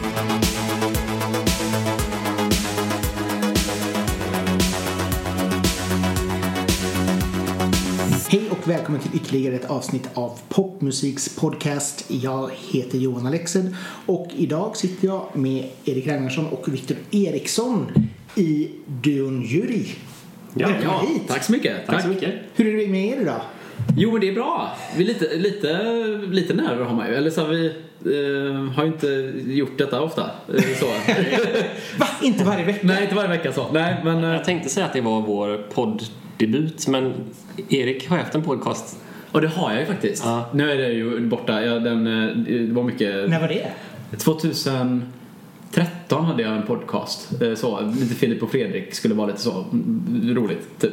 Hej 0.00 0.08
och 8.50 8.68
välkommen 8.68 9.00
till 9.00 9.10
ytterligare 9.14 9.54
ett 9.54 9.70
avsnitt 9.70 10.08
av 10.14 10.38
Popmusiks 10.48 11.36
podcast. 11.36 12.04
Jag 12.08 12.50
heter 12.70 12.98
Johan 12.98 13.26
Alexed 13.26 13.76
och 14.06 14.28
idag 14.36 14.76
sitter 14.76 15.08
jag 15.08 15.26
med 15.34 15.68
Erik 15.84 16.06
Ragnarsson 16.06 16.46
och 16.46 16.74
Viktor 16.74 16.96
Eriksson 17.10 17.92
i 18.34 18.70
duon 18.86 19.42
Jury. 19.42 19.86
Ja, 20.54 20.68
ja, 20.82 21.04
hit. 21.08 21.22
tack 21.28 21.44
så 21.44 21.52
mycket. 21.52 21.86
Tack 21.86 22.02
så 22.02 22.08
mycket. 22.08 22.34
Hur 22.54 22.74
är 22.74 22.86
det 22.86 22.88
med 22.88 23.06
er 23.06 23.20
idag? 23.20 23.40
Jo, 23.96 24.12
men 24.12 24.20
det 24.20 24.28
är 24.28 24.32
bra. 24.34 24.76
Vi 24.96 25.02
är 25.02 25.06
lite, 25.08 25.36
lite, 25.36 25.82
lite 26.30 26.54
nerver 26.54 26.84
har 26.84 26.94
man 26.94 27.08
ju. 27.08 27.14
Eller 27.14 27.30
så 27.30 27.40
har 27.40 27.48
vi 27.48 27.66
eh, 27.66 28.72
har 28.74 28.84
ju 28.84 28.88
inte 28.92 29.32
gjort 29.52 29.78
detta 29.78 30.00
ofta. 30.00 30.30
Eh, 30.54 30.62
så. 30.80 30.86
Va? 31.98 32.06
Inte 32.22 32.44
varje 32.44 32.64
vecka? 32.64 32.78
Nej, 32.82 33.02
inte 33.02 33.14
varje 33.14 33.28
vecka 33.28 33.52
så. 33.52 33.66
Nej, 33.72 33.96
men... 34.04 34.24
Eh, 34.24 34.30
Jag 34.30 34.44
tänkte 34.44 34.68
säga 34.68 34.86
att 34.86 34.92
det 34.92 35.00
var 35.00 35.20
vår 35.20 35.56
podddebut, 35.74 36.88
men 36.88 37.12
Erik 37.68 38.08
har 38.08 38.16
haft 38.18 38.34
en 38.34 38.42
podcast. 38.42 38.98
och 39.32 39.40
det 39.40 39.48
har 39.48 39.70
jag 39.70 39.80
ju 39.80 39.86
faktiskt. 39.86 40.22
Ja. 40.24 40.48
Nu 40.54 40.70
är 40.70 40.76
det 40.76 40.92
ju 40.92 41.20
borta. 41.20 41.64
Ja, 41.64 41.78
den, 41.78 42.06
eh, 42.06 42.36
det 42.36 42.72
var 42.72 42.82
mycket... 42.82 43.30
När 43.30 43.40
var 43.40 43.48
det? 43.48 43.66
2013 45.70 46.24
hade 46.24 46.42
jag 46.42 46.56
en 46.56 46.62
podcast. 46.66 47.42
Eh, 47.42 47.54
Så, 47.54 47.80
lite 47.80 48.14
Filip 48.14 48.42
och 48.42 48.50
Fredrik 48.50 48.94
skulle 48.94 49.14
vara 49.14 49.26
lite 49.26 49.40
så 49.40 49.64
mm, 49.72 50.34
roligt. 50.34 50.68
Typ. 50.78 50.92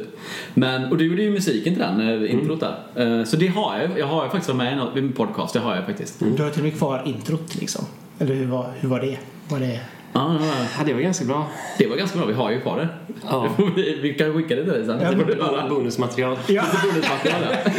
Men, 0.54 0.84
och 0.84 0.96
du 0.98 1.06
gjorde 1.06 1.22
ju 1.22 1.30
musiken 1.30 1.74
till 1.74 1.82
den, 1.82 2.00
eh, 2.24 2.32
introt 2.32 2.60
där. 2.60 3.18
Eh, 3.18 3.24
Så 3.24 3.36
det 3.36 3.46
har 3.46 3.78
jag. 3.78 3.98
Jag 3.98 4.06
har 4.06 4.24
ju 4.24 4.30
faktiskt 4.30 4.48
varit 4.48 4.56
med 4.56 4.88
i 4.96 4.98
en 4.98 5.12
podcast. 5.12 5.52
Det 5.54 5.60
har 5.60 5.76
jag 5.76 5.86
faktiskt. 5.86 6.20
Du 6.36 6.42
har 6.42 6.50
till 6.50 6.60
och 6.60 6.64
med 6.64 6.78
kvar 6.78 7.02
introt 7.06 7.54
liksom. 7.60 7.84
Eller 8.18 8.34
hur 8.34 8.46
var, 8.46 8.72
hur 8.80 8.88
var 8.88 9.00
det? 9.00 9.18
Var 9.48 9.60
det... 9.60 9.80
Ja, 10.12 10.34
ja, 10.40 10.46
ja. 10.46 10.54
Ja, 10.78 10.84
det 10.84 10.94
var 10.94 11.00
ganska 11.00 11.24
bra. 11.24 11.46
Det 11.78 11.86
var 11.86 11.96
ganska 11.96 12.18
bra, 12.18 12.26
vi 12.26 12.32
har 12.34 12.50
ju 12.50 12.60
kvar 12.60 12.76
det. 12.76 12.88
Ja. 13.30 13.48
Vi, 14.02 14.14
kan 14.18 14.34
skicka 14.34 14.56
det 14.56 14.64
till 14.64 14.72
dig 14.72 14.86
sen. 14.86 15.00
Ja, 15.02 15.10
du 15.10 15.42
höra. 15.42 15.68
Bonusmaterial. 15.68 16.36
Ja. 16.48 16.64
Bonusmaterial 16.82 17.40
där. 17.48 17.72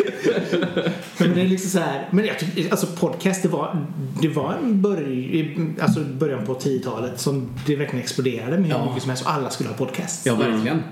Men 1.18 1.34
det 1.36 1.42
är 1.42 1.46
liksom 1.46 1.70
så 1.70 1.80
här, 1.80 2.08
men 2.12 2.26
jag 2.26 2.40
tycker, 2.40 2.72
alltså 2.72 2.88
podcast 2.88 3.42
det 3.44 3.48
var, 3.50 3.86
det 4.22 4.28
var 4.28 4.54
en 4.54 4.82
början, 4.82 5.76
alltså 5.82 6.00
början 6.00 6.46
på 6.46 6.54
10-talet 6.56 7.20
som 7.20 7.50
det 7.66 7.76
verkligen 7.76 8.04
exploderade 8.04 8.58
med 8.58 8.66
hur 8.66 8.70
Ja. 8.78 8.86
mycket 8.86 9.02
som 9.04 9.10
helst 9.10 9.26
och 9.26 9.32
alla 9.32 9.50
skulle 9.50 9.70
ha 9.70 9.76
podcast. 9.78 10.26
Ja, 10.26 10.36
verkligen. 10.36 10.78
Så 10.78 10.84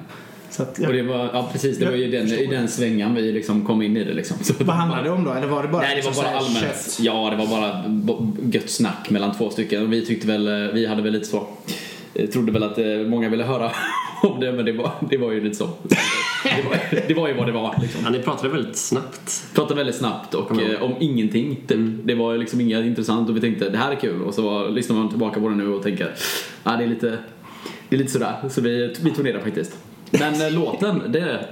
att, 0.64 0.80
Och 0.80 0.94
det 0.94 1.04
var, 1.04 1.30
ja 1.34 1.50
precis, 1.52 1.78
det 1.78 1.86
var 1.86 1.92
ju 1.94 2.12
den, 2.12 2.28
i 2.28 2.46
den 2.46 2.68
svängan 2.68 3.16
vi 3.16 3.32
liksom 3.32 3.66
kom 3.66 3.82
in 3.82 3.98
i 3.98 4.04
det 4.04 4.14
liksom. 4.14 4.38
Så 4.42 4.54
Vad 4.60 4.76
handlade 4.76 5.04
det 5.04 5.10
om 5.10 5.24
då? 5.24 5.32
Eller 5.34 5.48
var 5.48 5.64
det 5.64 5.70
bara, 5.70 5.82
Nej, 5.82 5.96
det 5.96 6.02
var 6.02 6.10
liksom 6.10 6.24
bara 6.26 6.38
allmänt. 6.38 6.60
kött? 6.60 6.98
Ja, 7.02 7.30
det 7.30 7.36
var 7.38 7.48
bara 7.48 7.84
gött 8.52 8.70
snack 8.70 9.10
mellan 9.10 9.38
två 9.38 9.50
stycken. 9.50 9.84
Och 9.84 9.94
vi 9.94 10.06
tyckte 10.06 10.28
väl, 10.28 10.48
eh, 10.48 10.74
vi 10.74 10.86
hade 10.86 11.02
väl 11.02 11.14
lite 11.14 11.26
så, 11.26 11.48
eh, 12.14 12.30
trodde 12.30 12.52
väl 12.52 12.64
att 12.64 12.78
eh, 12.78 12.86
många 12.86 13.30
ville 13.30 13.44
höra 13.44 13.72
om 14.24 14.40
det, 14.40 14.52
men 14.52 14.66
det 14.66 14.72
var, 14.72 14.92
det 15.10 15.18
var 15.18 15.32
ju 15.32 15.44
lite 15.44 15.56
så. 15.56 15.70
Det 16.44 16.64
var, 16.70 17.02
det 17.08 17.14
var 17.14 17.28
ju 17.28 17.34
vad 17.34 17.46
det 17.48 17.52
var 17.52 17.76
liksom. 17.82 18.02
Ja, 18.04 18.10
ni 18.10 18.20
pratade 18.20 18.50
väldigt 18.50 18.78
snabbt. 18.78 19.44
Pratade 19.54 19.76
väldigt 19.76 19.96
snabbt 19.96 20.34
och 20.34 20.52
Mm. 20.52 20.72
eh, 20.76 20.84
om 20.84 20.94
ingenting. 21.00 21.56
Typ. 21.68 21.80
Det 22.04 22.16
var 22.16 22.32
ju 22.34 22.38
liksom 22.40 22.62
inget 22.62 22.86
intressant 22.86 23.30
och 23.30 23.36
vi 23.36 23.42
tänkte 23.42 23.70
det 23.70 23.78
här 23.78 23.92
är 23.92 23.96
kul 23.96 24.22
och 24.22 24.34
så 24.34 24.42
var, 24.42 24.70
lyssnar 24.70 24.96
man 24.96 25.10
tillbaka 25.10 25.40
på 25.40 25.50
det 25.50 25.56
nu 25.56 25.74
och 25.74 25.84
tänker 25.84 26.14
ja 26.64 26.72
det 26.78 26.84
är 26.84 26.88
lite, 26.88 27.18
det 27.90 27.96
är 27.96 27.98
lite 28.00 28.12
sådär. 28.12 28.36
Så 28.50 28.62
vi, 28.62 28.96
vi 29.02 29.12
tog 29.12 29.26
ner 29.26 29.34
det 29.34 29.42
faktiskt. 29.42 29.78
Men 30.12 30.42
eh, 30.42 30.52
låten, 30.52 31.12
det, 31.12 31.48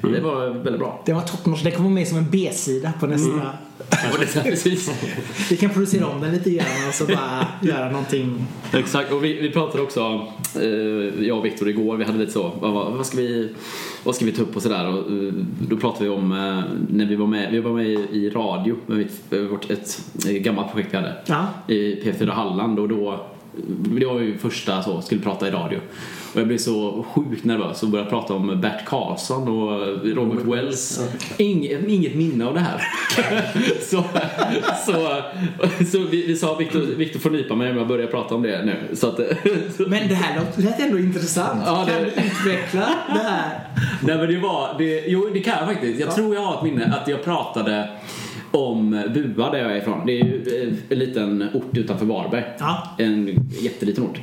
det 0.00 0.20
var 0.20 0.48
väldigt 0.48 0.78
bra. 0.78 1.02
Det 1.06 1.12
var 1.12 1.22
toppnotch. 1.22 1.62
Det 1.62 1.70
kommer 1.70 1.90
med 1.90 2.08
som 2.08 2.18
en 2.18 2.30
B-sida 2.30 2.92
på 3.00 3.06
nästa. 3.06 3.32
Mm. 3.32 3.46
Precis. 4.42 4.90
Vi 5.50 5.56
kan 5.56 5.70
producera 5.70 6.06
om 6.06 6.20
den 6.20 6.32
lite 6.32 6.50
grann 6.50 6.88
och 6.88 6.94
så 6.94 7.06
bara 7.06 7.46
göra 7.62 7.90
någonting. 7.90 8.46
Exakt, 8.72 9.12
och 9.12 9.24
vi, 9.24 9.40
vi 9.40 9.50
pratade 9.50 9.82
också, 9.82 10.26
eh, 10.60 11.26
jag 11.26 11.38
och 11.38 11.44
Viktor 11.44 11.68
igår, 11.68 11.96
vi 11.96 12.04
hade 12.04 12.18
lite 12.18 12.32
så, 12.32 12.52
vad, 12.60 12.92
vad, 12.92 13.06
ska, 13.06 13.16
vi, 13.16 13.54
vad 14.04 14.14
ska 14.14 14.24
vi 14.24 14.32
ta 14.32 14.42
upp 14.42 14.56
och 14.56 14.62
sådär. 14.62 14.88
Och, 14.88 15.12
eh, 15.12 15.32
då 15.68 15.76
pratade 15.76 16.04
vi 16.04 16.10
om 16.10 16.32
eh, 16.32 16.62
när 16.88 17.06
vi 17.06 17.16
var 17.16 17.26
med, 17.26 17.52
vi 17.52 17.60
var 17.60 17.72
med 17.72 17.86
i, 17.86 18.08
i 18.12 18.30
radio 18.30 18.76
med 18.86 18.98
mitt, 18.98 19.50
vårt, 19.50 19.70
ett, 19.70 20.02
gammalt 20.24 20.72
projekt 20.72 20.92
vi 20.92 20.96
hade. 20.96 21.14
Ja. 21.26 21.46
i 21.68 22.02
P4 22.02 22.30
Halland 22.30 22.78
och 22.78 22.88
då 22.88 23.26
det 24.00 24.06
var 24.06 24.20
ju 24.20 24.38
första 24.38 24.82
så, 24.82 25.00
skulle 25.02 25.20
prata 25.20 25.48
i 25.48 25.50
radio. 25.50 25.80
Och 26.34 26.40
jag 26.40 26.46
blev 26.46 26.58
så 26.58 27.04
sjukt 27.14 27.44
nervös 27.44 27.82
och 27.82 27.88
började 27.88 28.10
prata 28.10 28.34
om 28.34 28.60
Bert 28.60 28.84
Karlsson 28.86 29.48
och 29.48 29.80
Robert 30.16 30.44
Wells. 30.44 31.00
Inget, 31.36 31.88
inget 31.88 32.14
minne 32.14 32.44
av 32.46 32.54
det 32.54 32.60
här. 32.60 32.82
så 33.80 34.04
så, 34.86 35.22
så 35.92 35.98
vi, 35.98 36.26
vi 36.26 36.36
sa 36.36 36.56
Viktor, 36.56 37.18
får 37.18 37.30
nypa 37.30 37.54
mig 37.54 37.70
om 37.70 37.76
jag 37.76 37.88
börjar 37.88 38.06
prata 38.06 38.34
om 38.34 38.42
det 38.42 38.64
nu. 38.64 38.96
Så 38.96 39.06
att, 39.08 39.18
Men 39.78 40.08
det 40.08 40.14
här 40.14 40.40
lät 40.56 40.80
ändå 40.80 40.98
intressant. 40.98 41.62
Ja, 41.66 41.86
kan 41.88 42.02
det- 42.02 42.04
du 42.04 42.06
utveckla 42.26 42.88
det 43.14 43.20
här? 43.22 43.60
Nej 44.00 44.16
men 44.18 44.28
det 44.28 44.38
var, 44.38 44.74
det, 44.78 45.04
jo 45.06 45.30
det 45.34 45.40
kan 45.40 45.54
jag 45.58 45.66
faktiskt. 45.68 46.00
Jag 46.00 46.14
tror 46.14 46.34
jag 46.34 46.42
har 46.42 46.56
ett 46.56 46.62
minne 46.62 46.94
att 47.02 47.08
jag 47.08 47.24
pratade 47.24 47.88
om 48.54 49.02
Bua 49.14 49.50
där 49.50 49.58
jag 49.58 49.72
är 49.72 49.76
ifrån. 49.76 50.06
Det 50.06 50.20
är 50.20 50.24
ju 50.24 50.62
eh, 50.62 50.74
en 50.88 50.98
liten 50.98 51.48
ort 51.54 51.76
utanför 51.76 52.06
Varberg. 52.06 52.44
Ja. 52.58 52.94
En 52.98 53.48
jätteliten 53.60 54.04
ort. 54.04 54.20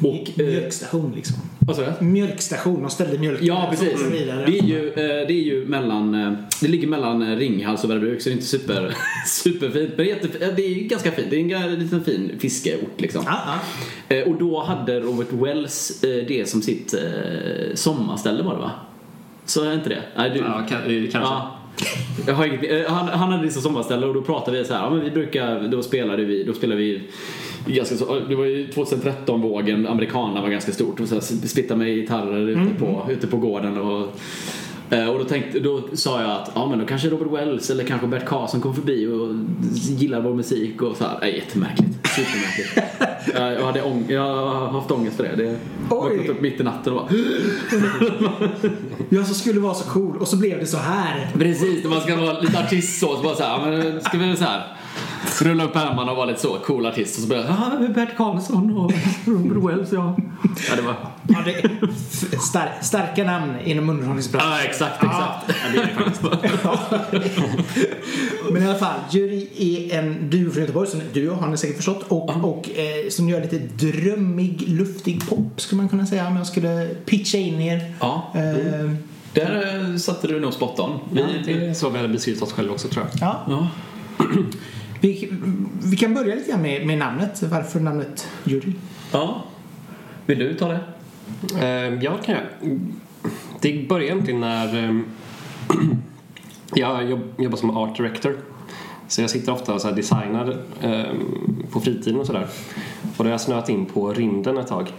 Och, 0.00 0.40
eh, 0.40 0.46
Mjölkstation 0.46 1.12
liksom. 1.16 1.36
vad 1.58 1.76
sa 1.76 1.82
du? 1.82 2.04
Mjölkstation. 2.04 2.80
De 2.80 2.90
ställde 2.90 3.18
mjölk. 3.18 3.42
Ja, 3.42 3.66
precis. 3.70 4.04
Det 4.46 4.58
är 4.58 4.64
ju, 4.64 4.88
eh, 4.88 4.94
det 5.26 5.32
är 5.32 5.42
ju 5.42 5.66
mellan, 5.66 6.12
det 6.60 6.68
ligger 6.68 6.88
mellan 6.88 7.36
Ringhals 7.36 7.84
och 7.84 7.90
Värö 7.90 8.00
Bruk 8.00 8.22
så 8.22 8.28
det 8.28 8.32
är 8.32 8.34
inte 8.34 8.46
super, 8.46 8.94
superfint. 9.26 9.90
Men 9.96 10.06
det 10.06 10.12
är, 10.12 10.14
jätte, 10.16 10.44
eh, 10.44 10.54
det 10.56 10.62
är 10.62 10.88
ganska 10.88 11.12
fint. 11.12 11.30
Det 11.30 11.36
är 11.36 11.68
en 11.68 11.78
liten 11.78 12.04
fin 12.04 12.32
fiskeort 12.38 13.00
liksom. 13.00 13.22
Ja, 13.26 13.38
ja. 14.08 14.24
Och 14.26 14.38
då 14.38 14.62
hade 14.62 15.00
Robert 15.00 15.32
Wells 15.32 16.00
det 16.00 16.48
som 16.48 16.62
sitt 16.62 16.94
sommarställe 17.74 18.42
var 18.42 18.54
det 18.54 18.60
va? 18.60 18.70
Så 19.44 19.64
är 19.64 19.74
inte 19.74 19.88
det? 19.88 20.02
Nej, 20.16 20.30
du, 20.30 20.38
Ja, 20.38 20.66
kan, 20.68 20.78
kanske. 20.86 21.18
Ja. 21.18 21.58
Jag 22.26 22.34
har 22.34 22.46
inget, 22.46 22.70
eh, 22.70 22.92
han, 22.92 23.08
han 23.08 23.32
hade 23.32 23.44
det 23.44 23.50
som 23.50 23.62
sommarställe 23.62 24.06
och 24.06 24.14
då 24.14 24.22
pratade 24.22 24.58
vi 24.58 24.64
så 24.64 24.74
här, 24.74 24.80
ja, 24.80 24.90
men 24.90 25.00
vi 25.04 25.10
brukar, 25.10 25.68
då 25.68 25.82
spelade 25.82 26.24
vi, 26.24 26.44
då 26.44 26.52
spelade 26.52 26.80
vi 26.80 27.02
ganska 27.66 27.96
så, 27.96 28.20
det 28.28 28.34
var 28.34 28.44
ju 28.44 28.66
2013-vågen, 28.66 29.86
amerikanerna 29.86 30.40
var 30.40 30.48
ganska 30.48 30.72
stort. 30.72 31.00
Och 31.00 31.08
så 31.08 31.14
här, 31.14 31.46
splittade 31.46 31.78
med 31.78 31.94
gitarrer 31.94 32.48
ute, 32.48 32.74
på, 32.78 33.06
ute 33.10 33.26
på 33.26 33.36
gården 33.36 33.78
och 33.78 34.16
och 34.92 35.18
då, 35.18 35.24
tänkte, 35.24 35.60
då 35.60 35.82
sa 35.92 36.22
jag 36.22 36.30
att 36.30 36.50
ja, 36.54 36.66
men 36.68 36.78
då 36.78 36.86
kanske 36.86 37.08
Robert 37.08 37.32
Wells 37.32 37.70
eller 37.70 37.84
kanske 37.84 38.06
Bert 38.06 38.24
Karlsson 38.26 38.60
kom 38.60 38.74
förbi 38.74 39.06
och 39.06 39.28
gillar 39.72 40.20
vår 40.20 40.34
musik 40.34 40.82
och 40.82 40.96
så 40.96 41.04
här. 41.04 41.18
Nej, 41.20 41.36
jättemärkligt. 41.36 42.06
Supermärkligt. 42.16 42.78
jag, 43.34 43.52
jag, 43.60 43.66
hade 43.66 43.82
ång, 43.82 44.06
jag 44.08 44.34
har 44.34 44.68
haft 44.68 44.90
ångest 44.90 45.16
för 45.16 45.24
det. 45.24 45.36
det 45.36 45.56
vaknat 45.88 46.28
upp 46.28 46.40
mitt 46.40 46.60
i 46.60 46.62
natten 46.62 46.92
och 46.92 46.98
bara 46.98 47.08
Jag 49.08 49.26
som 49.26 49.34
skulle 49.34 49.60
vara 49.60 49.74
så 49.74 49.90
cool 49.90 50.16
och 50.16 50.28
så 50.28 50.36
blev 50.36 50.58
det 50.58 50.66
så 50.66 50.76
här. 50.76 51.30
Precis, 51.38 51.84
man 51.84 52.00
ska 52.00 52.16
vara 52.16 52.40
lite 52.40 52.58
artist 52.58 53.00
så, 53.00 53.16
så 53.16 53.22
bara 53.22 53.34
så 53.34 53.42
här, 53.42 53.70
men 53.70 54.00
ska 54.00 54.18
vi 54.18 54.36
så 54.36 54.44
här 54.44 54.76
rulla 55.40 55.64
upp 55.64 55.76
ärmarna 55.76 56.10
och 56.10 56.16
vara 56.16 56.26
lite 56.26 56.40
så, 56.40 56.58
cool 56.58 56.86
artist 56.86 57.16
och 57.16 57.22
så 57.22 57.28
börjar 57.28 57.44
ja, 57.44 57.88
Bert 57.94 58.16
Karlsson 58.16 58.76
och 58.76 58.92
Robert 59.24 59.70
Wells 59.70 59.92
ja. 59.92 60.16
Ja, 60.68 60.76
det 60.76 60.82
var... 60.82 60.94
Ja, 61.28 61.38
det 61.44 61.62
star 62.40 62.72
starka 62.82 63.24
namn 63.24 63.52
inom 63.64 63.90
underhållningsbranschen. 63.90 64.50
Ja, 64.50 64.60
exakt, 64.62 65.04
exakt. 65.04 65.44
Ja, 65.48 65.54
det 65.72 65.78
är 65.78 65.86
det 65.86 65.92
faktiskt. 65.94 66.22
Men 68.52 68.62
i 68.62 68.66
alla 68.66 68.78
fall, 68.78 68.94
Jury 69.10 69.46
är 69.58 69.98
en 69.98 70.30
duo 70.30 70.50
från 70.50 70.60
Göteborg 70.60 70.88
som 70.88 71.00
du 71.12 71.30
har 71.30 71.48
ni 71.48 71.56
säkert 71.56 71.76
förstått 71.76 72.04
och, 72.08 72.30
och 72.30 72.70
eh, 72.70 73.08
som 73.10 73.28
gör 73.28 73.40
lite 73.40 73.58
drömmig, 73.58 74.64
luftig 74.68 75.28
pop 75.28 75.60
skulle 75.60 75.76
man 75.82 75.88
kunna 75.88 76.06
säga 76.06 76.26
om 76.26 76.36
jag 76.36 76.46
skulle 76.46 76.88
pitcha 77.04 77.38
in 77.38 77.60
er. 77.60 77.94
Ja, 78.00 78.32
Eh, 78.34 78.90
där 79.32 79.80
eh, 79.90 79.96
satte 79.96 80.26
du 80.26 80.40
nog 80.40 80.52
spot 80.52 80.78
on. 80.78 80.98
Vi, 81.12 81.20
Ja, 81.20 81.26
det 81.44 81.52
är 81.52 81.74
så 81.74 81.88
vi 81.90 81.96
hade 81.96 82.08
beskrivit 82.08 82.42
oss 82.42 82.52
själva 82.52 82.72
också 82.72 82.88
tror 82.88 83.06
jag. 83.12 83.28
ja. 83.28 83.40
ja. 83.48 83.68
Vi, 85.02 85.32
vi 85.84 85.96
kan 85.96 86.14
börja 86.14 86.34
lite 86.34 86.50
grann 86.50 86.62
med, 86.62 86.86
med 86.86 86.98
namnet. 86.98 87.42
Varför 87.42 87.80
namnet 87.80 88.28
Jury? 88.44 88.72
ja. 89.12 89.44
Vill 90.26 90.38
du 90.38 90.54
ta 90.54 90.68
det? 90.68 90.80
Eh, 91.60 91.94
ja, 92.02 92.16
det 92.20 92.26
kan 92.26 92.34
jag. 92.34 92.78
Det 93.60 93.88
började 93.88 94.06
egentligen 94.06 94.40
när 94.40 94.84
eh, 94.84 95.00
jag 96.74 97.10
jobb, 97.10 97.20
jobbar 97.38 97.56
som 97.56 97.76
art 97.76 97.96
director. 97.96 98.36
Så 99.08 99.20
jag 99.20 99.30
sitter 99.30 99.52
ofta 99.52 99.74
och 99.74 99.80
så 99.80 99.88
här 99.88 99.96
designar 99.96 100.56
eh, 100.82 101.14
på 101.70 101.80
fritiden 101.80 102.20
och 102.20 102.26
sådär. 102.26 102.46
Och 103.02 103.24
då 103.24 103.24
har 103.24 103.30
jag 103.30 103.40
snöat 103.40 103.68
in 103.68 103.86
på 103.86 104.12
rymden 104.12 104.58
ett 104.58 104.66
tag. 104.66 104.92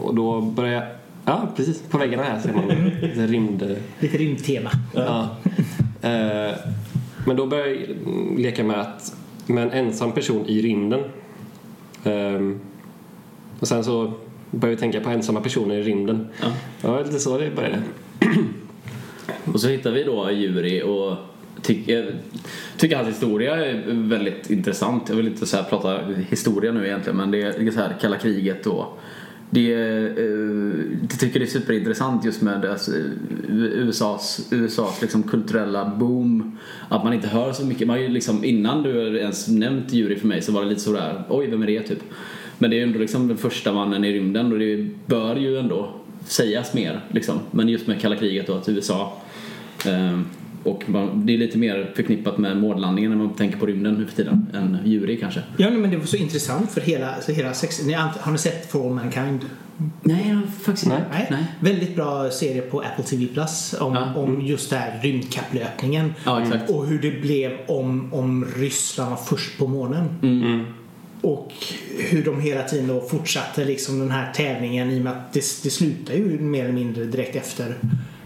Och 0.00 0.14
då 0.14 0.40
började 0.40 0.76
jag... 0.76 0.84
Ja, 1.24 1.48
precis. 1.56 1.82
På 1.82 1.98
väggarna 1.98 2.22
här 2.22 2.40
ser 2.40 2.52
man 2.52 2.68
lite 2.68 3.26
rymd... 3.26 3.76
Lite 4.00 4.18
rymdtema. 4.18 4.70
Ja. 4.94 5.28
Eh, 6.02 6.56
men 7.26 7.36
då 7.36 7.46
började 7.46 7.70
jag 7.70 7.88
leka 8.38 8.64
med, 8.64 8.80
att, 8.80 9.16
med 9.46 9.62
en 9.62 9.70
ensam 9.70 10.12
person 10.12 10.46
i 10.46 10.62
rymden. 10.62 11.00
Ehm, 12.04 12.60
och 13.60 13.68
sen 13.68 13.84
så 13.84 14.12
började 14.50 14.72
jag 14.72 14.80
tänka 14.80 15.00
på 15.00 15.10
ensamma 15.10 15.40
personer 15.40 15.74
i 15.74 15.82
rymden. 15.82 16.28
Ja. 16.40 16.52
Det 16.80 16.88
var 16.88 17.04
lite 17.04 17.18
så 17.18 17.38
det 17.38 17.50
började. 17.56 17.82
Och 19.52 19.60
så 19.60 19.68
hittade 19.68 19.94
vi 19.94 20.04
då 20.04 20.30
Jury 20.30 20.82
och 20.82 21.16
tycker, 21.62 22.14
tycker 22.76 22.96
hans 22.96 23.08
historia 23.08 23.66
är 23.66 23.82
väldigt 23.86 24.50
intressant. 24.50 25.08
Jag 25.08 25.16
vill 25.16 25.26
inte 25.26 25.46
så 25.46 25.62
prata 25.62 26.00
historia 26.28 26.72
nu 26.72 26.86
egentligen 26.86 27.16
men 27.16 27.30
det 27.30 27.42
är 27.42 27.70
så 27.70 27.80
här 27.80 27.96
kalla 28.00 28.18
kriget 28.18 28.66
och 28.66 28.98
det, 29.50 29.72
eh, 29.72 30.28
jag 31.10 31.20
tycker 31.20 31.40
det 31.40 31.44
är 31.44 31.50
superintressant 31.50 32.24
just 32.24 32.42
med 32.42 32.64
alltså, 32.64 32.90
USAs, 33.48 34.48
USAs 34.50 35.02
liksom 35.02 35.22
kulturella 35.22 35.94
boom. 35.98 36.58
Att 36.88 37.04
man 37.04 37.12
inte 37.12 37.28
hör 37.28 37.52
så 37.52 37.66
mycket. 37.66 37.86
Man, 37.86 38.04
liksom, 38.04 38.44
innan 38.44 38.82
du 38.82 39.18
ens 39.18 39.48
nämnt 39.48 39.92
jury 39.92 40.16
för 40.16 40.26
mig 40.26 40.42
så 40.42 40.52
var 40.52 40.62
det 40.62 40.68
lite 40.68 40.80
sådär, 40.80 41.24
oj 41.28 41.46
vem 41.50 41.62
är 41.62 41.66
det 41.66 41.82
typ? 41.82 42.02
Men 42.58 42.70
det 42.70 42.76
är 42.76 42.78
ju 42.78 42.84
ändå 42.84 42.98
liksom 42.98 43.28
den 43.28 43.36
första 43.36 43.72
mannen 43.72 44.04
i 44.04 44.12
rymden 44.12 44.52
och 44.52 44.58
det 44.58 44.88
bör 45.06 45.36
ju 45.36 45.58
ändå 45.58 45.94
sägas 46.24 46.74
mer. 46.74 47.00
Liksom. 47.10 47.38
Men 47.50 47.68
just 47.68 47.86
med 47.86 48.00
kalla 48.00 48.16
kriget 48.16 48.48
och 48.48 48.56
att 48.56 48.68
USA 48.68 49.22
eh, 49.86 50.20
och 50.66 50.90
man, 50.90 51.26
det 51.26 51.34
är 51.34 51.38
lite 51.38 51.58
mer 51.58 51.92
förknippat 51.96 52.38
med 52.38 52.56
månlandningen 52.56 53.10
när 53.10 53.18
man 53.18 53.34
tänker 53.34 53.58
på 53.58 53.66
rymden 53.66 53.94
nu 53.94 54.06
för 54.06 54.16
tiden 54.16 54.46
än 54.54 54.78
Juri 54.84 55.16
kanske. 55.16 55.42
Ja, 55.56 55.70
men 55.70 55.90
det 55.90 55.96
var 55.96 56.04
så 56.04 56.16
intressant 56.16 56.70
för 56.70 56.80
hela, 56.80 57.20
så 57.20 57.32
hela 57.32 57.54
sex, 57.54 57.84
ni, 57.84 57.92
har 57.92 58.32
ni 58.32 58.38
sett 58.38 58.70
For 58.70 58.86
All 58.86 58.94
Mankind? 58.94 59.40
Nej, 60.02 60.28
jag 60.28 60.36
har 60.36 60.46
faktiskt 60.46 60.86
inte. 60.86 61.04
Nej. 61.12 61.26
Nej. 61.30 61.44
Väldigt 61.60 61.96
bra 61.96 62.30
serie 62.30 62.62
på 62.62 62.80
Apple 62.80 63.04
TV 63.04 63.26
Plus 63.26 63.74
om, 63.80 63.94
ja. 63.94 64.14
om 64.14 64.46
just 64.46 64.70
det 64.70 64.76
här 64.76 65.00
rymdkapplöpningen. 65.02 66.14
Ja. 66.24 66.42
Och 66.68 66.86
hur 66.86 66.98
det 66.98 67.20
blev 67.20 67.52
om, 67.66 68.14
om 68.14 68.46
Ryssland 68.56 69.10
var 69.10 69.16
först 69.16 69.58
på 69.58 69.66
månen. 69.66 70.08
Mm. 70.22 70.64
Och 71.20 71.52
hur 71.98 72.24
de 72.24 72.40
hela 72.40 72.62
tiden 72.62 72.86
då 72.86 73.00
fortsatte 73.00 73.64
liksom 73.64 73.98
den 73.98 74.10
här 74.10 74.32
tävlingen 74.32 74.90
i 74.90 74.98
och 74.98 75.04
med 75.04 75.12
att 75.12 75.32
det, 75.32 75.40
det 75.62 75.70
slutar 75.70 76.14
ju 76.14 76.38
mer 76.38 76.64
eller 76.64 76.74
mindre 76.74 77.04
direkt 77.04 77.36
efter 77.36 77.74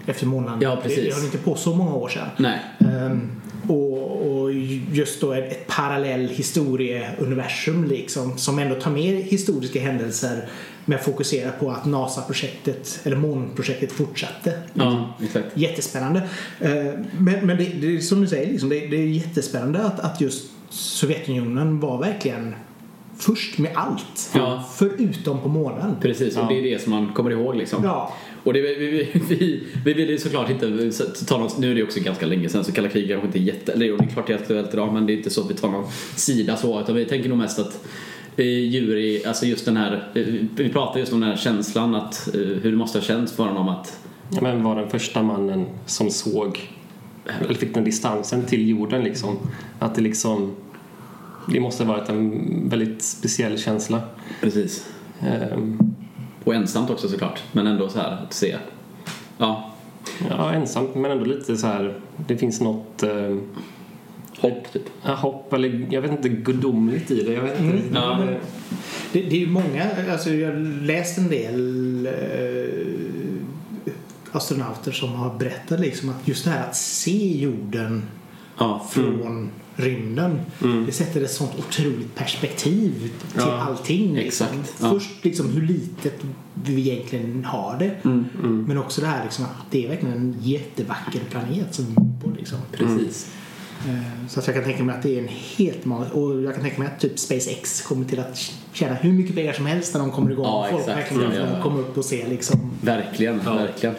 efter 0.06 0.26
månaden. 0.26 0.61
Ja, 0.62 0.79
precis. 0.82 1.05
Det, 1.05 1.14
höll 1.14 1.25
inte 1.25 1.38
på 1.38 1.55
så 1.55 1.75
många 1.75 1.94
år 1.94 2.08
sedan. 2.08 2.29
Nej. 2.37 2.58
Um, 2.79 3.31
och, 3.69 4.43
och, 4.43 4.52
just 4.93 5.20
då 5.20 5.32
ett, 5.32 5.52
ett 5.52 5.67
parallell 5.67 6.29
historieuniversum 6.29 7.85
liksom 7.85 8.38
som 8.38 8.58
ändå 8.58 8.75
tar 8.75 8.91
med 8.91 9.23
historiska 9.23 9.81
händelser 9.81 10.49
men 10.85 10.99
fokuserar 10.99 11.50
på 11.50 11.70
att 11.70 11.87
NASA-projektet 11.87 13.00
eller 13.05 13.17
månprojektet 13.17 13.93
fortsatte. 13.93 14.62
Ja, 14.75 15.14
exakt. 15.23 15.47
Jättespännande. 15.55 16.20
Uh, 16.64 16.69
men, 17.19 17.47
men 17.47 17.56
det, 17.56 17.64
det, 17.64 18.00
som 18.00 18.20
du 18.20 18.26
säger, 18.26 18.50
liksom, 18.50 18.69
det, 18.69 18.87
det 18.87 18.97
är 18.97 19.06
jättespännande 19.06 19.82
att, 19.82 20.00
att 20.00 20.20
just 20.20 20.50
Sovjetunionen 20.70 21.81
var 21.81 21.99
verkligen 21.99 22.55
först 23.19 23.58
med 23.58 23.70
allt. 23.75 24.31
Ja. 24.35 24.64
Förutom 24.75 25.41
på 25.41 25.49
månen. 25.49 25.97
Precis, 26.00 26.37
och 26.37 26.43
ja. 26.43 26.49
det 26.49 26.58
är 26.58 26.62
det 26.62 26.82
som 26.82 26.93
man 26.93 27.12
kommer 27.12 27.31
ihåg 27.31 27.56
liksom. 27.56 27.85
Ja. 27.85 28.12
Och 28.44 28.52
det, 28.52 28.60
vi, 28.60 28.75
vi, 28.75 29.20
vi, 29.28 29.62
vi 29.84 29.92
vill 29.92 30.10
ju 30.10 30.19
såklart 30.19 30.50
inte 30.50 30.90
ta 31.26 31.38
någon, 31.38 31.50
nu 31.58 31.70
är 31.70 31.75
det 31.75 31.82
också 31.82 32.00
ganska 32.00 32.26
länge 32.26 32.48
sedan 32.48 32.64
så 32.64 32.72
kalla 32.72 32.88
kriget 32.88 33.10
kanske 33.10 33.26
inte 33.26 33.38
är 33.38 33.42
jätte, 33.42 33.72
eller 33.72 33.87
det 33.87 34.04
är 34.04 34.08
klart 34.08 34.26
det 34.26 34.32
är 34.32 34.38
aktuellt 34.38 34.75
idag 34.75 34.92
men 34.92 35.06
det 35.06 35.12
är 35.12 35.16
inte 35.16 35.31
så 35.31 35.40
att 35.40 35.50
vi 35.50 35.54
tar 35.54 35.70
någon 35.70 35.90
sida 36.16 36.56
så 36.56 36.81
utan 36.81 36.94
vi 36.94 37.04
tänker 37.04 37.28
nog 37.28 37.38
mest 37.38 37.58
att 37.58 37.87
eh, 38.37 38.44
djur 38.46 39.26
alltså 39.28 39.46
just 39.46 39.64
den 39.64 39.76
här, 39.76 40.10
eh, 40.14 40.25
vi 40.56 40.69
pratar 40.69 41.00
just 41.00 41.12
om 41.12 41.20
den 41.20 41.28
här 41.28 41.37
känslan 41.37 41.94
att 41.94 42.34
eh, 42.34 42.40
hur 42.40 42.70
det 42.70 42.76
måste 42.76 42.98
ha 42.98 43.04
känts 43.04 43.32
för 43.32 43.44
honom 43.44 43.69
att 43.69 44.00
Ja 44.32 44.40
men 44.42 44.62
var 44.62 44.76
den 44.76 44.90
första 44.90 45.22
mannen 45.22 45.66
som 45.87 46.10
såg 46.10 46.70
eller 47.40 47.54
fick 47.54 47.75
den 47.75 47.84
distansen 47.84 48.44
till 48.44 48.69
jorden 48.69 49.04
liksom 49.04 49.38
att 49.78 49.94
det 49.94 50.00
liksom 50.00 50.56
det 51.52 51.60
måste 51.60 51.84
ha 51.84 51.96
varit 51.96 52.08
en 52.08 52.69
väldigt 52.69 53.02
speciell 53.02 53.58
känsla. 53.58 54.02
Precis. 54.40 54.87
Um, 55.52 55.94
och 56.50 56.56
ensamt 56.56 56.91
också 56.91 57.08
såklart, 57.08 57.43
men 57.52 57.67
ändå 57.67 57.88
så 57.88 57.99
här 57.99 58.23
att 58.23 58.32
se. 58.32 58.56
Ja. 59.38 59.73
Ja, 60.29 60.52
ensamt 60.52 60.94
men 60.94 61.11
ändå 61.11 61.25
lite 61.25 61.56
så 61.56 61.67
här, 61.67 61.94
det 62.17 62.37
finns 62.37 62.61
något 62.61 63.02
eh, 63.02 63.37
Hopp 64.41 64.73
typ? 64.73 64.82
Ja, 65.02 65.14
hopp 65.14 65.52
eller 65.52 65.87
jag 65.91 66.02
vet 66.02 66.11
inte, 66.11 66.29
gudomligt 66.29 67.11
i 67.11 67.23
det. 67.23 67.32
Jag 67.32 67.43
vet 67.43 67.61
inte. 67.61 67.79
Mm. 67.79 67.94
Ja. 67.94 68.19
Det, 69.12 69.23
det, 69.23 69.37
är 69.37 69.41
ju 69.41 69.50
många, 69.50 69.91
alltså 70.12 70.31
jag 70.31 70.49
har 70.49 70.85
läst 70.85 71.19
en 71.19 71.29
del 71.29 72.06
eh, 72.06 72.12
astronauter 74.32 74.93
som 74.93 75.12
har 75.12 75.38
berättat 75.38 75.81
liksom 75.81 76.08
att 76.08 76.29
just 76.29 76.44
det 76.44 76.50
här 76.50 76.69
att 76.69 76.76
se 76.76 77.38
jorden 77.38 78.02
ja. 78.58 78.87
från 78.91 79.20
mm 79.20 79.50
rymden. 79.80 80.40
Mm. 80.62 80.86
Det 80.86 80.92
sätter 80.92 81.22
ett 81.22 81.30
sånt 81.30 81.50
otroligt 81.58 82.14
perspektiv 82.14 83.10
till 83.32 83.42
ja, 83.42 83.60
allting. 83.60 84.14
Liksom. 84.14 84.46
Exakt. 84.46 84.74
Ja. 84.82 84.90
Först 84.90 85.24
liksom 85.24 85.52
hur 85.52 85.62
litet 85.66 86.14
vi 86.64 86.90
egentligen 86.90 87.44
har 87.44 87.76
det. 87.78 87.94
Mm, 88.04 88.24
mm. 88.42 88.64
Men 88.64 88.78
också 88.78 89.00
det 89.00 89.06
här 89.06 89.24
liksom 89.24 89.44
att 89.44 89.70
det 89.70 89.84
är 89.84 89.88
verkligen 89.88 90.14
en 90.14 90.36
jättevacker 90.40 91.20
planet 91.30 91.74
som 91.74 91.94
på 92.22 92.30
liksom. 92.36 92.58
Precis. 92.72 93.30
Eh, 93.88 94.28
så 94.28 94.40
att 94.40 94.46
jag 94.46 94.56
kan 94.56 94.64
tänka 94.64 94.82
mig 94.82 94.96
att 94.96 95.02
det 95.02 95.14
är 95.14 95.22
en 95.22 95.28
helt 95.28 95.86
och 96.12 96.42
jag 96.42 96.54
kan 96.54 96.62
tänka 96.62 96.78
mig 96.78 96.88
att 96.88 97.00
typ 97.00 97.18
SpaceX 97.18 97.82
kommer 97.82 98.04
till 98.04 98.20
att 98.20 98.52
tjäna 98.72 98.94
hur 98.94 99.12
mycket 99.12 99.34
pengar 99.34 99.52
som 99.52 99.66
helst 99.66 99.94
när 99.94 100.00
de 100.00 100.10
kommer 100.10 100.30
igång. 100.30 100.46
Ja, 100.46 100.68
Folk 100.70 100.88
verkligen 100.88 101.32
ja, 101.32 101.46
ja. 101.56 101.62
kommer 101.62 101.80
upp 101.80 101.98
och 101.98 102.04
se 102.04 102.28
liksom. 102.28 102.70
Verkligen, 102.82 103.40
ja. 103.44 103.92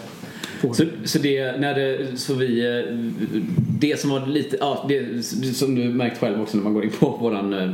Så, 0.62 0.86
så, 1.04 1.20
det, 1.20 1.60
när 1.60 1.76
det, 1.76 2.20
så 2.20 2.34
vi, 2.34 2.80
eh, 2.80 2.96
det 3.80 4.00
som 4.00 4.10
var 4.10 4.26
lite, 4.28 4.58
ja, 4.60 4.86
det, 4.88 5.24
som 5.56 5.76
du 5.76 5.84
märkt 5.84 6.20
själv 6.20 6.42
också 6.42 6.58
när 6.58 6.64
man 6.64 6.74
går 6.74 6.84
in 6.84 6.92
på 7.00 7.10
våran 7.10 7.54
uh, 7.54 7.72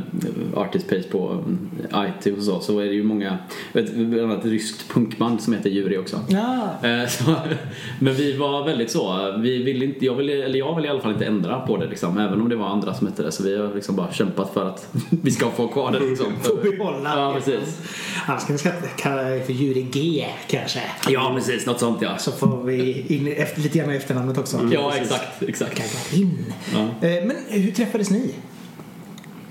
artist 0.54 0.88
page 0.88 1.10
på 1.10 1.44
uh, 1.92 2.08
iTunes 2.08 2.38
och 2.38 2.44
så, 2.44 2.60
så 2.60 2.78
är 2.78 2.84
det 2.84 2.94
ju 2.94 3.02
många, 3.02 3.38
ett, 3.72 3.94
bland 3.94 4.32
annat 4.32 4.44
ett 4.44 4.50
ryskt 4.50 4.88
punkband 4.92 5.42
som 5.42 5.52
heter 5.52 5.70
Jury 5.70 5.96
också. 5.96 6.20
Ja. 6.28 6.68
Uh, 6.84 7.08
så, 7.08 7.34
men 8.00 8.14
vi 8.14 8.36
var 8.36 8.64
väldigt 8.64 8.90
så, 8.90 9.34
vi 9.38 9.62
vill 9.62 9.82
inte, 9.82 10.06
jag 10.06 10.14
vill, 10.14 10.28
eller 10.28 10.58
jag 10.58 10.76
vill 10.76 10.84
i 10.84 10.88
alla 10.88 11.00
fall 11.00 11.12
inte 11.12 11.26
ändra 11.26 11.60
på 11.60 11.76
det 11.76 11.86
liksom, 11.86 12.18
även 12.18 12.40
om 12.40 12.48
det 12.48 12.56
var 12.56 12.66
andra 12.66 12.94
som 12.94 13.06
hette 13.06 13.22
det. 13.22 13.32
Så 13.32 13.42
vi 13.42 13.58
har 13.58 13.74
liksom 13.74 13.96
bara 13.96 14.12
kämpat 14.12 14.52
för 14.54 14.68
att 14.68 14.88
vi 15.10 15.30
ska 15.30 15.50
få 15.50 15.68
kvar 15.68 15.92
det 15.92 16.00
liksom. 16.00 16.26
Få 16.42 16.54
behålla. 16.54 17.10
Ja, 17.16 17.34
precis. 17.34 17.78
Annars 18.26 18.46
kan 18.46 18.56
vi 18.56 18.88
kalla 18.98 19.22
det 19.22 19.40
för 19.40 19.52
Jury 19.52 19.82
G 19.82 20.26
kanske. 20.48 20.80
Ja, 21.08 21.32
precis, 21.34 21.66
något 21.66 21.80
sånt 21.80 22.02
ja. 22.02 22.18
Så 22.18 22.32
får 22.32 22.62
vi 22.62 22.77
in 22.84 23.26
efter, 23.26 23.62
lite 23.62 23.78
grann 23.78 23.92
i 23.92 23.96
efternamnet 23.96 24.38
också. 24.38 24.56
Mm, 24.56 24.72
ja, 24.72 24.92
exakt. 24.96 25.42
exakt. 25.42 25.82
In. 26.14 26.44
Ja. 26.72 27.08
Eh, 27.08 27.24
men 27.24 27.36
hur 27.48 27.70
träffades 27.70 28.10
ni? 28.10 28.34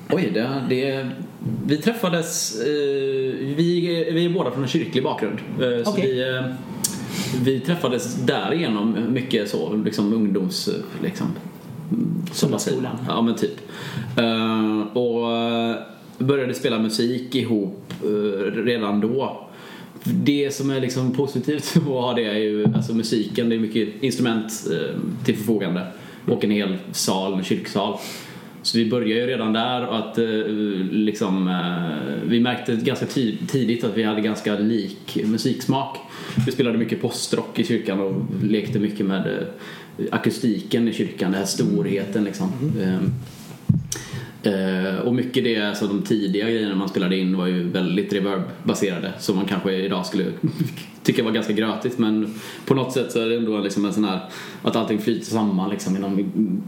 Oj, 0.10 0.32
det, 0.34 0.66
det, 0.70 1.10
vi 1.66 1.78
träffades... 1.78 2.62
Eh, 2.62 2.68
vi, 3.56 4.10
vi 4.12 4.26
är 4.26 4.30
båda 4.30 4.52
från 4.52 4.64
en 4.64 4.70
kyrklig 4.70 5.04
bakgrund. 5.04 5.40
Eh, 5.62 5.84
så 5.84 5.92
okay. 5.92 6.14
vi, 6.14 6.44
vi 7.44 7.60
träffades 7.60 8.16
därigenom 8.16 9.14
mycket 9.14 9.50
så, 9.50 9.76
liksom 9.86 10.14
ungdoms... 10.14 10.70
Liksom, 11.04 11.28
Söndagsskolan? 12.32 12.98
Ja, 13.08 13.22
men 13.22 13.36
typ. 13.36 13.58
och 14.94 15.22
började 16.18 16.54
spela 16.54 16.80
musik 16.80 17.36
ihop 17.36 17.94
redan 18.54 19.02
då 19.02 19.47
det 20.14 20.54
som 20.54 20.70
är 20.70 20.82
liksom 20.82 21.14
positivt 21.14 21.74
att 21.78 21.84
ha 21.84 22.14
det 22.14 22.26
är 22.26 22.38
ju 22.38 22.66
alltså 22.76 22.94
musiken. 22.94 23.50
Det 23.50 23.56
är 23.56 23.60
mycket 23.60 24.04
instrument 24.04 24.68
eh, 24.72 25.00
till 25.26 25.38
förfogande 25.38 25.88
och 26.26 26.44
en 26.44 26.52
hel 26.52 26.78
sal, 26.92 27.34
en 27.34 27.44
kyrksal. 27.44 27.98
Så 28.62 28.78
vi 28.78 28.90
började 28.90 29.22
ju 29.22 29.28
redan 29.28 29.54
där 29.54 29.88
och 29.88 29.98
att 29.98 30.18
eh, 30.18 30.26
liksom, 30.92 31.48
eh, 31.48 32.30
vi 32.30 32.40
märkte 32.40 32.76
ganska 32.76 33.06
tidigt 33.48 33.84
att 33.84 33.98
vi 33.98 34.04
hade 34.04 34.22
ganska 34.22 34.60
lik 34.60 35.18
musiksmak. 35.26 35.98
Vi 36.46 36.52
spelade 36.52 36.78
mycket 36.78 37.02
postrock 37.02 37.60
i 37.60 37.64
kyrkan 37.64 38.00
och 38.00 38.22
lekte 38.44 38.80
mycket 38.80 39.06
med 39.06 39.46
akustiken 40.12 40.88
i 40.88 40.94
kyrkan, 40.94 41.32
den 41.32 41.40
här 41.40 41.48
storheten 41.48 42.24
liksom. 42.24 42.52
Mm. 42.82 43.12
Eh, 44.44 45.00
och 45.00 45.14
mycket 45.14 45.44
det, 45.44 45.62
alltså 45.62 45.88
de 45.88 46.02
tidiga 46.02 46.50
grejerna 46.50 46.76
man 46.76 46.90
spelade 46.90 47.18
in 47.18 47.38
var 47.38 47.46
ju 47.48 47.70
väldigt 47.70 48.14
reverb-baserade 48.14 49.14
som 49.20 49.36
man 49.36 49.46
kanske 49.46 49.74
idag 49.74 50.06
skulle 50.06 50.26
tycka 51.04 51.24
var 51.24 51.32
ganska 51.32 51.54
grötigt 51.54 51.98
men 51.98 52.34
på 52.66 52.74
något 52.74 52.94
sätt 52.94 53.12
så 53.12 53.22
är 53.22 53.26
det 53.26 53.36
ändå 53.36 53.60
liksom 53.60 53.86
en 53.86 53.94
sån 53.94 54.06
här 54.06 54.20
att 54.62 54.76
allting 54.76 55.00
flyter 55.00 55.26
samman 55.26 55.70
liksom 55.70 55.96
inom 55.96 56.64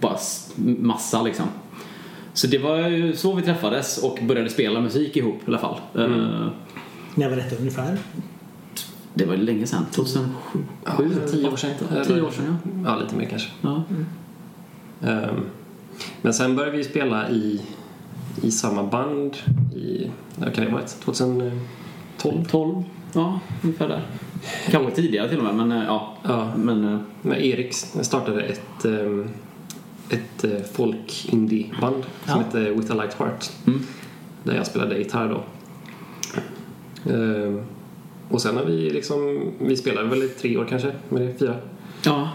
bara 0.00 0.16
massa 0.78 1.22
liksom. 1.22 1.46
Så 2.32 2.46
det 2.46 2.58
var 2.58 2.88
ju 2.88 3.16
så 3.16 3.34
vi 3.34 3.42
träffades 3.42 3.98
och 3.98 4.18
började 4.22 4.50
spela 4.50 4.80
musik 4.80 5.16
ihop 5.16 5.34
i 5.34 5.46
alla 5.46 5.58
fall. 5.58 5.80
Mm. 5.94 6.12
Uh, 6.12 6.48
När 7.14 7.28
var 7.28 7.36
detta 7.36 7.56
ungefär? 7.56 7.98
Det 9.14 9.24
var 9.24 9.36
länge 9.36 9.66
sedan, 9.66 9.86
2007? 9.92 10.34
Ja, 10.84 10.96
tio 11.30 11.48
år 11.48 11.56
sedan. 11.56 11.70
Tio 12.06 12.22
år 12.22 12.30
sedan 12.30 12.58
ja. 12.64 12.92
Ja, 12.92 13.00
lite 13.02 13.16
mer 13.16 13.24
kanske. 13.24 13.50
Ja. 13.60 13.84
Mm. 13.90 15.28
Um. 15.28 15.44
Men 16.22 16.34
sen 16.34 16.56
började 16.56 16.76
vi 16.76 16.84
spela 16.84 17.30
i, 17.30 17.60
i 18.42 18.50
samma 18.50 18.82
band 18.82 19.36
i, 19.74 20.10
vad 20.36 20.54
kan 20.54 20.64
det 20.64 20.70
vara, 20.70 20.82
2012? 20.82 22.44
12, 22.48 22.82
ja 23.12 23.40
ungefär 23.62 23.88
där. 23.88 24.02
Kanske 24.70 24.90
tidigare 24.90 25.28
till 25.28 25.38
och 25.38 25.44
med 25.44 25.66
men 25.66 25.70
ja. 25.70 26.16
ja. 26.22 26.52
Men, 26.56 26.94
eh, 26.94 27.00
men 27.22 27.36
Erik 27.36 27.74
startade 27.74 28.42
ett, 28.42 28.84
ehm, 28.84 29.28
ett 30.10 30.44
eh, 30.44 30.62
folk-indie-band 30.72 32.04
som 32.04 32.10
ja. 32.26 32.36
hette 32.36 32.70
With 32.70 32.92
a 32.92 32.94
Light 32.94 33.14
Heart. 33.14 33.50
Mm. 33.66 33.80
Där 34.42 34.54
jag 34.54 34.66
spelade 34.66 34.98
gitarr 34.98 35.28
då. 35.28 35.42
Ehm, 37.12 37.62
och 38.28 38.42
sen 38.42 38.56
har 38.56 38.64
vi 38.64 38.90
liksom, 38.90 39.50
vi 39.58 39.76
spelade 39.76 40.08
väl 40.08 40.22
i 40.22 40.28
tre 40.28 40.56
år 40.56 40.66
kanske, 40.68 40.92
med 41.08 41.22
det, 41.22 41.34
fyra. 41.38 41.56
Ja. 42.02 42.28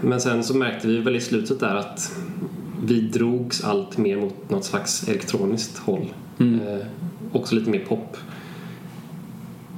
Men 0.00 0.20
sen 0.20 0.44
så 0.44 0.56
märkte 0.56 0.88
vi 0.88 0.98
väl 0.98 1.16
i 1.16 1.20
slutet 1.20 1.60
där 1.60 1.74
att 1.74 2.16
vi 2.84 3.00
drogs 3.00 3.64
allt 3.64 3.98
mer 3.98 4.16
mot 4.16 4.50
något 4.50 4.64
slags 4.64 5.08
elektroniskt 5.08 5.78
håll. 5.78 6.14
Mm. 6.38 6.60
Eh, 6.60 6.86
också 7.32 7.54
lite 7.54 7.70
mer 7.70 7.84
pop. 7.84 8.16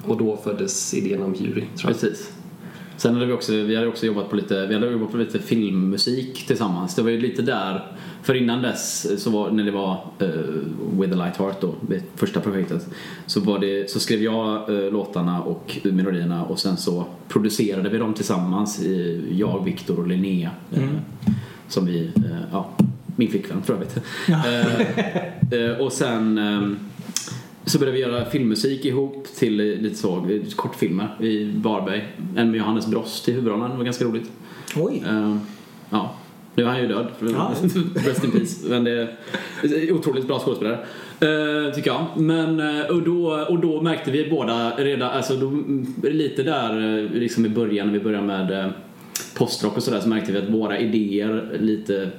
Och 0.04 0.16
då 0.16 0.36
föddes 0.36 0.94
idén 0.94 1.22
om 1.22 1.34
jury. 1.34 1.64
Precis. 1.84 2.32
Sen 3.00 3.14
hade 3.14 3.26
vi 3.26 3.33
också, 3.33 3.52
vi 3.52 3.76
hade 3.76 3.88
också 3.88 4.07
jobbat 4.07 4.30
på 4.30 4.37
lite, 4.37 4.66
vi 4.66 4.75
hade 4.75 4.90
jobbat 4.90 5.11
på 5.11 5.16
lite 5.16 5.38
filmmusik 5.38 6.47
tillsammans. 6.47 6.95
Det 6.95 7.02
var 7.02 7.11
ju 7.11 7.21
lite 7.21 7.42
där, 7.42 7.87
för 8.23 8.35
innan 8.35 8.62
dess, 8.62 9.07
så 9.23 9.30
var, 9.30 9.50
när 9.50 9.64
det 9.64 9.71
var 9.71 10.04
uh, 10.23 10.28
With 11.00 11.12
a 11.12 11.16
Light 11.16 11.37
Heart 11.37 11.61
då, 11.61 11.75
det 11.88 12.02
första 12.16 12.40
projektet, 12.40 12.88
så, 13.26 13.40
var 13.40 13.59
det, 13.59 13.90
så 13.90 14.00
skrev 14.00 14.23
jag 14.23 14.71
uh, 14.71 14.92
låtarna 14.92 15.42
och 15.42 15.78
melodierna 15.85 16.45
och 16.45 16.59
sen 16.59 16.76
så 16.76 17.04
producerade 17.28 17.88
vi 17.88 17.99
dem 17.99 18.14
tillsammans, 18.14 18.83
i, 18.83 19.26
jag, 19.38 19.64
Viktor 19.64 19.99
och 19.99 20.07
Linnea. 20.07 20.50
eh, 20.73 20.88
som 21.69 21.87
vi, 21.87 22.11
ja, 22.52 22.71
min 23.16 23.30
flickvän 23.30 23.62
för 23.62 23.75
övrigt. 23.75 23.97
Eh, 25.52 25.80
och 25.80 25.92
sen 25.92 26.38
så 27.70 27.78
började 27.78 27.96
vi 27.96 28.02
göra 28.02 28.24
filmmusik 28.24 28.84
ihop 28.84 29.26
till 29.38 29.56
lite 29.56 29.96
så, 29.96 30.16
eh, 30.16 30.50
kortfilmer 30.56 31.16
i 31.20 31.52
Varberg. 31.56 32.08
En 32.36 32.50
med 32.50 32.58
Johannes 32.58 32.86
Brost 32.86 33.28
i 33.28 33.32
huvudrollen, 33.32 33.70
det 33.70 33.76
var 33.76 33.84
ganska 33.84 34.04
roligt. 34.04 34.30
Oj. 34.76 35.04
Eh, 35.06 35.36
ja, 35.90 36.14
nu 36.54 36.62
är 36.62 36.68
han 36.68 36.80
ju 36.80 36.88
död. 36.88 37.06
Ja. 37.20 37.52
Rest 37.94 38.24
in 38.24 38.30
peace. 38.30 38.68
Men 38.68 38.84
det 38.84 39.08
är 39.62 39.92
otroligt 39.92 40.26
bra 40.26 40.38
skådespelare. 40.38 40.78
eh, 41.20 41.74
tycker 41.74 41.90
jag. 41.90 42.06
Men, 42.16 42.60
eh, 42.60 42.86
och, 42.86 43.02
då, 43.02 43.46
och 43.48 43.58
då 43.58 43.82
märkte 43.82 44.10
vi 44.10 44.30
båda 44.30 44.76
redan, 44.76 45.10
alltså 45.10 45.36
då, 45.36 45.48
mm, 45.48 45.94
lite 46.02 46.42
där 46.42 47.08
liksom 47.14 47.46
i 47.46 47.48
början 47.48 47.86
när 47.86 47.94
vi 47.94 48.00
började 48.00 48.26
med 48.26 48.72
postrock 49.34 49.76
och 49.76 49.82
sådär 49.82 50.00
så 50.00 50.08
märkte 50.08 50.32
vi 50.32 50.38
att 50.38 50.48
våra 50.48 50.78
idéer 50.78 51.58
lite 51.60 52.10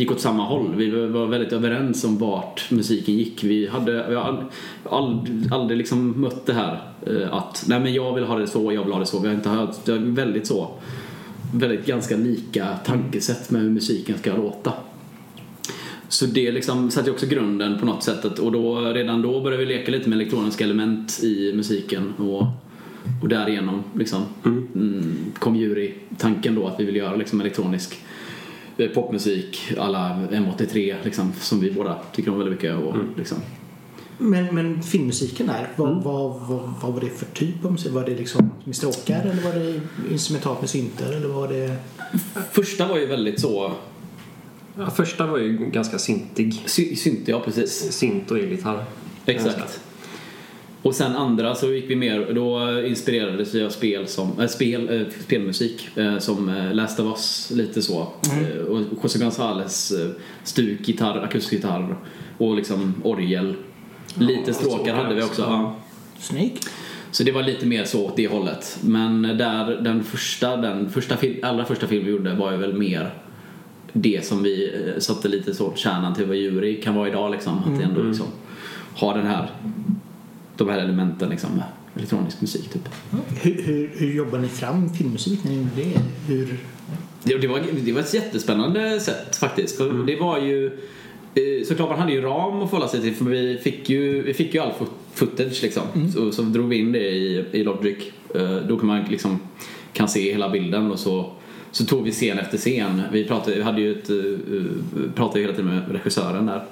gick 0.00 0.10
åt 0.10 0.20
samma 0.20 0.44
håll. 0.44 0.74
Vi 0.76 0.90
var 0.90 1.26
väldigt 1.26 1.52
överens 1.52 2.04
om 2.04 2.18
vart 2.18 2.70
musiken 2.70 3.14
gick. 3.14 3.44
Vi 3.44 3.66
hade 3.66 4.06
vi 4.08 4.14
har 4.14 4.24
ald- 4.24 4.44
ald- 4.84 5.54
aldrig 5.54 5.78
liksom 5.78 6.20
mött 6.20 6.46
det 6.46 6.52
här 6.52 6.80
eh, 7.06 7.34
att 7.34 7.64
nej 7.68 7.80
men 7.80 7.94
jag 7.94 8.14
vill 8.14 8.24
ha 8.24 8.38
det 8.38 8.46
så, 8.46 8.72
jag 8.72 8.84
vill 8.84 8.92
ha 8.92 9.00
det 9.00 9.06
så. 9.06 9.18
Vi 9.20 9.28
har 9.28 9.34
inte 9.34 9.48
hört, 9.48 9.84
det 9.84 9.98
väldigt 9.98 10.46
så 10.46 10.68
väldigt 11.54 11.86
ganska 11.86 12.16
lika 12.16 12.66
tankesätt 12.84 13.50
med 13.50 13.62
hur 13.62 13.70
musiken 13.70 14.18
ska 14.18 14.36
låta. 14.36 14.72
Så 16.08 16.26
det 16.26 16.52
liksom 16.52 16.90
satte 16.90 17.10
också 17.10 17.26
grunden 17.26 17.78
på 17.78 17.86
något 17.86 18.02
sätt 18.02 18.38
och 18.38 18.52
då, 18.52 18.80
redan 18.80 19.22
då 19.22 19.40
började 19.40 19.64
vi 19.64 19.74
leka 19.74 19.92
lite 19.92 20.08
med 20.08 20.16
elektroniska 20.20 20.64
element 20.64 21.20
i 21.22 21.52
musiken 21.56 22.12
och, 22.18 22.42
och 23.22 23.28
därigenom 23.28 23.82
liksom, 23.94 24.22
mm, 24.44 25.16
kom 25.38 25.56
jury-tanken 25.56 26.54
då 26.54 26.66
att 26.66 26.80
vi 26.80 26.84
vill 26.84 26.96
göra 26.96 27.16
liksom 27.16 27.40
elektronisk 27.40 27.98
popmusik 28.94 29.72
alla 29.78 30.28
M83 30.30 30.94
liksom, 31.04 31.32
som 31.40 31.60
vi 31.60 31.70
båda 31.70 31.98
tycker 32.12 32.30
om 32.30 32.38
väldigt 32.38 32.54
mycket. 32.54 32.76
Och, 32.76 32.94
liksom. 33.16 33.38
Men, 34.18 34.54
men 34.54 34.82
filmmusiken 34.82 35.46
där, 35.46 35.68
vad, 35.76 36.02
vad, 36.02 36.40
vad, 36.40 36.74
vad 36.82 36.92
var 36.92 37.00
det 37.00 37.10
för 37.10 37.26
typ 37.26 37.64
av 37.64 37.72
musik? 37.72 37.92
Var 37.92 38.04
det 38.04 38.14
liksom 38.14 38.50
med 38.64 38.76
stråkar 38.76 39.20
eller 39.22 39.42
var 39.42 39.52
det 39.52 39.80
instrumentalt 40.12 40.60
med 40.60 40.70
syntar 40.70 41.12
eller 41.12 41.28
var 41.28 41.48
det... 41.48 41.76
Första 42.52 42.88
var 42.88 42.98
ju 42.98 43.06
väldigt 43.06 43.40
så 43.40 43.72
Ja, 44.78 44.90
första 44.90 45.26
var 45.26 45.38
ju 45.38 45.56
ganska 45.70 45.98
syntig. 45.98 46.62
sy- 46.66 46.96
synt, 46.96 47.28
ja 47.28 47.40
precis. 47.44 47.92
Synt 47.92 48.30
och 48.30 48.38
elgitarr. 48.38 48.84
Exakt. 49.26 49.80
Och 50.86 50.94
sen 50.94 51.16
andra 51.16 51.54
så 51.54 51.72
gick 51.72 51.90
vi 51.90 51.96
mer, 51.96 52.32
då 52.32 52.80
inspirerades 52.86 53.54
vi 53.54 53.64
av 53.64 53.70
spel 53.70 54.06
som, 54.06 54.40
äh, 54.40 54.46
spel, 54.46 55.00
äh, 55.00 55.06
spelmusik 55.24 55.88
äh, 55.96 56.18
som 56.18 56.48
äh, 56.48 56.74
Last 56.74 57.00
of 57.00 57.06
Us, 57.06 57.52
lite 57.54 57.82
så. 57.82 58.00
Äh, 58.00 58.64
och 58.64 58.80
José 59.02 59.18
Gonzales 59.18 59.92
äh, 59.92 60.10
stuk, 60.44 60.88
gitarr, 60.88 61.18
akustikgitarr 61.18 61.96
och 62.38 62.56
liksom 62.56 62.94
orgel. 63.04 63.54
Lite 64.14 64.54
stråkar 64.54 64.74
stråkar 64.74 64.94
hade 64.94 65.14
vi 65.14 65.22
också. 65.22 65.42
Ja. 65.42 65.76
Snyggt. 66.18 66.70
Så 67.10 67.24
det 67.24 67.32
var 67.32 67.42
lite 67.42 67.66
mer 67.66 67.84
så 67.84 68.06
åt 68.06 68.16
det 68.16 68.28
hållet. 68.28 68.78
Men 68.80 69.22
där, 69.22 69.80
den 69.80 70.04
första, 70.04 70.56
den 70.56 70.90
första 70.90 71.16
fil, 71.16 71.40
allra 71.42 71.64
första 71.64 71.86
film 71.86 72.04
vi 72.04 72.10
gjorde 72.10 72.34
var 72.34 72.52
ju 72.52 72.58
väl 72.58 72.72
mer 72.72 73.14
det 73.92 74.26
som 74.26 74.42
vi 74.42 74.72
satte 74.98 75.28
lite 75.28 75.54
så 75.54 75.72
kärnan 75.74 76.14
till 76.14 76.26
vad 76.26 76.36
jury 76.36 76.80
kan 76.80 76.94
vara 76.94 77.08
idag 77.08 77.30
liksom. 77.30 77.58
Att 77.58 77.78
det 77.78 77.84
ändå 77.84 78.02
liksom 78.02 78.26
har 78.96 79.14
den 79.14 79.26
här, 79.26 79.50
de 80.56 80.68
här 80.68 80.78
elementen 80.78 81.28
liksom 81.30 81.62
elektronisk 81.96 82.40
musik 82.40 82.68
typ. 82.72 82.88
Hur, 83.42 83.62
hur, 83.62 83.90
hur 83.96 84.12
jobbar 84.14 84.38
ni 84.38 84.48
fram 84.48 84.94
filmmusik 84.94 85.44
när 85.44 85.50
ni 85.50 85.56
gjorde 85.58 85.70
det? 85.76 86.00
Hur... 86.34 86.58
Det, 87.22 87.38
det, 87.38 87.46
var, 87.48 87.60
det 87.84 87.92
var 87.92 88.00
ett 88.00 88.14
jättespännande 88.14 89.00
sätt 89.00 89.36
faktiskt. 89.36 89.76
För 89.76 90.06
det 90.06 90.16
var 90.16 90.38
ju 90.38 90.66
eh, 91.34 91.66
Såklart 91.66 91.88
man 91.88 91.98
hade 91.98 92.12
ju 92.12 92.20
ram 92.20 92.62
att 92.62 92.70
förhålla 92.70 92.88
sig 92.88 93.00
till 93.00 93.14
för 93.14 93.24
vi 93.24 93.58
fick 93.62 93.90
ju, 93.90 94.22
vi 94.22 94.34
fick 94.34 94.54
ju 94.54 94.60
all 94.60 94.70
fo- 94.70 94.86
footage 95.14 95.62
liksom. 95.62 95.82
Så, 96.14 96.32
så 96.32 96.42
drog 96.42 96.68
vi 96.68 96.76
in 96.76 96.92
det 96.92 97.10
i, 97.10 97.44
i 97.52 97.64
Logic. 97.64 97.96
Eh, 98.34 98.56
Då 98.68 98.76
kan 98.78 98.86
man 98.86 99.04
liksom 99.10 99.38
kan 99.92 100.08
se 100.08 100.32
hela 100.32 100.50
bilden 100.50 100.90
och 100.90 100.98
så, 100.98 101.32
så 101.70 101.84
tog 101.84 102.04
vi 102.04 102.10
scen 102.12 102.38
efter 102.38 102.58
scen. 102.58 103.02
Vi 103.12 103.24
pratade, 103.24 103.56
vi 103.56 103.62
hade 103.62 103.80
ju 103.80 103.92
ett, 103.92 104.10
eh, 104.10 105.10
pratade 105.14 105.40
hela 105.40 105.52
tiden 105.52 105.74
med 105.74 105.92
regissören 105.92 106.46
där 106.46 106.64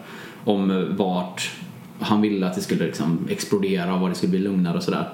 om 0.45 0.87
vart 0.97 1.51
han 1.99 2.21
ville 2.21 2.47
att 2.47 2.55
det 2.55 2.61
skulle 2.61 2.87
liksom 2.87 3.19
explodera 3.31 3.95
och 3.95 4.09
det 4.09 4.15
skulle 4.15 4.31
bli 4.31 4.39
lugnare 4.39 4.77
och 4.77 4.83
sådär. 4.83 5.09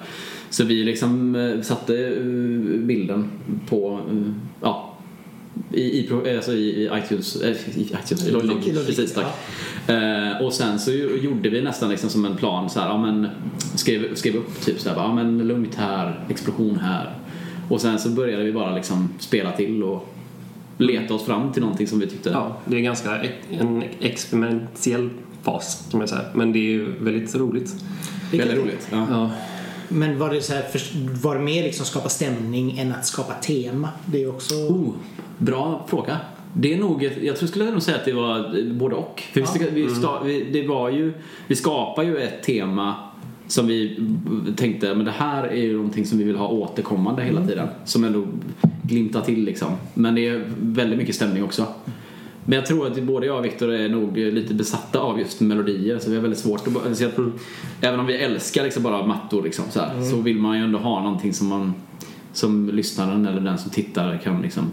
Så 0.51 0.65
vi 0.65 0.85
liksom 0.85 1.35
eh, 1.35 1.61
satte 1.61 2.07
eh, 2.07 2.81
bilden 2.81 3.31
på, 3.69 4.01
eh, 4.11 4.33
ja, 4.61 4.97
i, 5.73 5.83
i, 5.83 6.37
alltså 6.37 6.53
i, 6.53 6.69
i 6.69 6.91
iTunes, 7.05 7.37
äh, 7.37 7.51
i 7.51 7.83
iTunes, 7.83 8.29
i 8.29 8.31
Logic, 8.31 8.51
Logic, 8.51 8.87
precis 8.87 9.15
tack. 9.15 9.27
Eh, 9.87 10.43
och 10.43 10.53
sen 10.53 10.79
så 10.79 10.91
gjorde 11.23 11.49
vi 11.49 11.63
nästan 11.63 11.91
liksom 11.91 12.11
som 12.11 12.25
en 12.25 12.37
plan 12.37 12.71
så 12.71 12.81
här, 12.81 12.89
ja 12.89 12.99
men 12.99 13.29
skrev, 13.75 14.15
skrev 14.15 14.37
upp 14.37 14.61
typ 14.61 14.81
så 14.81 14.89
här, 14.89 14.97
ja 14.97 15.15
men 15.15 15.39
lugnt 15.39 15.75
här, 15.75 16.25
explosion 16.29 16.79
här. 16.79 17.15
Och 17.69 17.81
sen 17.81 17.99
så 17.99 18.09
började 18.09 18.45
vi 18.45 18.53
bara 18.53 18.75
liksom 18.75 19.09
spela 19.19 19.53
till 19.53 19.83
och 19.83 20.15
leta 20.79 21.15
oss 21.15 21.25
fram 21.25 21.53
till 21.53 21.63
någonting 21.63 21.87
som 21.87 22.01
vi 22.01 22.07
tyckte 22.07 22.31
Ja, 22.31 22.57
det 22.67 22.77
är 22.77 22.81
ganska 22.81 23.25
e- 23.25 23.31
en 23.51 23.85
experimentell 24.01 25.11
fas 25.43 25.87
kan 25.91 25.99
man 25.99 26.09
säga. 26.09 26.23
Men 26.35 26.53
det 26.53 26.59
är 26.59 26.71
ju 26.71 26.93
väldigt 27.01 27.35
roligt. 27.35 27.75
väldigt 28.33 28.59
roligt. 28.59 28.89
Ja. 28.93 29.07
Ja. 29.11 29.31
Men 29.89 30.19
var 30.19 30.31
det, 30.31 30.43
så 30.43 30.55
här, 30.55 30.63
för, 30.63 30.81
var 31.23 31.35
det 31.35 31.41
mer 31.41 31.63
liksom 31.63 31.87
skapa 31.87 32.09
stämning 32.09 32.79
än 32.79 32.93
att 32.93 33.07
skapa 33.07 33.35
tema? 33.35 33.89
Det 34.07 34.23
är 34.23 34.29
också... 34.29 34.55
Oh, 34.55 34.95
bra 35.39 35.87
fråga. 35.89 36.17
Det 36.55 36.75
är 36.75 36.79
nog, 36.79 37.11
jag 37.23 37.37
tror 37.37 37.49
skulle 37.49 37.71
nog 37.71 37.83
säga 37.83 37.97
att 37.97 38.05
det 38.05 38.13
var 38.13 38.59
eh, 38.59 38.73
både 38.73 38.95
och. 38.95 39.23
För 39.33 39.41
vi, 39.41 39.47
ska- 39.47 39.71
vi, 39.73 39.89
sta, 39.89 40.23
vi, 40.23 40.45
det 40.53 40.69
var 40.69 40.91
ju, 40.91 41.13
vi 41.47 41.57
skapar 41.57 42.03
ju 42.03 42.17
ett 42.17 42.43
tema 42.43 42.95
som 43.49 43.67
vi 43.67 44.07
tänkte, 44.57 44.95
men 44.95 45.05
det 45.05 45.11
här 45.11 45.45
är 45.45 45.63
ju 45.63 45.77
någonting 45.77 46.07
som 46.07 46.19
vi 46.19 46.25
vill 46.25 46.37
ha 46.37 46.49
återkommande 46.49 47.23
hela 47.23 47.47
tiden. 47.47 47.69
Som 47.85 48.05
ändå 48.05 48.27
glimtar 48.83 49.21
till 49.21 49.45
liksom. 49.45 49.69
Men 49.95 50.15
det 50.15 50.29
är 50.29 50.45
väldigt 50.61 50.99
mycket 50.99 51.15
stämning 51.15 51.45
också. 51.45 51.67
Men 52.51 52.57
jag 52.59 52.67
tror 52.67 52.87
att 52.87 53.03
både 53.03 53.27
jag 53.27 53.39
och 53.39 53.45
Viktor 53.45 53.73
är 53.73 53.89
nog 53.89 54.17
lite 54.17 54.55
besatta 54.55 54.99
av 54.99 55.19
just 55.19 55.41
melodier. 55.41 55.99
Så 55.99 56.11
vi 56.11 56.17
har 56.17 56.23
väldigt 56.23 56.39
svårt 56.41 56.67
att... 56.67 56.73
bara- 56.73 56.95
Så 56.95 57.03
jag, 57.03 57.11
Även 57.81 58.01
om 58.01 58.07
vi 58.07 58.15
älskar 58.17 58.65
liksom 58.65 58.83
bara 58.83 59.07
mattor 59.07 59.43
liksom, 59.43 59.65
så, 59.71 59.81
här, 59.81 60.03
så 60.03 60.17
vill 60.17 60.37
man 60.39 60.59
ju 60.59 60.65
ändå 60.65 60.79
ha 60.79 61.03
någonting 61.03 61.33
som 61.35 61.47
man 61.47 61.75
som 62.33 62.69
lyssnaren 62.73 63.27
eller 63.27 63.41
den 63.41 63.59
som 63.59 63.71
tittar 63.71 64.21
kan 64.25 64.43
liksom 64.43 64.65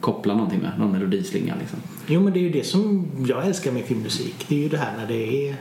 koppla 0.00 0.34
någonting 0.34 0.60
med. 0.60 0.72
Någon 0.78 0.92
melodislinga 0.92 1.54
liksom. 1.60 1.78
Jo, 2.06 2.20
men 2.20 2.32
det 2.32 2.38
är 2.38 2.42
ju 2.42 2.50
det 2.50 2.66
som 2.66 3.06
jag 3.26 3.46
älskar 3.46 3.72
med 3.72 3.84
filmmusik. 3.84 4.34
Det 4.48 4.54
är 4.58 4.62
ju 4.62 4.68
det 4.68 4.76
här 4.76 4.96
när 4.98 5.06
det 5.06 5.48
är 5.48 5.56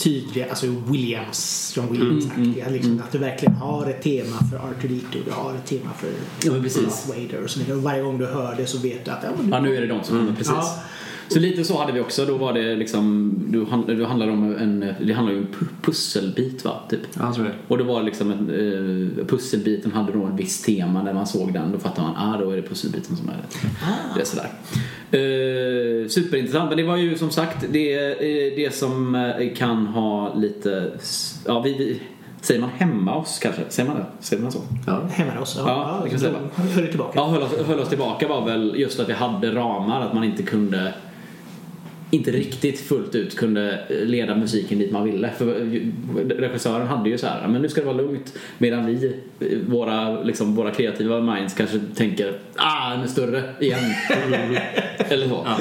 tydliga, 0.00 0.46
alltså 0.50 0.66
Williams, 0.66 1.72
John 1.76 1.92
Williams-aktiga. 1.92 2.68
liksom, 2.68 3.02
Att 3.04 3.12
du 3.12 3.18
verkligen 3.18 3.54
har 3.54 3.86
ett 3.86 4.02
tema 4.02 4.36
för 4.50 4.58
R2D2, 4.58 5.16
du 5.24 5.30
har 5.30 5.54
ett 5.54 5.66
tema 5.66 5.90
för 5.98 6.08
Ja, 6.44 6.62
precis. 6.62 6.82
Darth 6.82 7.08
Vader 7.08 7.44
och 7.44 7.50
så 7.50 7.60
vidare. 7.60 7.76
Och 7.76 7.82
varje 7.82 8.02
gång 8.02 8.18
du 8.18 8.26
hör 8.26 8.54
det 8.56 8.66
så 8.66 8.78
vet 8.78 9.04
du 9.04 9.10
att 9.10 9.24
ja, 9.24 9.30
men 9.38 9.48
Ja, 9.52 9.60
nu 9.60 9.76
är 9.76 9.80
det 9.80 9.86
de 9.86 10.04
som 10.04 10.18
kommer, 10.18 10.32
precis. 10.32 10.52
Ja. 10.52 10.82
Så 11.32 11.38
lite 11.38 11.64
så 11.64 11.78
hade 11.78 11.92
vi 11.92 12.00
också. 12.00 12.24
Då 12.24 12.36
var 12.36 12.52
det 12.52 12.76
liksom, 12.76 13.34
då 13.52 13.64
handlade 14.04 14.30
det 14.30 14.32
om 14.32 14.56
en, 14.56 14.94
det 15.00 15.12
handlade 15.12 15.38
om 15.38 15.44
en 15.46 15.54
pu- 15.54 15.82
pusselbit 15.82 16.64
va, 16.64 16.80
typ. 16.90 17.00
Ja, 17.18 17.34
tror 17.34 17.44
det. 17.44 17.54
Och 17.68 17.78
då 17.78 17.84
var 17.84 18.00
det 18.00 18.06
liksom 18.06 18.30
en, 18.30 18.50
eh, 19.18 19.26
pusselbiten 19.26 19.92
hade 19.92 20.12
då 20.12 20.24
en 20.24 20.36
viss 20.36 20.62
tema 20.62 21.02
när 21.02 21.12
man 21.14 21.26
såg 21.26 21.52
den. 21.52 21.72
Då 21.72 21.78
fattade 21.78 22.08
man, 22.08 22.16
ah 22.16 22.38
då 22.38 22.50
är 22.50 22.56
det 22.56 22.62
pusselbiten 22.62 23.16
som 23.16 23.28
är 23.28 23.32
det. 23.32 23.68
Det 24.14 24.20
är 24.20 24.24
sådär. 24.24 24.50
Eh, 25.12 26.08
superintressant. 26.08 26.68
Men 26.68 26.76
det 26.76 26.84
var 26.84 26.96
ju 26.96 27.18
som 27.18 27.30
sagt 27.30 27.64
det, 27.70 27.94
eh, 27.94 28.56
det 28.56 28.74
som 28.74 29.14
eh, 29.14 29.54
kan 29.56 29.86
ha 29.86 30.34
lite, 30.34 30.92
ja 31.46 31.60
vi, 31.60 31.72
vi 31.78 32.00
säger 32.40 32.60
man 32.60 32.70
hemma 32.70 33.14
oss 33.16 33.38
kanske? 33.42 33.62
Säger 33.68 33.88
man 33.88 33.98
det? 33.98 34.06
Säger 34.20 34.42
man 34.42 34.52
så? 34.52 34.60
Ja. 34.86 35.00
hemma 35.12 35.40
oss. 35.40 35.54
Ja, 35.58 36.06
det 36.10 36.18
säga. 36.18 36.32
då 36.56 36.62
höll 36.62 36.82
det 36.84 36.90
tillbaka. 36.90 37.12
Ja, 37.14 37.26
höll 37.28 37.42
oss, 37.42 37.52
höll 37.66 37.80
oss 37.80 37.88
tillbaka 37.88 38.28
var 38.28 38.44
väl 38.44 38.74
just 38.76 39.00
att 39.00 39.08
vi 39.08 39.12
hade 39.12 39.54
ramar, 39.54 40.00
att 40.00 40.14
man 40.14 40.24
inte 40.24 40.42
kunde 40.42 40.94
inte 42.10 42.30
riktigt 42.30 42.80
fullt 42.80 43.14
ut 43.14 43.36
kunde 43.36 43.84
leda 43.88 44.36
musiken 44.36 44.78
dit 44.78 44.92
man 44.92 45.04
ville. 45.04 45.30
För 45.38 45.46
regissören 46.28 46.86
hade 46.86 47.10
ju 47.10 47.18
så 47.18 47.26
här, 47.26 47.48
men 47.48 47.62
nu 47.62 47.68
ska 47.68 47.80
det 47.80 47.86
vara 47.86 47.96
lugnt. 47.96 48.34
Medan 48.58 48.86
vi, 48.86 49.16
våra, 49.66 50.22
liksom, 50.22 50.54
våra 50.54 50.70
kreativa 50.70 51.20
minds 51.20 51.54
kanske 51.54 51.80
tänker, 51.94 52.38
ah, 52.56 52.90
den 52.90 53.00
är 53.00 53.06
större 53.06 53.42
igen. 53.60 53.80
Eller 54.98 55.28
så. 55.28 55.46
Ja. 55.46 55.58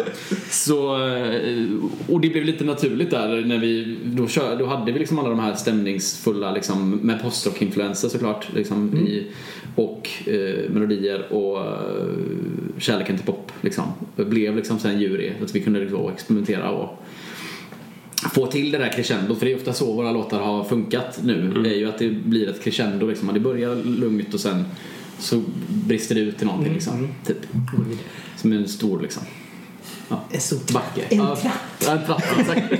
Så. 0.50 1.08
eh, 1.08 1.66
Och 2.08 2.22
det 2.22 2.30
blev 2.30 2.46
lite 2.46 2.64
naturligt 2.64 3.10
där 3.10 3.46
när 3.46 3.58
vi, 3.58 3.98
då, 4.04 4.28
kör, 4.28 4.56
då 4.60 4.66
hade 4.66 4.92
vi 4.92 5.00
liksom 5.00 5.20
alla 5.20 5.30
de 5.30 5.40
här 5.40 5.56
stämningsfulla, 5.56 6.52
liksom, 6.52 6.90
med 6.92 7.22
postrock-influenser 7.22 8.10
såklart, 8.10 8.48
liksom, 8.56 8.98
i, 8.98 9.28
och 9.76 10.10
eh, 10.26 10.70
melodier 10.70 11.34
och 11.34 11.60
eh, 11.60 12.08
kärleken 12.78 13.18
till 13.18 13.26
pop. 13.26 13.52
Liksom. 13.62 13.84
Det 14.16 14.26
blev 14.26 14.56
liksom 14.56 14.80
sen 14.80 15.00
jury, 15.00 15.32
att 15.44 15.56
vi 15.56 15.60
kunde 15.62 15.80
liksom 15.80 16.10
experimentera 16.10 16.70
och 16.70 17.04
få 18.34 18.48
till 18.48 18.72
det 18.72 18.78
där 18.78 18.92
crescendo. 18.92 19.36
För 19.36 19.46
det 19.46 19.52
är 19.52 19.56
ofta 19.56 19.74
så 19.74 19.94
våra 19.94 20.12
låtar 20.12 20.40
har 20.40 20.64
funkat 20.64 21.20
nu. 21.24 21.54
Det 21.64 21.70
är 21.70 21.78
ju 21.78 21.90
att 21.90 21.98
det 22.00 22.10
blir 22.10 22.50
ett 22.50 22.64
crescendo. 22.64 23.08
Liksom. 23.08 23.34
Det 23.34 23.40
börjar 23.40 23.76
lugnt 23.76 24.34
och 24.34 24.40
sen 24.40 24.64
så 25.20 25.44
brister 25.68 26.16
det 26.16 26.22
ut 26.22 26.38
till 26.38 26.48
någonting. 26.48 26.74
Liksom. 26.74 27.08
Typ. 27.26 27.38
Som 28.38 28.52
en 28.52 28.68
stor 28.68 29.02
liksom. 29.02 29.24
Ja. 30.10 30.20
En 30.32 30.40
stor 30.42 30.74
Backe. 30.74 31.02
En 31.10 31.18
Ja. 31.18 31.36
trapp. 31.36 31.54
Ja, 31.86 31.92
en 31.92 32.06
trapp, 32.06 32.24
exakt. 32.40 32.74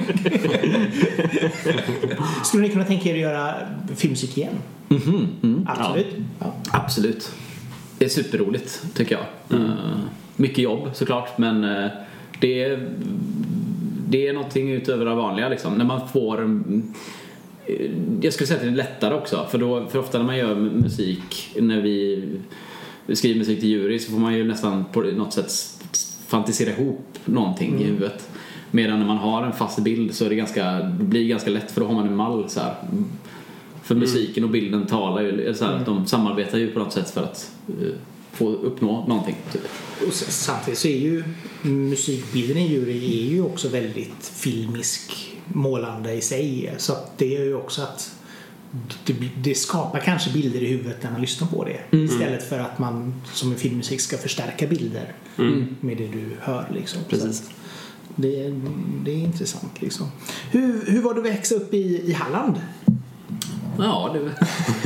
Skulle 2.46 2.64
ni 2.64 2.70
kunna 2.70 2.86
tänka 2.86 3.10
er 3.10 3.14
att 3.14 3.20
göra 3.20 3.56
filmmusik 3.96 4.38
igen? 4.38 4.54
Mhm, 4.90 5.68
Absolut. 5.68 6.08
Ja. 6.40 6.54
Absolut. 6.72 7.32
Det 7.98 8.06
är 8.06 8.10
superroligt 8.10 8.84
tycker 8.94 9.16
jag. 9.16 9.60
Mm. 9.60 9.72
Eh, 9.72 9.76
mycket 10.36 10.58
jobb 10.60 10.90
såklart 10.94 11.38
men 11.38 11.64
eh, 11.64 11.90
det, 12.40 12.64
är, 12.64 12.90
det 14.10 14.28
är 14.28 14.34
någonting 14.34 14.72
utöver 14.72 15.06
det 15.06 15.16
vanliga 15.16 15.50
liksom. 15.50 15.74
När 15.74 15.86
man 15.86 16.08
får 16.08 16.42
en- 16.42 16.94
eh, 17.66 17.92
jag 18.22 18.34
skulle 18.34 18.48
säga 18.48 18.58
att 18.58 18.64
det 18.66 18.72
är 18.72 18.76
lättare 18.76 19.14
också 19.16 19.48
för, 19.52 19.58
då, 19.58 19.88
för 19.90 20.00
ofta 20.00 20.18
när 20.18 20.26
man 20.26 20.38
gör 20.38 20.56
musik 20.56 21.56
när 21.60 21.82
vi 21.82 22.26
skriver 23.14 23.40
musik 23.40 23.60
till 23.60 23.70
jury 23.70 24.00
så 24.00 24.12
får 24.12 24.20
man 24.20 24.34
ju 24.36 24.44
nästan 24.48 24.86
på 24.94 25.02
något 25.02 25.34
sätt 25.34 25.52
fantisera 26.28 26.70
ihop 26.70 27.09
någonting 27.34 27.82
i 27.82 27.84
huvudet. 27.84 28.30
Medan 28.72 29.00
när 29.00 29.06
man 29.06 29.18
har 29.18 29.44
en 29.44 29.54
fast 29.54 29.80
bild 29.80 30.16
så 30.16 30.26
är 30.26 30.30
det 30.30 30.36
ganska, 30.36 30.72
det 30.74 31.04
blir 31.04 31.28
ganska 31.28 31.50
lätt 31.50 31.72
för 31.72 31.82
då 31.82 31.88
har 31.88 31.94
man 31.94 32.08
en 32.08 32.16
mall 32.16 32.50
så 32.50 32.60
här. 32.60 32.76
För 33.84 33.96
musiken 33.96 34.44
och 34.44 34.50
bilden 34.50 34.86
talar 34.86 35.22
ju, 35.22 35.54
så 35.54 35.66
här, 35.66 35.74
att 35.74 35.86
de 35.86 36.06
samarbetar 36.06 36.58
ju 36.58 36.72
på 36.72 36.80
något 36.80 36.94
sätt 36.94 37.10
för 37.10 37.24
att 37.24 37.52
eh, 37.68 37.90
få 38.32 38.50
uppnå 38.50 39.06
någonting. 39.08 39.36
Typ. 39.52 39.62
Och 40.08 40.14
samtidigt 40.14 40.80
så 40.80 40.88
är 40.88 40.98
ju 40.98 41.24
musikbilden 41.62 42.58
i 42.58 42.68
jury 42.68 43.22
är 43.22 43.32
ju 43.32 43.42
också 43.42 43.70
väldigt 43.70 44.32
filmisk 44.36 45.36
målande 45.54 46.14
i 46.14 46.22
sig. 46.22 46.74
Så 46.78 46.94
det 47.18 47.38
är 47.38 47.44
ju 47.44 47.56
också 47.56 47.82
att 47.82 48.19
det, 49.06 49.16
det 49.44 49.56
skapar 49.56 50.00
kanske 50.00 50.34
bilder 50.34 50.60
i 50.62 50.66
huvudet 50.68 51.04
när 51.04 51.12
man 51.12 51.22
lyssnar 51.22 51.48
på 51.48 51.64
det. 51.66 51.98
Istället 51.98 52.50
för 52.50 52.60
att 52.60 52.80
man 52.80 53.14
som 53.34 53.54
i 53.54 53.56
filmmusik 53.56 54.02
ska 54.02 54.18
förstärka 54.18 54.68
bilder 54.68 55.14
med 55.80 55.98
det 55.98 56.08
du 56.08 56.26
hör. 56.40 56.70
Liksom. 56.74 57.02
Precis. 57.10 57.50
det, 58.16 58.46
är- 58.46 58.62
det 59.06 59.12
är 59.12 59.18
intressant. 59.18 59.82
Liksom. 59.82 60.08
Hur, 60.52 60.86
hur 60.88 61.02
var 61.02 61.14
det 61.14 61.20
att 61.20 61.26
växa 61.26 61.56
upp 61.56 61.74
i, 61.74 62.02
i 62.06 62.14
Halland? 62.14 62.56
Ja, 63.78 64.12
det, 64.14 64.32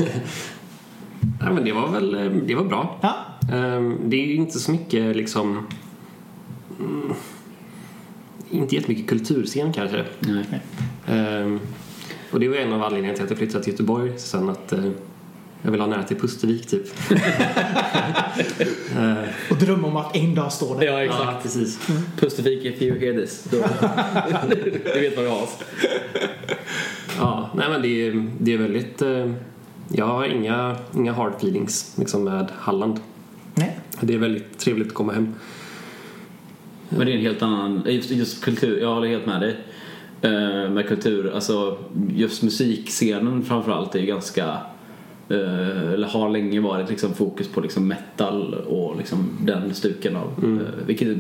Ja, 1.39 1.51
men 1.53 1.63
det 1.65 1.71
var 1.71 1.91
väl 1.91 2.15
eh, 2.15 2.31
det 2.45 2.55
var 2.55 2.63
bra. 2.63 2.99
Ja. 3.01 3.15
Ehm, 3.55 3.97
Det 4.05 4.15
är 4.15 4.25
ju 4.27 4.35
inte 4.35 4.59
så 4.59 4.71
mycket 4.71 5.15
liksom... 5.15 5.67
mm, 6.79 7.13
Inte 8.49 8.75
jättemycket 8.75 9.07
kulturscen 9.07 9.73
kanske. 9.73 10.05
nej. 10.19 10.45
Och 12.33 12.39
det 12.39 12.47
var 12.47 12.55
en 12.55 12.73
av 12.73 12.83
anledningarna 12.83 13.15
till 13.15 13.23
att 13.23 13.29
jag 13.29 13.37
flyttade 13.39 13.63
till 13.63 13.73
Göteborg 13.73 14.11
sen 14.17 14.49
att 14.49 14.71
eh, 14.73 14.79
jag 15.61 15.71
vill 15.71 15.79
ha 15.81 15.87
nära 15.87 16.03
till 16.03 16.17
Pustervik 16.17 16.67
typ. 16.67 16.87
Ehm, 18.97 19.15
Och 19.49 19.57
drömma 19.57 19.87
om 19.87 19.95
att 19.97 20.15
en 20.15 20.35
dag 20.35 20.51
stå 20.53 20.79
där. 20.79 20.85
Ja, 20.85 20.91
Ja, 20.91 21.03
exakt. 21.03 21.43
precis. 21.43 21.79
Pustervik 22.19 22.65
if 22.65 22.81
you 22.81 22.99
hear 22.99 23.13
this. 23.21 23.43
Då, 23.51 23.57
du 24.93 24.99
vet 25.01 25.15
vad 25.15 25.25
vi 25.25 25.31
har. 25.31 25.47
Ja, 27.19 27.49
nej 27.55 27.69
men 27.69 27.81
det 27.81 28.07
är, 28.07 28.27
det 28.39 28.53
är 28.53 28.57
väldigt... 28.57 29.01
eh, 29.01 29.31
Jag 29.91 30.05
har 30.05 30.25
inga, 30.25 30.75
inga 30.95 31.13
hard 31.13 31.33
feelings 31.35 31.93
liksom 31.97 32.23
med 32.23 32.47
Halland. 32.59 32.99
Nej. 33.55 33.77
Det 34.01 34.13
är 34.13 34.17
väldigt 34.17 34.59
trevligt 34.59 34.87
att 34.87 34.93
komma 34.93 35.13
hem. 35.13 35.33
Men 36.89 37.05
det 37.05 37.11
är 37.11 37.15
en 37.15 37.21
helt 37.21 37.41
annan, 37.41 37.83
just, 37.85 38.09
just 38.11 38.43
kultur, 38.43 38.81
jag 38.81 38.93
håller 38.93 39.07
helt 39.07 39.25
med 39.25 39.41
dig. 39.41 39.55
Eh, 40.23 40.69
med 40.69 40.87
kultur, 40.87 41.31
alltså 41.35 41.77
just 42.15 42.43
musikscenen 42.43 43.43
framförallt 43.43 43.95
är 43.95 43.99
ju 43.99 44.05
ganska, 44.05 44.43
eh, 45.29 45.93
eller 45.93 46.07
har 46.07 46.29
länge 46.29 46.59
varit 46.59 46.89
liksom 46.89 47.13
fokus 47.13 47.47
på 47.47 47.61
liksom 47.61 47.87
metal 47.87 48.53
och 48.53 48.97
liksom 48.97 49.29
den 49.41 49.73
stuken 49.73 50.15
av, 50.15 50.27
eh, 50.43 50.85
vilket, 50.85 51.17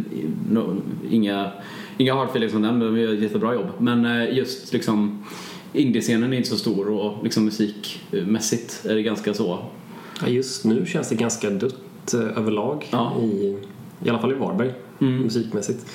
no, 0.51 0.81
inga, 1.11 1.51
inga 1.97 2.13
hard 2.13 2.27
feelings 2.27 2.53
om 2.53 2.61
den, 2.61 2.77
men 2.77 2.93
de 2.93 3.01
gör 3.01 3.13
ett 3.13 3.21
jättebra 3.21 3.53
jobb. 3.53 3.67
Men 3.77 4.05
eh, 4.05 4.37
just 4.37 4.73
liksom 4.73 5.25
indiescenen 5.73 6.33
är 6.33 6.37
inte 6.37 6.49
så 6.49 6.57
stor 6.57 6.89
och 6.89 7.23
liksom 7.23 7.45
musikmässigt 7.45 8.85
är 8.85 8.95
det 8.95 9.03
ganska 9.03 9.33
så. 9.33 9.59
Ja, 10.21 10.27
just 10.27 10.65
nu 10.65 10.85
känns 10.85 11.09
det 11.09 11.15
ganska 11.15 11.49
dött 11.49 12.13
överlag. 12.13 12.87
Ja. 12.91 13.13
I, 13.21 13.57
I 14.03 14.09
alla 14.09 14.19
fall 14.19 14.31
i 14.31 14.35
Varberg, 14.35 14.71
musikmässigt. 14.99 15.85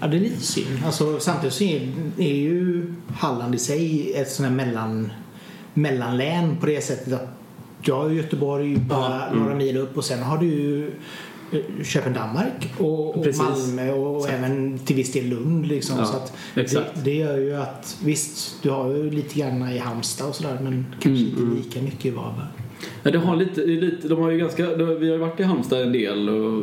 Ja, 0.00 0.06
det 0.06 0.16
är 0.16 0.20
lite 0.20 0.40
synd. 0.40 0.78
Alltså, 0.86 1.20
samtidigt 1.20 1.54
så 1.54 1.64
är, 1.64 1.92
är 2.18 2.34
ju 2.34 2.94
Halland 3.08 3.54
i 3.54 3.58
sig 3.58 4.12
ett 4.14 4.30
sånt 4.30 4.48
här 4.48 4.56
mellan, 4.56 5.12
mellanlän 5.74 6.56
på 6.56 6.66
det 6.66 6.80
sättet 6.80 7.12
att 7.12 7.28
du 7.82 7.92
har 7.92 8.10
Göteborg 8.10 8.76
bara 8.76 9.32
några 9.32 9.54
mil 9.54 9.76
upp 9.76 9.96
och 9.96 10.04
sen 10.04 10.22
har 10.22 10.38
du 10.38 10.86
eh, 11.52 11.84
Köpenhamn 11.84 12.38
och, 12.78 13.18
och. 13.18 13.26
Malmö 13.36 13.92
och 13.92 14.30
även 14.30 14.78
till 14.78 14.96
viss 14.96 15.12
del 15.12 15.24
Lund. 15.24 15.66
Liksom. 15.66 15.98
Ja, 15.98 16.04
så 16.04 16.16
att 16.16 16.32
exakt. 16.54 16.90
det, 16.94 17.00
det 17.00 17.14
gör 17.14 17.38
ju 17.38 17.56
att 17.56 17.96
visst, 18.04 18.62
du 18.62 18.70
har 18.70 18.90
ju 18.90 19.10
lite 19.10 19.38
grann 19.38 19.72
i 19.72 19.78
Halmstad 19.78 20.28
och 20.28 20.34
sådär 20.34 20.58
men 20.62 20.86
kanske 21.00 21.24
inte 21.24 21.42
lika 21.42 21.82
mycket 21.82 22.06
i 22.06 22.10
Varberg. 22.10 22.59
Ja, 23.02 23.10
det 23.10 23.18
har 23.18 23.36
lite, 23.36 23.60
det 23.60 23.76
är 23.76 23.80
lite, 23.80 24.08
de 24.08 24.18
har 24.18 24.30
ju 24.30 24.38
ganska, 24.38 24.74
vi 24.74 24.84
har 24.84 25.14
ju 25.14 25.18
varit 25.18 25.40
i 25.40 25.42
Halmstad 25.42 25.82
en 25.82 25.92
del 25.92 26.28
och 26.28 26.62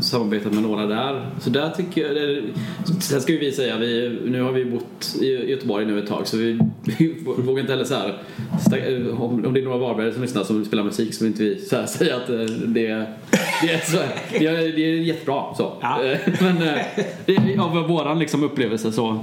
samarbetat 0.00 0.52
med 0.52 0.62
några 0.62 0.86
där. 0.86 1.26
Så 1.40 1.50
där 1.50 1.70
tycker 1.70 2.06
jag, 2.06 2.14
det, 2.16 2.42
sen 3.00 3.20
ska 3.20 3.32
ju 3.32 3.38
vi 3.38 3.52
säga, 3.52 3.78
vi, 3.78 4.18
nu 4.24 4.42
har 4.42 4.52
vi 4.52 4.64
bott 4.64 5.16
i 5.20 5.50
Göteborg 5.50 5.86
nu 5.86 5.98
ett 5.98 6.06
tag 6.06 6.26
så 6.26 6.36
vi, 6.36 6.58
vi 6.98 7.14
vågar 7.22 7.60
inte 7.60 7.72
heller 7.72 7.84
så 7.84 7.94
här, 7.94 8.18
om, 9.18 9.54
det 9.54 9.60
är 9.60 9.64
några 9.64 9.78
Varbergare 9.78 10.12
som 10.12 10.22
lyssnar 10.22 10.44
som 10.44 10.64
spelar 10.64 10.84
musik 10.84 11.14
så 11.14 11.24
vill 11.24 11.32
inte 11.32 11.44
vi 11.44 11.60
så 11.60 11.76
här 11.76 11.86
säga 11.86 12.16
att 12.16 12.30
eh, 12.30 12.36
det 12.36 12.84
det, 12.84 13.06
det, 13.66 13.72
är, 13.72 13.80
så, 13.80 13.96
det, 14.30 14.46
är, 14.46 14.76
det 14.76 14.82
är 14.82 14.94
jättebra 14.94 15.54
så. 15.54 15.72
Ja. 15.80 16.00
Men 16.40 16.62
eh, 16.62 16.86
det, 17.26 17.58
av 17.58 17.88
våran 17.88 18.18
liksom 18.18 18.42
upplevelse 18.42 18.92
så 18.92 19.20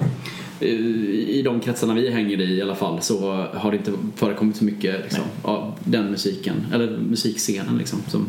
eh, 0.59 0.69
i 0.69 1.41
de 1.45 1.59
kretsarna 1.59 1.93
vi 1.93 2.11
hänger 2.11 2.41
i 2.41 2.57
i 2.57 2.61
alla 2.61 2.75
fall 2.75 3.01
så 3.01 3.45
har 3.53 3.71
det 3.71 3.77
inte 3.77 3.93
förekommit 4.15 4.55
så 4.55 4.63
mycket 4.63 5.01
liksom, 5.01 5.23
av 5.41 5.73
den 5.79 6.11
musiken, 6.11 6.65
eller 6.73 6.97
musikscenen 6.97 7.77
liksom, 7.77 7.99
som, 8.07 8.25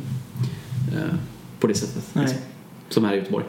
eh, 0.96 1.14
på 1.60 1.66
det 1.66 1.74
sättet. 1.74 2.04
Liksom, 2.12 2.38
som 2.88 3.04
här 3.04 3.14
i 3.14 3.16
Göteborg. 3.16 3.44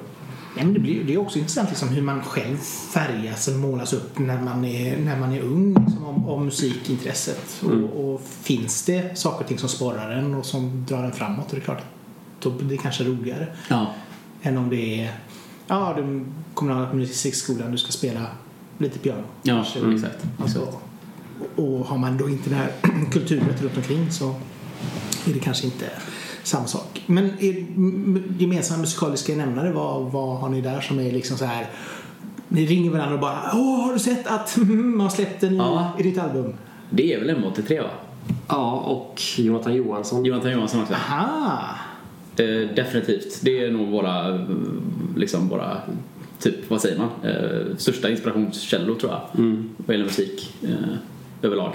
Ja, 0.58 0.64
men 0.64 0.74
det, 0.74 0.80
blir, 0.80 1.04
det 1.04 1.14
är 1.14 1.18
också 1.18 1.40
intressant 1.40 1.70
liksom, 1.70 1.90
hur 1.90 2.02
man 2.02 2.24
själv 2.24 2.58
färgas 2.94 3.48
och 3.48 3.54
målas 3.54 3.94
upp 3.94 4.20
när 4.20 4.42
man 4.42 4.66
är, 4.66 4.98
när 4.98 5.20
man 5.20 5.34
är 5.34 5.42
ung 5.42 5.86
liksom, 5.86 6.06
om, 6.06 6.30
om 6.30 6.46
musikintresset. 6.46 7.64
Och, 7.64 8.14
och 8.14 8.22
finns 8.42 8.86
det 8.86 9.18
saker 9.18 9.44
och 9.44 9.48
ting 9.48 9.58
som 9.58 9.70
sporrar 9.70 10.12
en 10.12 10.36
och 10.36 10.46
som 10.46 10.86
drar 10.90 11.04
en 11.04 11.12
framåt 11.12 11.46
och 11.46 11.56
det 11.56 11.62
är 11.62 11.66
klart 11.66 11.84
då 12.44 12.50
blir 12.50 12.70
det 12.70 12.78
kanske 12.78 13.04
roligare 13.04 13.48
Ja. 13.70 13.88
än 14.42 14.58
om 14.58 14.70
det 14.70 15.02
är 15.04 15.12
ja, 15.68 15.94
du 15.98 16.26
kommunala 16.54 16.94
musikskolan, 16.94 17.72
du 17.72 17.78
ska 17.78 17.92
spela 17.92 18.22
lite 18.78 19.00
piano. 19.00 19.24
Ja, 19.44 19.54
Kanske. 19.56 19.80
mm. 19.80 19.96
exakt. 19.96 20.24
Alltså, 20.42 20.60
och, 21.56 21.64
och 21.80 21.86
har 21.86 21.98
man 21.98 22.18
då 22.18 22.30
inte 22.30 22.50
det 22.50 22.56
här 22.56 22.72
kulturet 23.12 23.62
runt 23.62 23.78
omkring 23.78 24.12
så 24.12 24.36
är 25.28 25.34
det 25.34 25.40
kanske 25.40 25.66
inte 25.66 25.86
samma 26.44 26.68
sak. 26.68 27.04
Men 27.06 27.30
m- 27.40 28.36
gemensamma 28.40 28.82
musikaliska 28.82 29.36
nämnare, 29.36 29.72
vad, 29.72 30.12
vad 30.12 30.38
har 30.40 30.50
ni 30.50 30.62
där 30.62 30.82
som 30.82 31.00
är 31.00 31.12
liksom 31.12 31.38
så 31.38 31.46
här 31.46 31.70
ni 32.48 32.66
ringer 32.66 32.92
varandra 32.92 33.14
och 33.14 33.22
bara 33.22 33.52
Åh, 33.54 33.86
har 33.86 33.94
du 33.94 34.00
sett 34.00 34.28
att 34.28 34.58
man 34.68 35.00
har 35.00 35.10
släppt 35.10 35.44
en 35.44 35.56
Ja. 35.56 35.92
i 36.00 36.04
ditt 36.04 36.18
album? 36.18 36.54
Det 36.90 37.14
är 37.14 37.20
väl 37.20 37.30
M83 37.30 37.82
va? 37.84 37.90
Ja, 38.48 38.72
och 38.72 39.22
Jonathan 39.38 39.74
Johansson. 39.76 40.26
Jonathan 40.26 40.52
Johansson 40.52 40.82
också. 40.82 40.94
Aha! 40.94 41.60
Eh, 42.38 42.76
definitivt. 42.76 43.40
Det 43.42 43.66
är 43.66 43.72
nog 43.72 43.88
våra, 43.90 44.46
liksom 45.18 45.50
våra, 45.50 45.78
typ, 46.40 46.56
vad 46.70 46.82
säger 46.82 46.98
man, 46.98 47.10
eh, 47.32 47.76
största 47.78 48.10
inspirationskällor 48.10 48.96
tror 48.96 49.12
jag. 49.12 49.22
Mm. 49.40 49.70
Vad 49.78 49.94
gäller 49.94 50.06
musik 50.06 50.54
eh, 50.64 50.70
överlag. 51.42 51.74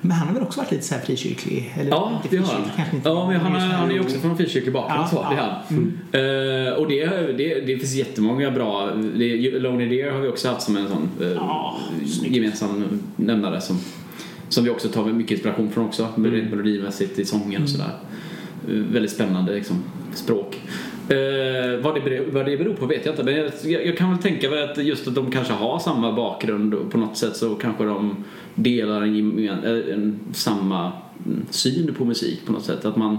Men 0.00 0.10
han 0.12 0.28
har 0.28 0.34
väl 0.34 0.42
också 0.42 0.60
varit 0.60 0.70
lite 0.70 0.84
så 0.84 0.94
här 0.94 1.00
frikyrklig? 1.02 1.74
Eller 1.80 1.90
Ja, 1.90 2.20
inte 2.24 2.36
det 2.36 2.42
har 2.42 2.52
han. 2.54 3.00
Ja, 3.04 3.28
men 3.30 3.40
han, 3.40 3.56
är- 3.56 3.58
han 3.60 3.90
är 3.90 3.94
ju 3.94 4.00
också 4.00 4.18
från 4.18 4.36
frikyrklig 4.36 4.72
bakgrund. 4.72 5.00
Ja, 5.02 5.08
så, 5.08 5.16
ja. 5.16 5.30
det 5.30 5.36
är 5.36 5.40
han. 5.42 6.68
Eh, 6.72 6.78
och 6.78 6.88
det, 6.88 7.06
det, 7.36 7.60
det 7.60 7.76
finns 7.78 7.94
jättemånga 7.94 8.50
bra. 8.50 8.90
Det, 9.16 9.58
Lonely 9.58 9.88
Deer 9.88 10.10
har 10.12 10.20
vi 10.20 10.28
också 10.28 10.48
haft 10.48 10.62
som 10.62 10.76
en 10.76 10.88
sån 10.88 11.08
eh, 11.20 11.28
Ja, 11.32 11.78
gemensam 12.24 12.84
nämnare 13.16 13.60
som, 13.60 13.78
som 14.48 14.64
vi 14.64 14.70
också 14.70 14.88
tar 14.88 15.04
mycket 15.04 15.32
inspiration 15.32 15.70
från 15.70 15.84
också. 15.84 16.08
Mm. 16.16 16.30
Melodimässigt 16.50 17.18
i 17.18 17.24
sången 17.24 17.62
och 17.62 17.68
sådär. 17.68 17.84
Eh, 17.86 17.90
väldigt 18.66 19.10
spännande 19.10 19.54
liksom, 19.54 19.84
språk. 20.14 20.60
Eh, 21.08 21.80
vad, 21.82 21.94
det 21.94 22.00
beror, 22.00 22.30
vad 22.30 22.46
det 22.46 22.56
beror 22.56 22.74
på 22.74 22.86
vet 22.86 23.06
jag 23.06 23.12
inte 23.12 23.22
men 23.22 23.34
jag, 23.34 23.86
jag, 23.86 23.96
kan 23.96 24.10
väl 24.10 24.22
tänka 24.22 24.50
mig 24.50 24.62
att 24.62 24.78
just 24.78 25.08
att 25.08 25.14
de 25.14 25.30
kanske 25.30 25.52
har 25.52 25.78
samma 25.78 26.12
bakgrund 26.12 26.74
och 26.74 26.90
på 26.90 26.98
något 26.98 27.16
sätt 27.16 27.36
så 27.36 27.54
kanske 27.54 27.84
de 27.84 28.24
delar 28.54 29.02
en, 29.02 29.16
gemen, 29.16 29.64
eh, 29.64 29.94
en 29.94 30.18
samma 30.32 30.92
mm, 31.26 31.46
syn 31.50 31.94
på 31.98 32.04
musik 32.04 32.46
på 32.46 32.52
något 32.52 32.64
sätt. 32.64 32.84
Att 32.84 32.96
man 32.96 33.18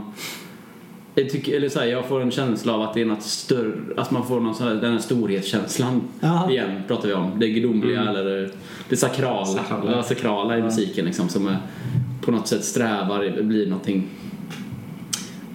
jag, 1.16 1.30
tycker, 1.30 1.58
eller 1.58 1.70
så 1.70 1.80
här, 1.80 1.88
jag 1.88 2.06
får 2.06 2.22
en 2.22 2.32
känsla 2.32 2.74
av 2.74 2.82
att 2.82 2.94
det 2.94 3.02
är 3.02 3.06
något 3.06 3.24
större, 3.24 3.74
att 3.98 4.12
man 4.12 4.28
får 4.28 4.40
någon 4.40 4.56
sån 4.56 4.68
här, 4.68 4.76
den 4.76 4.92
här 4.92 5.00
storhetskänslan 5.00 6.02
Ja. 6.20 6.50
igen 6.52 6.82
pratar 6.88 7.08
vi 7.08 7.14
om. 7.14 7.32
Det 7.40 7.50
gudomliga 7.50 8.02
eller 8.02 8.24
det, 8.24 8.52
det 8.90 8.98
sakrala, 8.98 9.46
Sakrala. 9.46 10.04
Sakrala 10.04 10.58
i 10.58 10.62
musiken 10.62 11.06
liksom 11.06 11.30
som 11.30 11.48
är, 11.48 11.58
på 12.22 12.32
något 12.32 12.48
sätt 12.48 12.64
strävar, 12.64 13.42
blir 13.42 13.68
någonting 13.68 14.08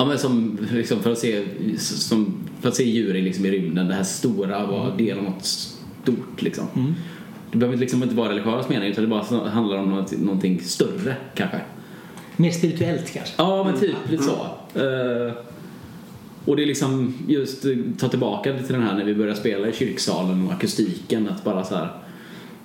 Ja 0.01 0.07
men 0.07 0.19
som 0.19 0.59
liksom 0.73 1.03
för 1.03 1.13
att 1.13 1.19
se, 1.19 1.45
som, 1.79 2.35
för 2.61 2.69
att 2.69 2.77
se 2.77 2.85
djur 2.85 3.15
liksom 3.15 3.47
i 3.47 3.51
rymden, 3.51 3.89
det 3.89 3.95
här 3.95 4.03
stora, 4.03 4.67
vara 4.67 4.97
del 4.97 5.19
av 5.19 5.25
något 5.25 5.45
stort 5.45 6.43
liksom. 6.43 6.95
Det 7.53 7.59
behöver 7.59 7.79
liksom 7.79 8.03
inte 8.03 8.15
vara 8.15 8.31
religiös 8.31 8.69
mening 8.69 8.91
utan 8.91 9.05
det 9.05 9.11
bara 9.11 9.49
handlar 9.49 9.77
om 9.77 9.91
något, 9.91 10.13
någonting 10.13 10.61
större 10.61 11.17
kanske. 11.35 11.61
Mer 12.37 12.51
spirituellt 12.51 13.13
kanske? 13.13 13.35
Ja 13.39 13.65
men 13.65 13.81
typ 13.81 13.97
lite 14.11 14.23
så. 14.23 14.31
Eh, 14.79 15.33
och 16.45 16.57
det 16.57 16.63
är 16.63 16.67
liksom 16.67 17.15
just 17.29 17.65
eh, 17.65 17.77
ta 17.99 18.09
tillbaka 18.09 18.59
till 18.59 18.75
den 18.75 18.83
här 18.83 18.95
när 18.95 19.05
vi 19.05 19.15
börjar 19.15 19.35
spela 19.35 19.69
i 19.69 19.73
kyrksalen 19.73 20.47
och 20.47 20.53
akustiken 20.53 21.29
att 21.29 21.45
bara 21.45 21.65
så 21.65 21.75
här 21.75 21.89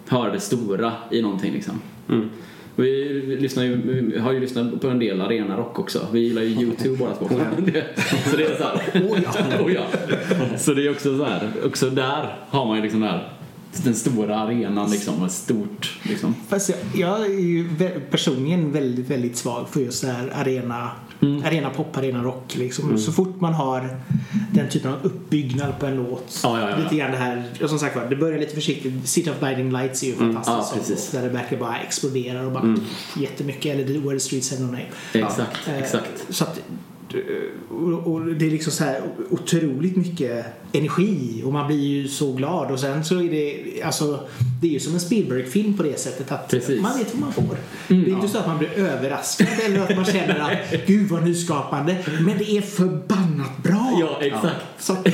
höra 0.07 0.31
det 0.31 0.39
stora 0.39 0.93
i 1.11 1.21
någonting 1.21 1.53
liksom. 1.53 1.81
Mm. 2.09 2.29
Vi, 2.75 3.37
lyssnar 3.39 3.63
ju, 3.63 3.75
vi 4.11 4.19
har 4.19 4.31
ju 4.31 4.39
lyssnat 4.39 4.81
på 4.81 4.87
en 4.87 4.99
del 4.99 5.21
arenarock 5.21 5.79
också. 5.79 6.07
Vi 6.11 6.19
gillar 6.19 6.41
ju 6.41 6.47
YouTube 6.47 6.97
båda 6.97 7.15
två. 7.15 7.27
så 8.31 8.37
det 8.37 8.43
är 8.43 8.57
så 8.57 8.63
här. 8.63 9.01
Oh, 9.09 9.19
ja. 9.23 9.63
oh, 9.65 9.73
ja. 9.73 9.83
Så 10.57 10.73
det 10.73 10.87
är 10.87 10.91
också 10.91 11.17
så 11.17 11.23
här. 11.23 11.51
Också 11.65 11.89
där 11.89 12.37
har 12.49 12.65
man 12.65 12.75
ju 12.75 12.83
liksom 12.83 13.03
här 13.03 13.35
den 13.83 13.95
stora 13.95 14.39
arenan 14.39 14.91
liksom. 14.91 15.23
och 15.23 15.31
Stort 15.31 15.99
liksom. 16.03 16.35
Fast 16.47 16.69
jag, 16.69 16.77
jag 16.95 17.25
är 17.25 17.39
ju 17.39 17.69
personligen 18.11 18.71
väldigt, 18.71 19.09
väldigt 19.09 19.37
svag 19.37 19.69
för 19.69 19.79
just 19.79 20.01
det 20.01 20.11
här 20.11 20.29
arena, 20.33 20.91
Mm. 21.21 21.43
arena 21.45 21.69
pop, 21.69 21.97
arena 21.97 22.23
rock. 22.23 22.55
Liksom. 22.55 22.97
Så 22.97 23.11
fort 23.11 23.41
man 23.41 23.53
har 23.53 23.97
den 24.53 24.69
typen 24.69 24.91
av 24.93 24.97
uppbyggnad 25.03 25.79
på 25.79 25.85
en 25.85 25.95
låt. 25.95 26.39
Ja, 26.43 26.59
ja, 26.61 26.69
ja. 26.69 26.77
Lite 26.77 26.95
grann 26.95 27.11
det 27.11 27.17
här, 27.17 27.43
och 27.63 27.69
som 27.69 27.79
sagt 27.79 27.95
var, 27.95 28.05
det 28.09 28.15
börjar 28.15 28.39
lite 28.39 28.55
försiktigt. 28.55 29.07
City 29.07 29.29
of 29.29 29.39
Blinding 29.39 29.71
Lights 29.71 30.03
är 30.03 30.07
ju 30.07 30.15
fantastiskt. 30.15 30.73
Mm. 30.73 30.85
Precis. 30.85 31.11
Där 31.11 31.21
det 31.21 31.29
verkligen 31.29 31.63
bara 31.63 31.79
exploderar 31.79 32.45
och 32.45 32.51
bara 32.51 32.63
Mm. 32.63 32.81
jättemycket. 33.17 33.75
Eller 33.75 33.99
Where 33.99 34.13
the 34.13 34.19
Streets 34.19 34.51
Have 34.51 34.63
No 34.63 34.65
Name. 34.67 34.85
Exakt, 35.13 35.67
Eh, 35.67 35.77
exakt. 35.77 36.25
Så 36.29 36.43
att, 36.43 36.59
och, 37.69 38.13
och 38.13 38.25
det 38.25 38.45
är 38.45 38.51
liksom 38.51 38.71
så 38.71 38.83
här 38.83 39.01
otroligt 39.29 39.95
mycket 39.95 40.45
energi 40.71 41.41
och 41.45 41.53
man 41.53 41.67
blir 41.67 41.77
ju 41.77 42.07
så 42.07 42.31
glad 42.31 42.71
och 42.71 42.79
sen 42.79 43.05
så 43.05 43.21
är 43.21 43.29
det 43.29 43.81
alltså 43.83 44.19
det 44.61 44.67
är 44.67 44.71
ju 44.71 44.79
som 44.79 44.93
en 44.93 44.99
Spielberg-film 44.99 45.77
på 45.77 45.83
det 45.83 45.99
sättet 45.99 46.31
att 46.31 46.49
Precis. 46.49 46.81
man 46.81 46.97
vet 46.97 47.13
vad 47.13 47.21
man 47.21 47.33
får. 47.33 47.57
det 47.87 47.95
är 47.95 48.15
inte 48.15 48.27
så 48.27 48.37
att 48.37 48.47
man 48.47 48.57
blir 48.57 48.69
överraskad 48.77 49.47
eller 49.65 49.79
att 49.79 49.95
man 49.95 50.05
känner 50.05 50.39
att 50.39 50.85
gud 50.87 51.09
vad 51.09 51.23
nyskapande 51.23 51.97
men 52.25 52.37
det 52.37 52.57
är 52.57 52.61
förbannat 52.61 53.63
bra. 53.63 53.97
Ja, 53.99 54.17
exakt. 54.21 54.65
Så, 54.79 54.95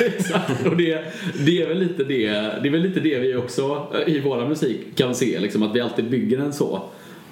Exakt, 0.00 0.66
och 0.66 0.76
det, 0.76 1.04
det, 1.38 1.62
är 1.62 1.68
väl 1.68 1.78
lite 1.78 2.04
det, 2.04 2.26
det 2.62 2.68
är 2.68 2.70
väl 2.70 2.82
lite 2.82 3.00
det 3.00 3.18
vi 3.18 3.36
också 3.36 3.86
eh, 3.94 4.14
i 4.14 4.20
våra 4.20 4.48
musik 4.48 4.80
kan 4.94 5.14
se, 5.14 5.40
liksom, 5.40 5.62
att 5.62 5.74
vi 5.74 5.80
alltid 5.80 6.10
bygger 6.10 6.38
den 6.38 6.52
så. 6.52 6.82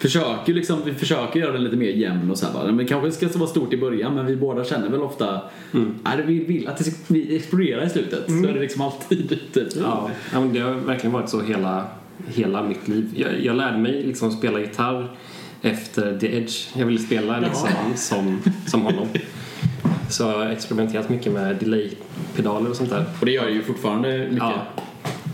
Försöker 0.03 0.55
liksom, 0.55 0.81
vi 0.85 0.95
försöker 0.95 1.41
göra 1.41 1.53
den 1.53 1.65
lite 1.65 1.77
mer 1.77 1.91
jämn 1.91 2.31
och 2.31 2.39
så 2.39 2.47
här, 2.47 2.53
bara. 2.53 2.73
men 2.73 2.87
kanske 2.87 3.29
ska 3.29 3.39
vara 3.39 3.51
stort 3.51 3.73
i 3.73 3.77
början 3.77 4.15
men 4.15 4.27
vi 4.27 4.37
båda 4.37 4.65
känner 4.65 4.89
väl 4.89 5.03
ofta 5.03 5.41
nej, 6.03 6.23
vi 6.27 6.45
vill 6.45 6.69
att 6.69 6.77
det 6.77 6.85
ska 6.85 6.97
vi 7.07 7.37
exploderar 7.37 7.87
i 7.87 7.91
slutet. 7.91 8.27
Så 8.27 8.49
är 8.49 8.53
det 8.53 8.61
liksom 8.61 8.83
alltid 8.83 9.39
typ. 9.53 9.69
Ja, 9.77 10.11
ja 10.33 10.41
men 10.41 10.53
det 10.53 10.61
har 10.61 10.73
verkligen 10.73 11.13
varit 11.13 11.29
så 11.29 11.41
hela, 11.41 11.85
hela 12.27 12.63
mitt 12.63 12.89
liv. 12.89 13.11
Jag, 13.17 13.45
jag 13.45 13.57
lärde 13.57 13.79
mig 13.79 14.03
liksom 14.03 14.31
spela 14.31 14.61
gitarr 14.61 15.11
efter 15.63 16.19
The 16.19 16.37
Edge. 16.37 16.77
Jag 16.77 16.87
ville 16.87 17.01
spela 17.01 17.41
liksom 17.41 17.69
som, 17.95 18.43
som 18.67 18.83
honom. 18.83 19.09
Så 20.11 20.23
jag 20.23 20.39
har 20.39 20.47
experimenterat 20.47 21.09
mycket 21.09 21.33
med 21.33 21.57
delay-pedaler 21.57 22.71
och 22.71 22.77
sånt 22.77 22.91
där. 22.91 23.05
Och 23.21 23.27
det 23.27 23.33
gör 23.33 23.49
ju 23.49 23.63
fortfarande 23.63 24.19
mycket. 24.19 24.39
Ja. 24.39 24.83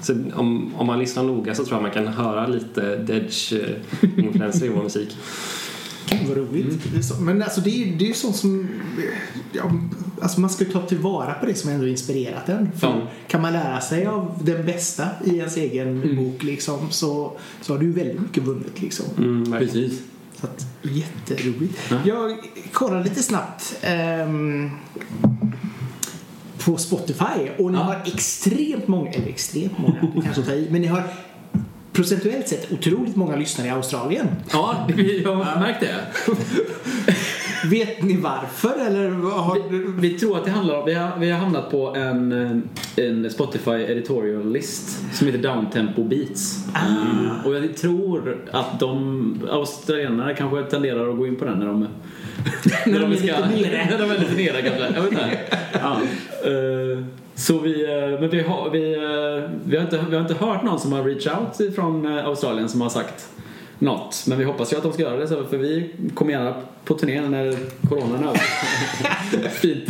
Så 0.02 0.12
om, 0.34 0.74
om 0.74 0.86
man 0.86 0.98
lyssnar 0.98 1.22
noga 1.22 1.54
så 1.54 1.64
tror 1.64 1.76
jag 1.76 1.82
man 1.82 1.90
kan 1.90 2.06
höra 2.06 2.46
lite 2.46 3.06
The 3.06 3.12
Edge-influenser 3.12 4.64
i 4.66 4.68
vår 4.68 4.82
musik. 4.82 5.16
Vad 6.28 6.36
roligt. 6.36 6.80
Det 6.92 6.98
är 6.98 7.02
så- 7.02 7.20
Men 7.22 7.42
alltså 7.42 7.60
det 7.60 7.70
är 7.70 7.86
ju 7.86 7.96
det 7.96 8.10
är 8.10 8.14
sånt 8.14 8.36
som... 8.36 8.68
Ja, 9.52 9.72
alltså 10.22 10.40
man 10.40 10.50
ska 10.50 10.64
ta 10.64 10.80
tillvara 10.86 11.34
på 11.34 11.46
det 11.46 11.54
som 11.54 11.70
ändå 11.70 11.86
inspirerat 11.86 12.48
en. 12.48 12.72
För 12.72 12.86
Ja. 12.86 13.02
Kan 13.28 13.42
man 13.42 13.52
lära 13.52 13.80
sig 13.80 14.06
av 14.06 14.40
den 14.44 14.66
bästa 14.66 15.06
i 15.24 15.36
ens 15.36 15.56
egen 15.56 16.16
bok 16.16 16.42
liksom, 16.42 16.90
så, 16.90 17.32
så 17.60 17.72
har 17.72 17.80
du 17.80 17.86
ju 17.86 17.92
väldigt 17.92 18.20
mycket 18.20 18.42
vunnet. 18.42 18.82
Liksom. 18.82 19.04
Mm. 19.18 19.52
Precis. 19.58 20.02
Så 20.40 20.46
att, 20.46 20.66
jätteroligt. 20.82 21.78
Ja. 21.90 21.96
Jag 22.04 22.36
kollar 22.72 23.04
lite 23.04 23.22
snabbt 23.22 23.76
ehm, 23.82 24.70
på 26.72 26.76
Spotify 26.76 27.50
och 27.58 27.72
ni 27.72 27.78
Ja. 27.78 27.84
har 27.84 27.96
extremt 28.06 28.88
många, 28.88 29.10
eller 29.10 29.28
extremt 29.28 29.78
många, 29.78 30.22
kanske 30.24 30.42
tar 30.42 30.52
i, 30.52 30.68
men 30.70 30.80
ni 30.80 30.86
har 30.86 31.02
procentuellt 31.92 32.48
sett 32.48 32.72
otroligt 32.72 33.16
många 33.16 33.36
lyssnare 33.36 33.68
i 33.68 33.70
Australien. 33.70 34.26
Ja, 34.52 34.88
vi 34.96 35.24
har 35.24 35.34
märkt 35.60 35.80
det. 35.80 35.94
Vet 37.68 38.02
ni 38.02 38.16
varför 38.16 38.86
eller 38.86 39.10
vad 39.10 39.32
har 39.32 39.68
Vi, 39.70 40.08
vi 40.08 40.18
tror 40.18 40.36
att 40.38 40.44
det 40.44 40.50
handlar 40.50 40.78
om, 40.78 40.86
vi 40.86 40.94
har, 40.94 41.18
vi 41.18 41.30
har 41.30 41.38
hamnat 41.38 41.70
på 41.70 41.94
en, 41.94 42.32
eh, 42.96 43.04
en 43.04 43.30
Spotify 43.30 43.70
editorial 43.70 44.52
list 44.52 44.98
som 45.12 45.26
heter 45.26 45.42
Downtempo 45.42 46.04
Beats. 46.04 46.64
Mm. 46.88 47.44
Och 47.44 47.54
jag 47.54 47.76
tror 47.76 48.38
att 48.52 48.80
de 48.80 49.40
australienare 49.50 50.34
kanske 50.34 50.62
tenderar 50.62 51.10
att 51.10 51.16
gå 51.16 51.26
in 51.26 51.36
på 51.36 51.44
den 51.44 51.58
när 51.58 51.66
de 51.66 51.86
När 52.86 53.00
de 53.00 53.10
nere. 53.10 53.86
när 53.90 53.98
de 53.98 54.10
är 54.10 54.18
lite 54.18 54.34
nere 54.34 54.62
kanske. 54.62 54.94
Jag 54.94 55.02
vet 55.02 55.12
inte. 55.12 55.38
Ja. 55.72 56.00
Eh, 56.44 57.04
Så 57.34 57.58
vi, 57.58 57.84
eh, 57.84 58.20
men 58.20 58.30
vi 58.30 58.42
har, 58.42 58.70
vi, 58.70 58.94
eh, 58.94 59.50
vi, 59.64 59.76
har 59.76 59.84
inte, 59.84 60.04
vi 60.10 60.16
har 60.16 60.22
inte 60.22 60.34
hört 60.34 60.62
någon 60.62 60.80
som 60.80 60.92
har 60.92 61.04
reach 61.04 61.26
out 61.26 61.74
från 61.74 62.06
Australien 62.06 62.68
som 62.68 62.80
har 62.80 62.88
sagt 62.88 63.28
något. 63.78 64.24
Men 64.26 64.38
vi 64.38 64.44
hoppas 64.44 64.72
ju 64.72 64.76
att 64.76 64.82
de 64.82 64.92
ska 64.92 65.02
göra 65.02 65.16
det 65.16 65.28
för 65.28 65.56
vi 65.56 65.90
kommer 66.14 66.32
gärna 66.32 66.54
på 66.84 66.94
turné 66.94 67.20
när 67.20 67.56
coronan 67.88 68.22
är 68.22 68.28
över. 68.28 68.40
Fint. 69.50 69.88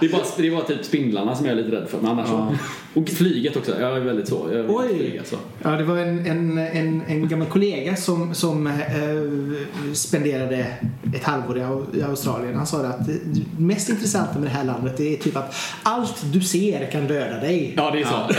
Det 0.00 0.06
är, 0.06 0.12
bara, 0.12 0.22
det 0.36 0.46
är 0.46 0.50
bara 0.50 0.64
typ 0.64 0.84
spindlarna 0.84 1.36
som 1.36 1.46
jag 1.46 1.58
är 1.58 1.62
lite 1.62 1.76
rädd 1.76 1.88
för. 1.88 1.98
Men 1.98 2.10
annars 2.10 2.28
så. 2.28 2.56
Och 2.94 3.08
flyget 3.08 3.56
också. 3.56 3.80
Jag 3.80 3.96
är 3.96 4.00
väldigt 4.00 4.28
så. 4.28 4.48
Jag 4.52 4.60
är 4.60 4.66
Oj. 4.68 4.88
Flyg, 4.88 5.18
alltså. 5.18 5.36
Ja, 5.62 5.70
det 5.70 5.84
var 5.84 5.96
en, 5.96 6.26
en, 6.26 6.58
en, 6.58 7.02
en 7.08 7.28
gammal 7.28 7.46
kollega 7.48 7.96
som, 7.96 8.34
som 8.34 8.66
eh, 8.66 9.92
spenderade 9.94 10.66
ett 11.14 11.24
halvår 11.24 11.58
i, 11.58 11.60
Au- 11.60 11.96
i 11.96 12.02
Australien. 12.02 12.56
Han 12.56 12.66
sa 12.66 12.82
det 12.82 12.88
att 12.88 13.06
det 13.06 13.20
mest 13.58 13.88
intressanta 13.88 14.38
med 14.38 14.42
det 14.48 14.54
här 14.56 14.64
landet 14.64 14.96
det 14.96 15.14
är 15.14 15.16
typ 15.16 15.36
att 15.36 15.54
allt 15.82 16.32
du 16.32 16.40
ser 16.40 16.90
kan 16.90 17.06
döda 17.06 17.36
dig. 17.40 17.74
Ja, 17.76 17.90
det 17.90 18.00
är 18.00 18.04
så. 18.04 18.30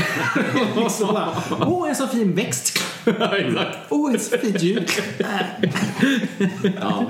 liksom 0.81 1.07
bara, 1.13 1.29
Åh, 1.67 1.89
en 1.89 1.95
så 1.95 2.07
fin 2.07 2.35
växt! 2.35 2.79
Ja, 3.19 3.37
exakt. 3.37 3.77
Åh, 3.89 4.13
ett 4.15 4.21
så 4.23 4.37
fint 4.37 4.61
djur! 4.63 4.85
Ja. 6.81 7.05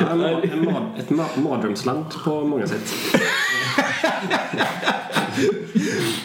Ja, 0.00 0.10
en, 0.10 0.20
en, 0.22 0.68
ett 0.98 1.08
ma- 1.08 1.40
mardrömsland 1.42 2.04
på 2.24 2.44
många 2.44 2.66
sätt. 2.66 2.94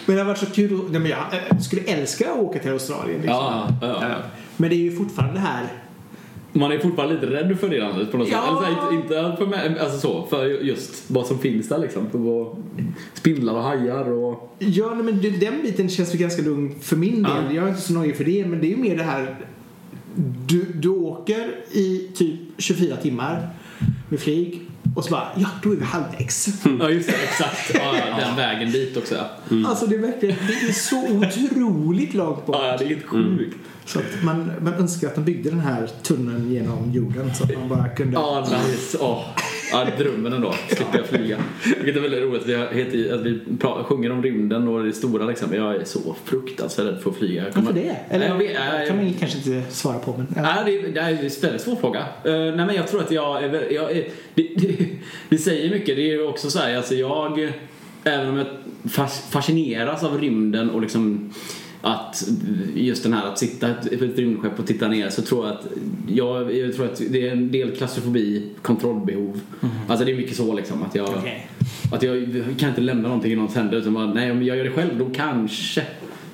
Men 0.05 0.15
det 0.15 0.21
har 0.21 0.27
varit 0.27 0.37
så 0.39 0.45
kul. 0.45 0.73
att- 0.75 0.91
Nej, 0.91 1.01
men 1.01 1.11
jag 1.11 1.19
eh, 1.19 1.57
skulle 1.59 1.81
älska 1.81 2.31
att 2.31 2.37
åka 2.39 2.59
till 2.59 2.71
Australien. 2.71 3.21
Liksom. 3.21 3.35
Ja, 3.35 3.67
ja, 3.81 3.87
ja. 3.87 4.09
Ja. 4.09 4.15
Men 4.57 4.69
det 4.69 4.75
är 4.75 4.77
ju 4.79 4.91
fortfarande 4.95 5.39
här. 5.39 5.63
Man 6.55 6.71
är 6.71 6.79
fortfarande 6.79 7.13
lite 7.15 7.27
rädd 7.27 7.59
för 7.59 7.69
det 7.69 7.79
landet 7.79 8.11
på 8.11 8.17
något 8.17 8.27
sätt. 8.27 8.37
Ja. 8.45 8.65
Eller 8.67 8.75
så 8.75 8.81
här, 8.81 8.93
inte, 8.93 9.35
för 9.37 9.45
mig, 9.45 9.79
alltså 9.79 9.99
så, 9.99 10.25
för 10.29 10.45
just 10.45 11.09
vad 11.11 11.25
som 11.27 11.39
finns 11.39 11.69
där 11.69 11.77
liksom. 11.77 12.09
För 12.09 12.17
vad, 12.17 12.55
spindlar 13.13 13.53
och 13.53 13.63
hajar 13.63 14.09
och... 14.11 14.55
Ja, 14.59 14.93
nej, 14.93 15.03
men 15.03 15.39
den 15.39 15.61
biten 15.63 15.89
känns 15.89 16.13
väl 16.13 16.21
ganska 16.21 16.41
lugn 16.41 16.75
för 16.81 16.95
min 16.95 17.23
del. 17.23 17.31
Ja. 17.49 17.53
Jag 17.55 17.63
är 17.63 17.69
inte 17.69 17.81
så 17.81 17.93
nöjd 17.93 18.15
för 18.15 18.23
det, 18.23 18.45
men 18.45 18.61
det 18.61 18.67
är 18.67 18.69
ju 18.69 18.77
mer 18.77 18.97
det 18.97 19.03
här. 19.03 19.35
Du, 20.47 20.63
du 20.75 20.89
åker 20.89 21.55
i 21.71 22.07
typ 22.15 22.39
24 22.57 22.95
timmar 22.95 23.49
med 24.09 24.19
flyg 24.19 24.61
och 24.95 25.03
så 25.03 25.11
bara, 25.11 25.27
ja, 25.35 25.47
då 25.63 25.71
är 25.71 25.75
vi 25.75 25.83
halvvägs. 25.85 26.47
Ja, 26.79 26.89
just 26.89 27.09
det. 27.09 27.15
Exakt. 27.15 27.71
Ja, 27.73 27.93
den 28.19 28.35
vägen 28.35 28.71
dit 28.71 28.97
också. 28.97 29.15
Ja, 29.15 29.69
Alltså 29.69 29.85
det 29.85 29.95
är 29.95 29.99
verkligen, 29.99 30.35
det 30.47 30.53
är 30.53 30.71
så 30.71 31.07
otroligt 31.07 32.13
långt 32.13 32.45
bort. 32.45 32.55
ja 32.59 32.77
det 32.77 32.85
är 32.85 32.89
helt 32.89 33.05
sjukt. 33.05 33.57
Så 33.85 33.99
att 33.99 34.23
man, 34.23 34.51
man 34.61 34.73
önskar 34.73 35.07
att 35.07 35.15
de 35.15 35.23
byggde 35.23 35.49
den 35.49 35.59
här 35.59 35.89
tunneln 36.03 36.51
genom 36.53 36.91
jorden 36.91 37.35
så 37.35 37.43
att 37.43 37.57
man 37.59 37.69
bara 37.69 37.89
kunde... 37.89 38.13
Ja, 38.13 38.47
nice. 38.67 38.97
Åh. 39.01 39.23
Ja, 39.73 39.87
drömmen 39.97 40.33
ändå. 40.33 40.53
Slipper 40.67 40.97
jag 40.97 41.05
flyga. 41.07 41.37
Vilket 41.77 41.95
är 41.95 41.99
väldigt 42.01 42.21
roligt. 42.23 42.45
Vi, 42.45 42.53
heter, 42.55 43.13
att 43.13 43.21
vi 43.21 43.39
pra, 43.59 43.83
sjunger 43.83 44.11
om 44.11 44.23
rymden 44.23 44.67
och 44.67 44.83
det 44.83 44.93
stora 44.93 45.25
liksom. 45.25 45.53
Jag 45.53 45.75
är 45.75 45.85
så 45.85 46.15
fruktansvärt 46.25 46.85
rädd 46.85 46.99
för 47.03 47.09
att 47.09 47.17
flyga. 47.17 47.43
Jag 47.43 47.51
Varför 47.61 47.73
det? 47.73 47.95
Eller 48.09 48.27
jag 48.27 48.35
vet- 48.37 48.53
nej, 48.59 48.87
kan 48.87 48.97
man 48.97 49.13
kanske 49.13 49.37
inte 49.37 49.71
svara 49.71 49.99
på 49.99 50.15
men... 50.17 50.43
Nej, 50.43 50.81
det, 50.81 50.91
det 50.91 50.99
är 50.99 51.09
en 51.09 51.17
väldigt 51.41 51.61
svår 51.61 51.75
fråga. 51.75 51.99
Eh, 51.99 52.31
nej, 52.33 52.51
men 52.65 52.75
jag 52.75 52.87
tror 52.87 53.01
att 53.01 53.11
jag 53.11 53.43
är... 53.43 53.71
Jag 53.73 53.91
är 53.91 54.05
det, 54.35 54.47
det, 54.57 54.87
det 55.29 55.37
säger 55.37 55.69
mycket. 55.69 55.95
Det 55.95 56.01
är 56.01 56.13
ju 56.13 56.27
också 56.27 56.49
så 56.51 56.59
här, 56.59 56.77
alltså 56.77 56.95
jag... 56.95 57.51
Även 58.05 58.29
om 58.29 58.37
jag 58.37 58.47
fas, 58.91 59.27
fascineras 59.31 60.03
av 60.03 60.21
rymden 60.21 60.69
och 60.69 60.81
liksom 60.81 61.33
att 61.85 62.29
just 62.75 63.03
den 63.03 63.13
här 63.13 63.27
att 63.27 63.39
sitta 63.39 63.73
på 63.73 64.03
ett 64.03 64.17
rymdskepp 64.17 64.59
och 64.59 64.67
titta 64.67 64.87
ner 64.87 65.09
så 65.09 65.21
tror 65.21 65.47
jag 65.47 65.55
att 65.55 65.67
jag, 66.07 66.57
jag 66.57 66.75
tror 66.75 66.85
att 66.85 67.01
det 67.09 67.27
är 67.27 67.31
en 67.31 67.51
del 67.51 67.75
klaustrofobi, 67.75 68.49
kontrollbehov. 68.61 69.41
Alltså 69.87 70.05
det 70.05 70.11
är 70.11 70.15
mycket 70.15 70.37
så 70.37 70.53
liksom 70.53 70.83
att 70.83 70.95
jag 70.95 71.09
Okej. 71.09 71.47
att 71.91 72.03
jag 72.03 72.43
kan 72.57 72.69
inte 72.69 72.81
lämna 72.81 73.07
någonting 73.07 73.31
i 73.31 73.35
någons 73.35 73.55
händer 73.55 73.77
utan 73.77 73.93
bara, 73.93 74.13
nej 74.13 74.31
om 74.31 74.43
jag 74.43 74.57
gör 74.57 74.63
det 74.63 74.71
själv 74.71 74.97
då 74.97 75.09
kanske 75.15 75.83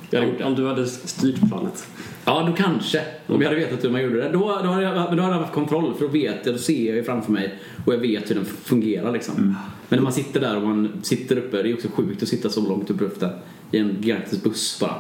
jag 0.10 0.20
hade 0.20 0.32
gjort 0.32 0.40
det. 0.40 0.46
Om 0.46 0.56
du 0.56 0.68
hade 0.68 0.88
styrt 0.88 1.50
planet. 1.50 1.88
Ja, 2.26 2.44
då 2.48 2.54
kanske. 2.64 3.02
Om 3.28 3.42
jag 3.42 3.50
hade 3.50 3.62
vetat 3.62 3.84
hur 3.84 3.90
man 3.90 4.04
gjorde 4.04 4.22
det. 4.22 4.30
Då, 4.30 4.40
då, 4.40 4.70
hade, 4.70 4.84
jag, 4.84 4.94
då 4.94 5.00
hade 5.00 5.22
jag 5.22 5.42
haft 5.42 5.54
kontroll 5.54 5.94
för 5.94 6.06
då 6.06 6.12
vet 6.12 6.46
jag, 6.46 6.56
då 6.56 6.60
ser 6.60 6.88
jag 6.88 6.96
ju 6.96 7.04
framför 7.04 7.32
mig 7.32 7.60
och 7.86 7.94
jag 7.94 7.98
vet 7.98 8.30
hur 8.30 8.36
den 8.36 8.46
fungerar 8.46 9.12
liksom. 9.12 9.56
Men 9.90 9.98
när 9.98 10.04
man 10.04 10.14
sitter 10.14 10.40
där 10.40 10.56
och 10.56 10.62
man 10.62 10.92
sitter 11.02 11.38
uppe, 11.38 11.64
det 11.64 11.70
är 11.70 11.74
också 11.74 11.88
sjukt 11.94 12.24
att 12.24 12.30
sitta 12.30 12.50
så 12.50 12.70
långt 12.70 12.90
upp 12.90 13.02
i 13.02 13.04
luften 13.04 13.30
i 13.72 13.78
en 13.78 13.98
gigantisk 14.02 14.44
buss 14.44 14.80
bara. 14.80 14.96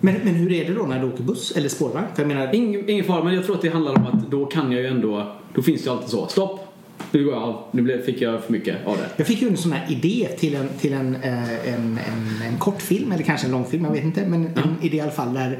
Men, 0.00 0.14
men 0.24 0.34
hur 0.34 0.52
är 0.52 0.64
det 0.64 0.74
då 0.74 0.82
när 0.82 1.00
du 1.00 1.06
åker 1.06 1.22
buss 1.22 1.52
eller 1.56 1.68
spårvagn? 1.68 2.06
För 2.14 2.22
jag 2.22 2.28
menar, 2.28 2.54
Ingen, 2.54 2.90
ingen 2.90 3.04
fara, 3.04 3.24
men 3.24 3.34
jag 3.34 3.44
tror 3.44 3.56
att 3.56 3.62
det 3.62 3.68
handlar 3.68 3.92
om 3.92 4.06
att 4.06 4.30
då 4.30 4.46
kan 4.46 4.72
jag 4.72 4.80
ju 4.80 4.86
ändå, 4.86 5.36
då 5.54 5.62
finns 5.62 5.82
det 5.82 5.86
ju 5.86 5.92
alltid 5.92 6.10
så, 6.10 6.26
stopp, 6.26 6.71
nu 7.12 7.24
går 7.24 7.34
jag 7.34 7.42
av, 7.42 7.62
nu 7.70 7.82
blev, 7.82 8.04
fick 8.04 8.20
jag 8.20 8.44
för 8.44 8.52
mycket 8.52 8.86
av 8.86 8.96
det. 8.96 9.08
Jag 9.16 9.26
fick 9.26 9.42
ju 9.42 9.48
en 9.48 9.56
sån 9.56 9.72
här 9.72 9.86
idé 9.92 10.28
till 10.38 10.54
en, 10.54 10.68
till 10.80 10.92
en, 10.92 11.14
eh, 11.14 11.74
en, 11.74 11.98
en, 12.08 12.42
en 12.48 12.58
kortfilm, 12.58 13.12
eller 13.12 13.24
kanske 13.24 13.46
en 13.46 13.52
långfilm, 13.52 13.84
jag 13.84 13.92
vet 13.92 14.04
inte. 14.04 14.26
Men 14.26 14.46
en 14.46 14.76
idé 14.82 14.96
i 14.96 15.00
alla 15.00 15.10
fall 15.10 15.34
där 15.34 15.58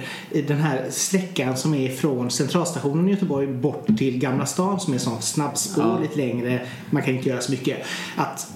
den 0.48 0.58
här 0.58 0.84
sträckan 0.90 1.56
som 1.56 1.74
är 1.74 1.88
från 1.88 2.30
Centralstationen 2.30 3.08
i 3.08 3.10
Göteborg 3.10 3.46
bort 3.46 3.86
till 3.98 4.18
Gamla 4.18 4.46
stan 4.46 4.80
som 4.80 4.94
är 4.94 4.98
sån 4.98 5.22
snabbspår 5.22 5.84
Ja. 5.84 5.98
lite 6.02 6.16
längre. 6.16 6.60
Man 6.90 7.02
kan 7.02 7.14
inte 7.16 7.28
göra 7.28 7.40
så 7.40 7.52
mycket. 7.52 7.78
Att 8.16 8.52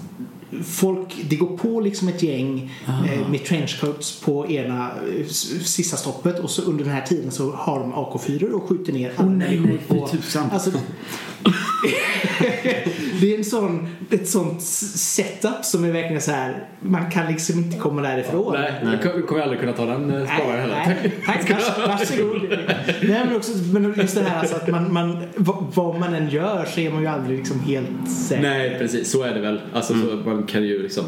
folk, 0.63 1.15
det 1.29 1.35
går 1.35 1.57
på 1.57 1.79
liksom 1.79 2.07
ett 2.07 2.23
gäng 2.23 2.71
eh, 2.87 3.29
med 3.29 3.45
trenchcoats 3.45 4.21
på 4.21 4.47
ena 4.47 4.91
eh, 5.19 5.25
sista 5.27 5.97
stoppet 5.97 6.39
och 6.39 6.49
så 6.49 6.61
under 6.61 6.83
den 6.83 6.93
här 6.93 7.05
tiden 7.05 7.31
så 7.31 7.51
har 7.51 7.79
de 7.79 7.93
AK4 7.93 8.51
och 8.51 8.63
skjuter 8.63 8.93
ner 8.93 9.13
alla 9.15 9.29
nej, 9.29 9.59
människor 9.59 9.67
nej, 9.67 9.79
fy 9.87 9.95
på-. 9.95 10.39
Alltså, 10.53 10.71
det 13.21 13.33
är 13.33 13.37
en 13.37 13.43
sån, 13.45 13.87
ett 14.11 14.29
sånt 14.29 14.61
setup 14.61 15.65
som 15.65 15.83
är 15.83 15.91
verkligen 15.91 16.21
så 16.21 16.31
här. 16.31 16.63
Man 16.79 17.11
kan 17.11 17.27
liksom 17.31 17.59
inte 17.59 17.77
komma 17.77 18.01
därifrån. 18.01 18.53
Nej, 18.53 18.73
jag 18.83 19.01
kommer- 19.03 19.25
kommer 19.27 19.41
aldrig 19.41 19.59
kunna 19.59 19.73
ta 19.73 19.85
den 19.85 20.11
eh, 20.21 20.25
spararen 20.35 20.59
heller. 20.61 20.75
nej, 21.01 21.11
tack. 21.25 21.49
Vars, 21.51 21.87
varsågod. 21.87 22.41
Nej, 23.01 23.21
men 23.27 23.35
också 23.35 23.51
men 23.73 23.93
just 23.97 24.15
det 24.15 24.23
här 24.23 24.39
alltså 24.39 24.55
att 24.55 24.67
man, 24.67 24.93
man, 24.93 25.23
vad, 25.35 25.99
man 25.99 26.13
än 26.13 26.29
gör 26.29 26.65
så 26.65 26.79
är 26.79 26.91
man 26.91 27.01
ju 27.01 27.07
aldrig 27.07 27.37
liksom 27.37 27.59
helt 27.59 27.87
säker. 28.27 28.41
Nej, 28.41 28.75
precis. 28.79 29.11
Så 29.11 29.23
är 29.23 29.33
det 29.33 29.39
väl. 29.39 29.61
Alltså, 29.73 29.93
så 29.93 30.15
man 30.29 30.43
kan 30.43 30.63
ju 30.63 30.83
liksom 30.83 31.03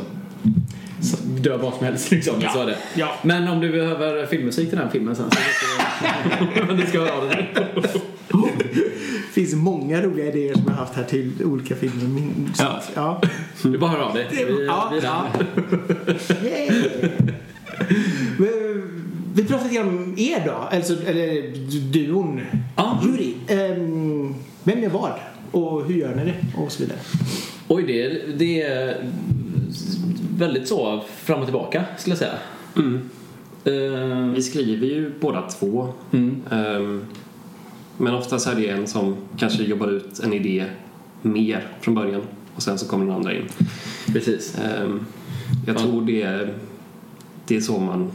dö 1.23 1.57
vad 1.57 1.73
som 1.73 1.85
helst 1.85 2.11
liksom. 2.11 2.35
Ja. 2.41 2.49
Så 2.49 2.61
är 2.61 2.65
det. 2.65 2.75
Ja. 2.95 3.13
Men 3.21 3.47
om 3.47 3.59
du 3.59 3.71
behöver 3.71 4.25
filmmusik 4.25 4.69
till 4.69 4.77
den 4.77 4.85
här 4.87 4.91
filmen 4.91 5.15
sen 5.15 5.25
så 5.31 5.37
du- 6.55 6.65
Men 6.67 6.77
du 6.77 6.85
ska 6.85 6.99
höra 6.99 7.13
av 7.13 7.29
dig. 7.29 7.49
Det 9.39 9.45
finns 9.45 9.55
många 9.63 10.01
roliga 10.01 10.25
idéer 10.25 10.53
som 10.53 10.63
jag 10.67 10.71
har 10.73 10.77
haft 10.79 10.93
här 10.95 11.03
till 11.03 11.31
olika 11.45 11.75
filmer. 11.75 12.07
Min, 12.07 12.49
Ja. 12.59 12.81
ja. 12.95 13.21
Du 13.63 13.77
bara 13.77 13.89
hör 13.91 13.99
av 13.99 14.13
dig. 14.13 14.27
Vi, 14.31 14.65
ja, 14.65 14.91
vi 14.93 14.99
ja. 14.99 15.25
Yay. 16.43 16.69
Men, 18.37 19.03
Vi 19.33 19.43
pratar 19.45 19.69
lite 19.69 19.81
om 19.81 20.15
er 20.17 20.43
då, 20.45 20.51
alltså, 20.51 20.93
eller 21.05 21.53
duon. 21.93 22.41
Ja. 22.75 23.01
Jury. 23.03 23.33
Ehm, 23.47 24.35
vem 24.63 24.79
gör 24.83 24.89
vad? 24.89 25.11
Och 25.51 25.85
hur 25.85 25.95
gör 25.95 26.15
ni 26.15 26.25
det? 26.25 26.35
Och 26.61 26.71
så 26.71 26.83
vidare. 26.83 26.97
Oj, 27.67 27.83
det 27.87 28.01
är, 28.03 28.21
det 28.37 28.61
är 28.61 28.97
väldigt 30.37 30.67
så 30.67 31.03
fram 31.15 31.39
och 31.39 31.45
tillbaka 31.45 31.85
skulle 31.97 32.11
jag 32.11 32.19
säga. 32.19 32.33
Mm. 32.75 33.09
Eh, 33.65 34.33
Vi 34.35 34.41
skriver 34.41 34.87
ju 34.87 35.11
båda 35.19 35.41
två. 35.41 35.93
mm. 36.11 36.41
Ehm, 36.51 37.05
men 37.99 38.13
oftast 38.13 38.47
är 38.47 38.55
det 38.55 38.69
en 38.69 38.87
som 38.87 39.15
kanske 39.37 39.63
jobbar 39.63 39.87
ut 39.87 40.19
en 40.23 40.33
idé 40.33 40.65
mer 41.21 41.67
från 41.81 41.95
början 41.95 42.21
och 42.55 42.61
sen 42.63 42.77
så 42.79 42.87
kommer 42.87 43.05
den 43.05 43.15
andra 43.15 43.33
in. 43.33 43.45
Precis. 44.13 44.57
Ehm, 44.57 45.05
jag 45.67 45.75
Ja. 45.75 45.79
tror 45.79 46.01
det 46.05 46.21
är, 46.21 46.53
det 47.47 47.55
är 47.55 47.61
så 47.61 47.79
man 47.79 48.11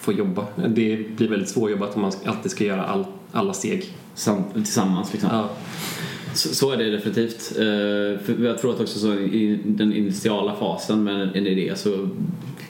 får 0.00 0.14
jobba. 0.14 0.46
Det 0.56 0.68
blir 1.16 1.28
väldigt 1.28 1.48
svårjobbat 1.48 1.96
om 1.96 2.02
man 2.02 2.12
alltid 2.24 2.50
ska 2.50 2.64
göra 2.64 2.84
all, 2.84 3.04
alla 3.32 3.52
steg. 3.52 3.86
Sam, 4.14 4.42
tillsammans 4.54 5.12
liksom. 5.12 5.30
Ja. 5.32 5.48
Så, 6.34 6.54
så 6.54 6.70
är 6.70 6.76
det 6.76 6.90
definitivt. 6.90 7.52
Eh, 7.56 8.24
för 8.24 8.44
jag 8.44 8.58
tror 8.58 8.74
att 8.74 8.80
också 8.80 8.98
så 8.98 9.12
i 9.14 9.60
den 9.64 9.92
initiala 9.92 10.54
fasen 10.56 11.04
med 11.04 11.36
en 11.36 11.46
idé 11.46 11.72
så 11.76 12.08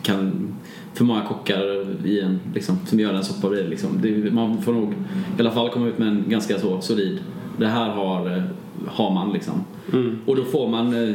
kan 0.03 0.55
för 0.95 1.05
många 1.05 1.23
kockar 1.23 1.87
i 2.07 2.21
en, 2.21 2.41
liksom, 2.55 2.79
som 2.87 3.01
gör 3.01 3.15
en 3.15 3.25
soppa 3.25 3.49
blir 3.49 3.69
liksom. 3.69 3.89
Det, 4.03 4.33
man 4.33 4.63
får 4.63 4.73
nog 4.73 4.93
i 5.39 5.41
alla 5.41 5.51
fall 5.51 5.71
komma 5.71 5.89
ut 5.89 5.99
med 5.99 6.09
en 6.09 6.25
ganska 6.29 6.59
så 6.59 6.81
solid. 6.81 7.19
Det 7.59 7.67
här 7.67 7.89
har, 7.91 8.37
eh, 8.37 8.43
har 8.87 9.11
man 9.11 9.33
liksom. 9.33 9.65
Mm. 9.93 10.19
Och 10.27 10.37
då 10.37 10.45
får 10.45 10.69
man 10.69 11.09
eh, 11.09 11.15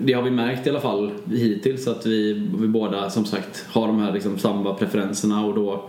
det 0.00 0.12
har 0.12 0.22
vi 0.22 0.30
märkt 0.30 0.66
i 0.66 0.70
alla 0.70 0.80
fall 0.80 1.10
hittills 1.30 1.86
att 1.86 2.06
vi, 2.06 2.48
vi 2.58 2.68
båda 2.68 3.10
som 3.10 3.24
sagt 3.24 3.66
har 3.68 3.86
de 3.86 3.98
här 3.98 4.12
liksom 4.12 4.38
samma 4.38 4.74
preferenserna 4.74 5.44
och 5.44 5.54
då 5.54 5.84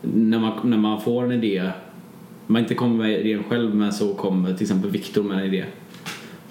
när 0.00 0.38
man, 0.38 0.52
när 0.62 0.76
man 0.76 1.00
får 1.00 1.24
en 1.24 1.32
idé 1.32 1.70
man 2.46 2.62
inte 2.62 2.74
kommer 2.74 2.96
med 2.96 3.20
idén 3.20 3.44
själv 3.48 3.74
men 3.74 3.92
så 3.92 4.14
kommer 4.14 4.52
till 4.52 4.62
exempel 4.62 4.90
Viktor 4.90 5.22
med 5.22 5.38
en 5.38 5.44
idé 5.44 5.64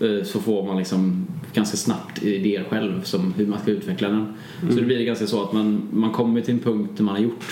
Eh, 0.02 0.24
så 0.24 0.40
får 0.40 0.64
man 0.66 0.78
liksom 0.78 1.28
ganska 1.54 1.78
snabbt 1.78 2.24
idéer 2.24 2.64
själv 2.70 3.04
som 3.04 3.34
hur 3.34 3.48
man 3.48 3.60
ska 3.60 3.72
utveckla 3.72 4.10
den. 4.10 4.34
Så 4.70 4.76
det 4.76 4.82
blir 4.82 5.06
ganska 5.06 5.28
så 5.28 5.44
att 5.44 5.54
man, 5.54 5.88
man 5.92 6.12
kommer 6.12 6.42
till 6.42 6.54
en 6.54 6.60
punkt 6.60 6.92
där 6.98 7.04
man 7.04 7.16
har 7.16 7.22
gjort 7.22 7.44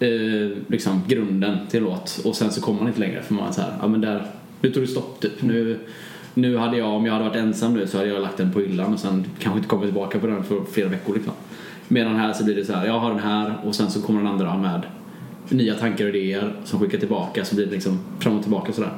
eh, 0.00 0.58
liksom 0.66 1.02
grunden 1.08 1.58
till 1.70 1.78
en 1.78 1.84
låt 1.84 2.20
och 2.24 2.36
sen 2.36 2.50
så 2.50 2.60
kommer 2.60 2.78
man 2.78 2.88
inte 2.88 3.00
längre 3.00 3.22
för 3.22 3.34
man 3.34 3.48
är 3.48 3.52
så 3.52 3.60
här, 3.60 3.72
ja 3.80 3.88
men 3.88 4.00
där, 4.00 4.26
nu 4.60 4.70
tog 4.70 4.82
det 4.82 4.86
stopp 4.86 5.20
typ. 5.20 5.42
Nu, 5.42 5.78
nu 6.34 6.56
hade 6.56 6.76
jag, 6.76 6.88
om 6.88 7.06
jag 7.06 7.12
hade 7.12 7.24
varit 7.24 7.36
ensam 7.36 7.74
nu 7.74 7.86
så 7.86 7.96
hade 7.96 8.08
jag 8.08 8.22
lagt 8.22 8.36
den 8.36 8.52
på 8.52 8.60
hyllan 8.60 8.92
och 8.92 9.00
sen 9.00 9.24
kanske 9.38 9.58
inte 9.58 9.68
kommit 9.68 9.86
tillbaka 9.86 10.18
på 10.18 10.26
den 10.26 10.44
för 10.44 10.60
flera 10.72 10.88
veckor 10.88 11.14
liksom. 11.14 11.32
Medan 11.88 12.16
här 12.16 12.32
så 12.32 12.44
blir 12.44 12.54
det 12.54 12.64
så 12.64 12.72
här, 12.72 12.86
jag 12.86 12.98
har 12.98 13.10
den 13.10 13.20
här 13.20 13.54
och 13.64 13.74
sen 13.74 13.90
så 13.90 14.02
kommer 14.02 14.20
den 14.20 14.28
andra 14.32 14.56
med 14.56 14.82
nya 15.48 15.74
tankar 15.74 16.04
och 16.04 16.14
idéer 16.14 16.52
som 16.64 16.80
skickar 16.80 16.98
tillbaka 16.98 17.44
så 17.44 17.54
blir 17.54 17.66
det 17.66 17.72
liksom 17.72 17.98
fram 18.18 18.36
och 18.36 18.42
tillbaka 18.42 18.72
sådär. 18.72 18.92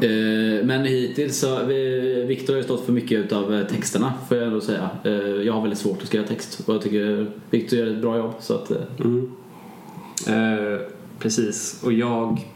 Eh, 0.00 0.64
Men 0.66 0.84
hittills 0.84 1.38
så, 1.38 1.64
vi- 1.64 2.24
Viktor 2.28 2.52
har 2.52 2.58
ju 2.58 2.64
stått 2.64 2.84
för 2.86 2.92
mycket 2.92 3.18
utav 3.18 3.64
texterna 3.70 4.12
får 4.28 4.36
jag 4.36 4.46
ändå 4.46 4.60
säga. 4.60 4.90
Eh, 5.04 5.12
Jag 5.12 5.52
har 5.52 5.60
väldigt 5.60 5.78
svårt 5.78 6.02
att 6.02 6.06
skriva 6.08 6.26
text 6.26 6.60
och 6.66 6.74
jag 6.74 6.82
tycker 6.82 7.26
Viktor 7.50 7.78
gör 7.78 7.86
ett 7.86 8.00
bra 8.00 8.16
jobb 8.18 8.34
så 8.40 8.54
att 8.54 8.70
eh, 8.70 8.76
Mm. 9.00 9.30
Eh, 10.28 10.80
precis, 11.18 11.80
och 11.84 11.92
jag... 11.92 12.46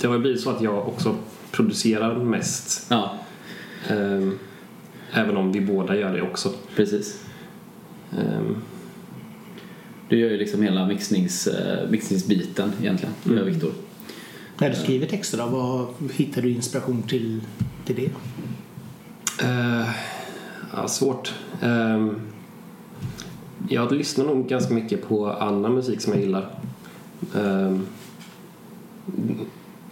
Det 0.00 0.06
har 0.06 0.18
blivit 0.18 0.40
så 0.40 0.50
att 0.50 0.62
jag 0.62 0.88
också 0.88 1.16
producerar 1.52 2.14
mest. 2.24 2.86
ja, 2.90 3.18
ehm, 3.88 4.38
även 5.12 5.36
om 5.36 5.52
vi 5.52 5.60
båda 5.60 5.96
gör 5.96 6.12
det 6.14 6.22
också. 6.22 6.52
precis. 6.76 7.24
Ehm, 8.12 8.56
Du 10.08 10.18
gör 10.18 10.30
ju 10.30 10.36
liksom 10.36 10.62
hela 10.62 10.86
mixnings, 10.86 11.46
eh, 11.46 11.90
mixningsbiten 11.90 12.72
egentligen, 12.80 13.14
gör 13.24 13.44
Viktor. 13.44 13.70
När 14.58 14.70
du 14.70 14.76
skriver 14.76 15.06
texter 15.06 15.38
då, 15.38 15.46
vad 15.46 16.10
hittar 16.10 16.42
du 16.42 16.50
inspiration 16.50 17.02
till, 17.02 17.40
till 17.84 17.96
det? 17.96 18.10
Uh, 19.46 19.90
ja, 20.76 20.88
svårt. 20.88 21.34
Ehm, 21.62 22.20
jag 23.68 23.92
lyssnar 23.92 24.24
nog 24.24 24.48
ganska 24.48 24.74
mycket 24.74 25.08
på 25.08 25.32
annan 25.32 25.74
musik 25.74 26.00
som 26.00 26.12
jag 26.12 26.22
gillar. 26.22 26.50
Ehm, 27.36 27.86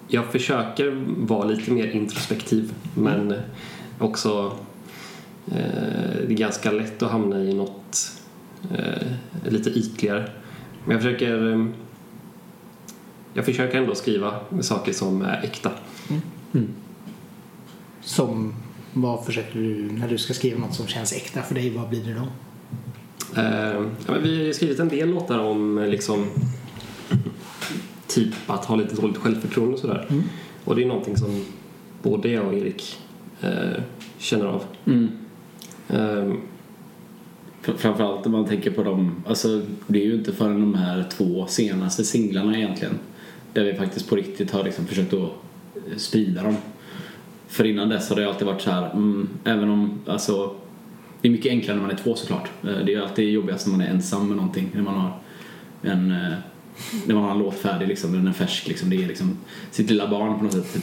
jag 0.09 0.25
försöker 0.33 1.05
vara 1.17 1.45
lite 1.45 1.71
mer 1.71 1.87
introspektiv 1.91 2.75
men 2.95 3.35
också 3.99 4.47
uh, 5.49 5.55
det 6.27 6.33
är 6.33 6.37
ganska 6.37 6.73
lätt 6.73 7.03
att 7.03 7.11
hamna 7.11 7.41
i 7.41 7.55
något 7.55 8.13
eh, 8.71 9.07
lite 9.53 9.71
ytligare. 9.71 10.31
Men 10.85 10.93
jag 10.93 11.03
försöker 11.03 11.53
ehm, 11.53 11.75
jag 13.35 13.45
försöker 13.45 13.79
ändå 13.79 13.95
skriva 13.95 14.35
saker 14.61 14.93
som 14.93 15.23
är 15.23 15.43
äkta. 15.43 15.71
Som, 18.01 18.55
vad 18.93 19.25
försöker 19.25 19.59
du, 19.59 19.93
när 19.93 20.09
du 20.09 20.19
ska 20.19 20.35
skriva 20.35 20.61
något 20.61 20.75
som 20.75 20.87
känns 20.87 21.13
äkta 21.13 21.43
för 21.43 21.55
dig, 21.55 21.71
vad 21.71 21.89
blir 21.89 22.05
det 22.05 22.15
då? 22.15 22.27
Eh, 23.41 23.87
ja, 24.07 24.13
men 24.13 24.23
vi 24.23 24.47
har 24.47 24.53
skrivit 24.53 24.79
en 24.79 24.89
del 24.89 25.11
låtar 25.11 25.39
om 25.39 25.79
eh, 25.79 25.89
liksom 25.89 26.27
typ 28.07 28.35
att 28.47 28.65
ha 28.65 28.77
lite 28.77 28.97
dåligt 28.97 29.17
självförtroende 29.17 29.75
och 29.75 29.81
sådär. 29.81 30.07
Mm. 30.11 30.23
Och 30.65 30.77
det 30.77 30.83
är 30.83 30.87
någonting 30.87 31.17
som 31.17 31.45
både 32.03 32.29
jag 32.29 32.47
och 32.47 32.55
Erik 32.55 32.99
eh, 33.41 33.83
känner 34.19 34.47
av. 34.47 34.65
Mm. 34.85 35.09
Fr- 37.63 37.77
Framförallt 37.77 38.27
om 38.27 38.33
man 38.33 38.45
tänker 38.45 38.71
på 38.71 38.83
dem, 38.83 39.23
alltså 39.27 39.63
det 39.87 40.03
är 40.03 40.07
ju 40.07 40.15
inte 40.15 40.33
förrän 40.33 40.61
de 40.61 40.75
här 40.75 41.07
två 41.11 41.47
senaste 41.47 42.05
singlarna 42.05 42.59
egentligen 42.59 42.99
där 43.53 43.65
vi 43.65 43.75
faktiskt 43.75 44.09
på 44.09 44.17
riktigt 44.17 44.51
har 44.51 44.65
liksom 44.65 44.87
försökt 44.87 45.13
att 45.13 45.21
eh, 45.21 45.97
sprida 45.97 46.43
dem. 46.43 46.57
För 47.49 47.65
innan 47.65 47.89
dess 47.89 48.09
har 48.09 48.17
det 48.17 48.29
alltid 48.29 48.47
varit 48.47 48.61
så 48.63 48.71
här, 48.71 48.91
mm, 48.91 49.29
även 49.45 49.69
om, 49.69 50.01
alltså 50.07 50.55
det 51.21 51.29
är 51.29 51.33
mycket 51.33 51.51
enklare 51.51 51.77
när 51.77 51.83
man 51.83 51.91
är 51.91 51.97
två 51.97 52.15
såklart. 52.15 52.51
Eh, 52.63 52.79
Det 52.87 52.95
är 52.95 53.01
alltid 53.01 53.31
jobbigast 53.31 53.67
när 53.67 53.73
man 53.77 53.87
är 53.87 53.91
ensam 53.91 54.29
med 54.29 54.37
någonting, 54.37 54.71
när 54.75 54.83
man 54.83 54.95
har 54.95 55.19
en 55.83 56.11
eh, 56.11 56.33
när 57.07 57.15
man 57.15 57.25
har 57.25 57.31
en 57.31 57.39
låt 57.39 57.55
färdig 57.55 57.89
liksom, 57.89 58.13
den 58.13 58.27
är 58.27 58.33
färsk 58.33 58.69
liksom, 58.69 58.91
det 58.91 59.03
är 59.03 59.07
liksom 59.09 59.39
sitt 59.71 59.91
lilla 59.91 60.09
barn 60.09 60.39
på 60.39 60.45
något 60.45 60.53
sätt. 60.53 60.75
Typ. 60.75 60.83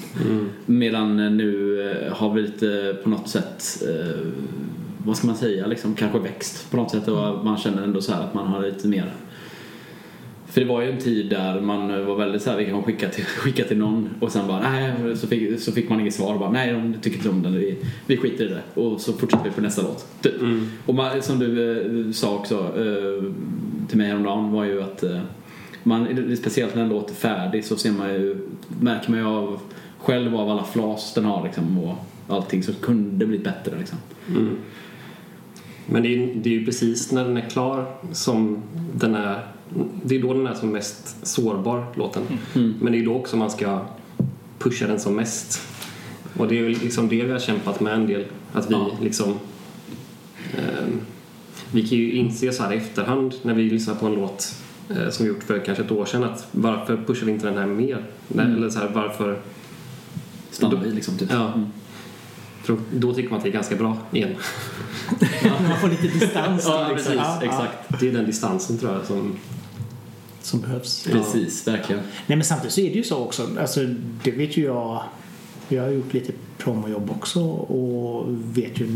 Medan 0.66 1.20
eh, 1.20 1.32
nu 1.32 2.12
har 2.12 2.34
vi 2.34 2.42
lite 2.42 2.98
på 3.04 3.10
något 3.10 3.30
sätt 3.30 3.84
vad 5.06 5.18
ska 5.18 5.28
man 5.28 5.36
säga, 5.36 5.68
liksom, 5.68 5.96
kanske 5.96 6.20
växt 6.20 6.72
på 6.72 6.78
något 6.78 6.92
sätt 6.92 7.08
och 7.08 7.46
man 7.46 7.58
känner 7.58 7.84
ändå 7.84 8.02
så 8.02 8.14
här 8.14 8.24
att 8.24 8.34
man 8.34 8.48
har 8.48 8.62
lite 8.62 8.88
mer 8.88 9.14
för 10.50 10.62
det 10.62 10.68
var 10.68 10.82
ju 10.82 10.92
en 10.92 10.98
tid 10.98 11.30
där 11.30 11.62
man 11.62 12.06
var 12.06 12.16
väldigt 12.16 12.42
så 12.42 12.50
här, 12.50 12.58
vi 12.58 12.66
kan 12.66 12.84
skicka 12.84 13.10
till, 13.10 13.26
skicka 13.26 13.64
till 13.64 13.78
någon 13.78 14.10
och 14.20 14.32
sen 14.32 14.48
bara 14.48 14.72
nej, 14.72 15.18
så 15.18 15.28
fick, 15.28 15.60
så 15.60 15.72
fick 15.72 15.90
man 15.90 16.00
inget 16.00 16.14
svar 16.14 16.38
bara 16.38 16.52
nej, 16.52 16.74
de 16.74 16.94
tycker 17.02 17.18
inte 17.18 17.30
om 17.30 17.44
den, 17.44 17.54
vi, 17.54 17.78
vi 18.06 18.18
skiter 18.18 18.46
i 18.46 18.48
det 18.48 18.82
och 18.82 19.02
så 19.02 19.14
fortsätter 19.14 19.44
vi 19.44 19.52
på 19.52 19.62
nästa 19.62 19.82
låt. 19.82 20.08
Typ. 20.22 20.34
Och 20.86 20.96
man, 20.96 21.22
som 21.22 21.40
du 21.40 21.82
eh, 22.08 22.12
sa 22.12 22.36
också 22.36 22.56
eh, 22.56 23.32
till 23.88 23.98
mig 23.98 24.08
häromdagen 24.08 24.52
var 24.52 24.64
ju 24.64 24.82
att 24.82 25.04
eh, 25.04 25.20
man, 25.84 26.36
speciellt 26.38 26.76
när 26.76 26.84
en 26.84 26.90
låt 26.90 27.10
är 27.10 27.16
färdig 27.16 27.66
så 27.66 27.76
ser 27.76 27.92
man 27.92 28.10
ju, 28.10 28.38
märker 28.82 29.12
man 29.12 29.20
ju 29.20 29.26
av 29.26 29.60
själv 29.98 30.36
av 30.36 30.50
alla 30.50 30.64
flas 30.64 31.14
den 31.14 31.26
har 31.26 31.44
liksom 31.44 31.78
och 31.78 31.96
allting 32.28 32.64
så 32.64 32.74
kunde 32.74 33.26
blivit 33.26 33.44
bättre 33.44 33.78
liksom. 33.78 33.98
Men 35.86 36.04
det 36.04 36.16
är, 36.16 36.36
det 36.36 36.50
är 36.50 36.54
ju 36.54 36.66
precis 36.66 37.12
när 37.12 37.24
den 37.24 37.38
är 37.38 37.50
klar 37.50 37.86
som 38.12 38.64
den 38.94 39.16
är 39.16 39.40
det 40.04 40.16
är 40.16 40.22
då 40.22 40.34
den 40.34 40.48
är 40.48 40.54
som 40.54 40.70
mest 40.70 41.28
sårbar, 41.28 41.86
låten. 41.96 42.24
Men 42.54 42.92
det 42.92 43.00
är 43.00 43.06
då 43.06 43.16
också 43.16 43.38
man 43.38 43.52
ska 43.52 43.82
pusha 44.60 44.88
den 44.88 45.00
som 45.00 45.16
mest. 45.16 45.62
Och 46.38 46.48
det 46.48 46.60
är 46.60 46.64
väl 46.64 46.72
liksom 46.72 47.10
det 47.10 47.24
vi 47.24 47.32
har 47.32 47.40
kämpat 47.40 47.80
med 47.80 47.94
en 47.94 48.08
del. 48.08 48.26
Att 48.54 48.70
vi 48.70 48.74
Ja. 48.74 48.92
liksom... 49.02 49.34
ehm, 50.58 51.00
vi 51.72 51.88
kan 51.88 51.98
ju 51.98 52.12
inse 52.12 52.52
så 52.52 52.64
här 52.64 52.74
i 52.74 52.78
efterhand 52.78 53.34
när 53.42 53.54
vi 53.54 53.70
lyssnar 53.70 53.96
på 53.96 54.06
en 54.06 54.14
låt 54.14 54.56
eh, 54.90 55.10
som 55.10 55.26
vi 55.26 55.32
gjort 55.32 55.44
för 55.44 55.60
kanske 55.60 55.84
ett 55.84 55.92
år 55.92 56.06
sedan 56.06 56.24
att 56.24 56.48
varför 56.52 56.98
pushar 57.08 57.26
vi 57.26 57.32
inte 57.32 57.48
den 57.48 57.58
här 57.58 57.66
mer? 57.66 58.06
Nej, 58.28 58.46
Eller 58.46 58.70
så 58.70 58.80
här, 58.80 58.92
varför... 58.94 59.40
Stannar 60.52 60.84
vi 60.84 60.92
liksom 60.92 61.18
typ. 61.18 61.32
Ja. 61.32 61.54
För 62.64 62.78
då 62.94 63.14
tycker 63.14 63.30
man 63.30 63.38
att 63.38 63.44
det 63.44 63.50
är 63.50 63.54
ganska 63.54 63.76
bra 63.76 63.98
igen. 64.12 64.36
Man 65.70 65.80
får 65.82 65.90
lite 65.90 66.08
distans. 66.08 66.64
Ja, 66.68 66.90
precis. 66.94 67.10
liksom. 67.10 67.26
Ja, 67.26 67.40
ja, 67.42 67.46
Exakt. 67.46 68.00
Det 68.00 68.08
är 68.08 68.12
den 68.12 68.26
distansen 68.26 68.78
tror 68.78 68.94
jag 68.94 69.06
som... 69.06 69.36
Som 70.50 70.62
behövs. 70.62 71.04
Precis, 71.04 71.68
verkligen. 71.68 72.02
Nej 72.28 72.38
men 72.38 72.44
samtidigt 72.44 72.74
så 72.74 72.82
är 72.82 72.90
det 72.90 72.96
ju 72.96 73.04
så 73.04 73.18
också. 73.18 73.50
Alltså, 73.60 73.80
det 74.24 74.32
vet 74.32 74.58
ju 74.58 74.64
jag. 74.64 75.04
Jag 75.68 75.84
har 75.84 75.90
gjort 75.90 76.14
lite 76.14 76.34
promojobb 76.58 77.12
också 77.12 77.42
och 77.50 78.26
vet 78.30 78.80
ju 78.80 78.88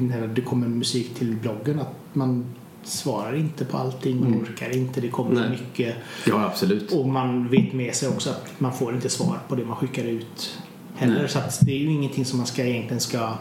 när 0.00 0.26
det 0.26 0.40
kommer 0.40 0.68
musik 0.68 1.14
till 1.14 1.36
bloggen 1.36 1.80
att 1.80 1.94
man 2.12 2.44
svarar 2.82 3.36
inte 3.36 3.64
på 3.64 3.78
allting, 3.78 4.20
man 4.20 4.42
orkar 4.42 4.76
inte, 4.76 5.00
det 5.00 5.08
kommer 5.08 5.40
Nej. 5.40 5.50
mycket. 5.50 5.96
Ja, 6.26 6.44
absolut. 6.44 6.92
Och 6.92 7.08
man 7.08 7.48
vet 7.48 7.72
med 7.72 7.94
sig 7.94 8.08
också 8.08 8.30
att 8.30 8.60
man 8.60 8.72
får 8.72 8.94
inte 8.94 9.08
svar 9.08 9.38
på 9.48 9.54
det 9.54 9.64
man 9.64 9.76
skickar 9.76 10.04
ut 10.04 10.58
heller. 10.94 11.30
Nej. 11.34 11.52
Så 11.52 11.64
det 11.64 11.72
är 11.72 11.78
ju 11.78 11.90
ingenting 11.90 12.24
som 12.24 12.38
man 12.38 12.46
ska 12.46 12.64
egentligen 12.64 13.00
ska 13.00 13.32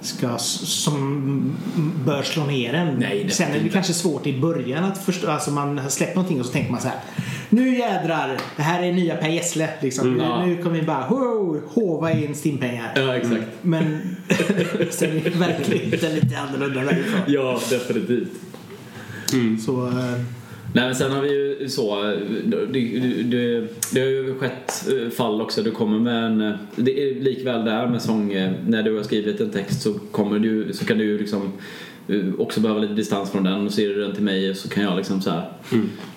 ska, 0.00 0.38
som 0.38 1.56
bör 2.06 2.22
slå 2.22 2.44
ner 2.46 2.74
en. 2.74 2.86
Nej, 2.86 2.94
definitivt 3.10 3.34
Sen 3.34 3.48
är 3.48 3.52
det 3.52 3.58
inte. 3.58 3.72
kanske 3.72 3.92
svårt 3.92 4.26
i 4.26 4.40
början 4.40 4.84
att 4.84 5.04
förstå, 5.04 5.30
alltså 5.30 5.50
man 5.50 5.78
har 5.78 5.88
släppt 5.88 6.16
någonting 6.16 6.40
och 6.40 6.46
så 6.46 6.52
tänker 6.52 6.72
man 6.72 6.80
så 6.80 6.88
här. 6.88 6.98
Nu 7.50 7.78
jädrar, 7.78 8.36
det 8.56 8.62
här 8.62 8.82
är 8.82 8.92
nya 8.92 9.16
Per 9.16 9.28
Gessle 9.28 9.68
liksom. 9.80 10.08
Mm, 10.08 10.20
ja. 10.20 10.46
Nu 10.46 10.62
kommer 10.62 10.76
vi 10.80 10.86
bara 10.86 11.04
ho, 11.04 11.60
hova 11.68 12.12
in 12.12 12.34
stimpengar. 12.34 12.92
Ja, 12.96 13.16
exakt. 13.16 13.46
Men 13.62 14.00
sen 14.90 15.16
är 15.16 15.38
verkligheten 15.38 16.14
lite 16.14 16.38
annorlunda 16.38 16.80
därifrån. 16.80 17.20
Ja, 17.26 17.60
definitivt. 17.70 18.28
Så, 19.66 19.86
eh, 19.86 20.20
Nej 20.72 20.84
men 20.84 20.94
sen 20.94 21.12
har 21.12 21.22
vi 21.22 21.28
ju 21.28 21.68
så, 21.68 22.02
det, 22.44 22.66
det, 22.66 23.22
det, 23.22 23.68
det 23.92 24.00
har 24.00 24.08
ju 24.08 24.34
skett 24.34 24.88
eh, 24.88 25.10
fall 25.10 25.40
också. 25.40 25.62
Du 25.62 25.70
kommer 25.70 25.98
med 25.98 26.24
en, 26.24 26.40
eh, 26.40 26.54
det 26.76 27.02
är 27.02 27.20
likväl 27.20 27.64
där 27.64 27.86
med 27.86 28.02
sång, 28.02 28.32
eh, 28.32 28.52
när 28.66 28.82
du 28.82 28.96
har 28.96 29.02
skrivit 29.02 29.40
en 29.40 29.50
text 29.50 29.82
så 29.82 29.94
kommer 29.94 30.38
du, 30.38 30.72
så 30.72 30.84
kan 30.84 30.98
du 30.98 31.04
ju 31.04 31.18
liksom 31.18 31.52
också 32.38 32.60
behöva 32.60 32.80
lite 32.80 32.94
distans 32.94 33.30
från 33.30 33.44
den. 33.44 33.66
Och 33.66 33.72
ser 33.72 33.88
du 33.88 34.00
den 34.00 34.14
till 34.14 34.22
mig 34.22 34.54
så 34.54 34.68
kan 34.68 34.82
jag 34.82 34.96
liksom 34.96 35.20
så 35.20 35.30
här 35.30 35.52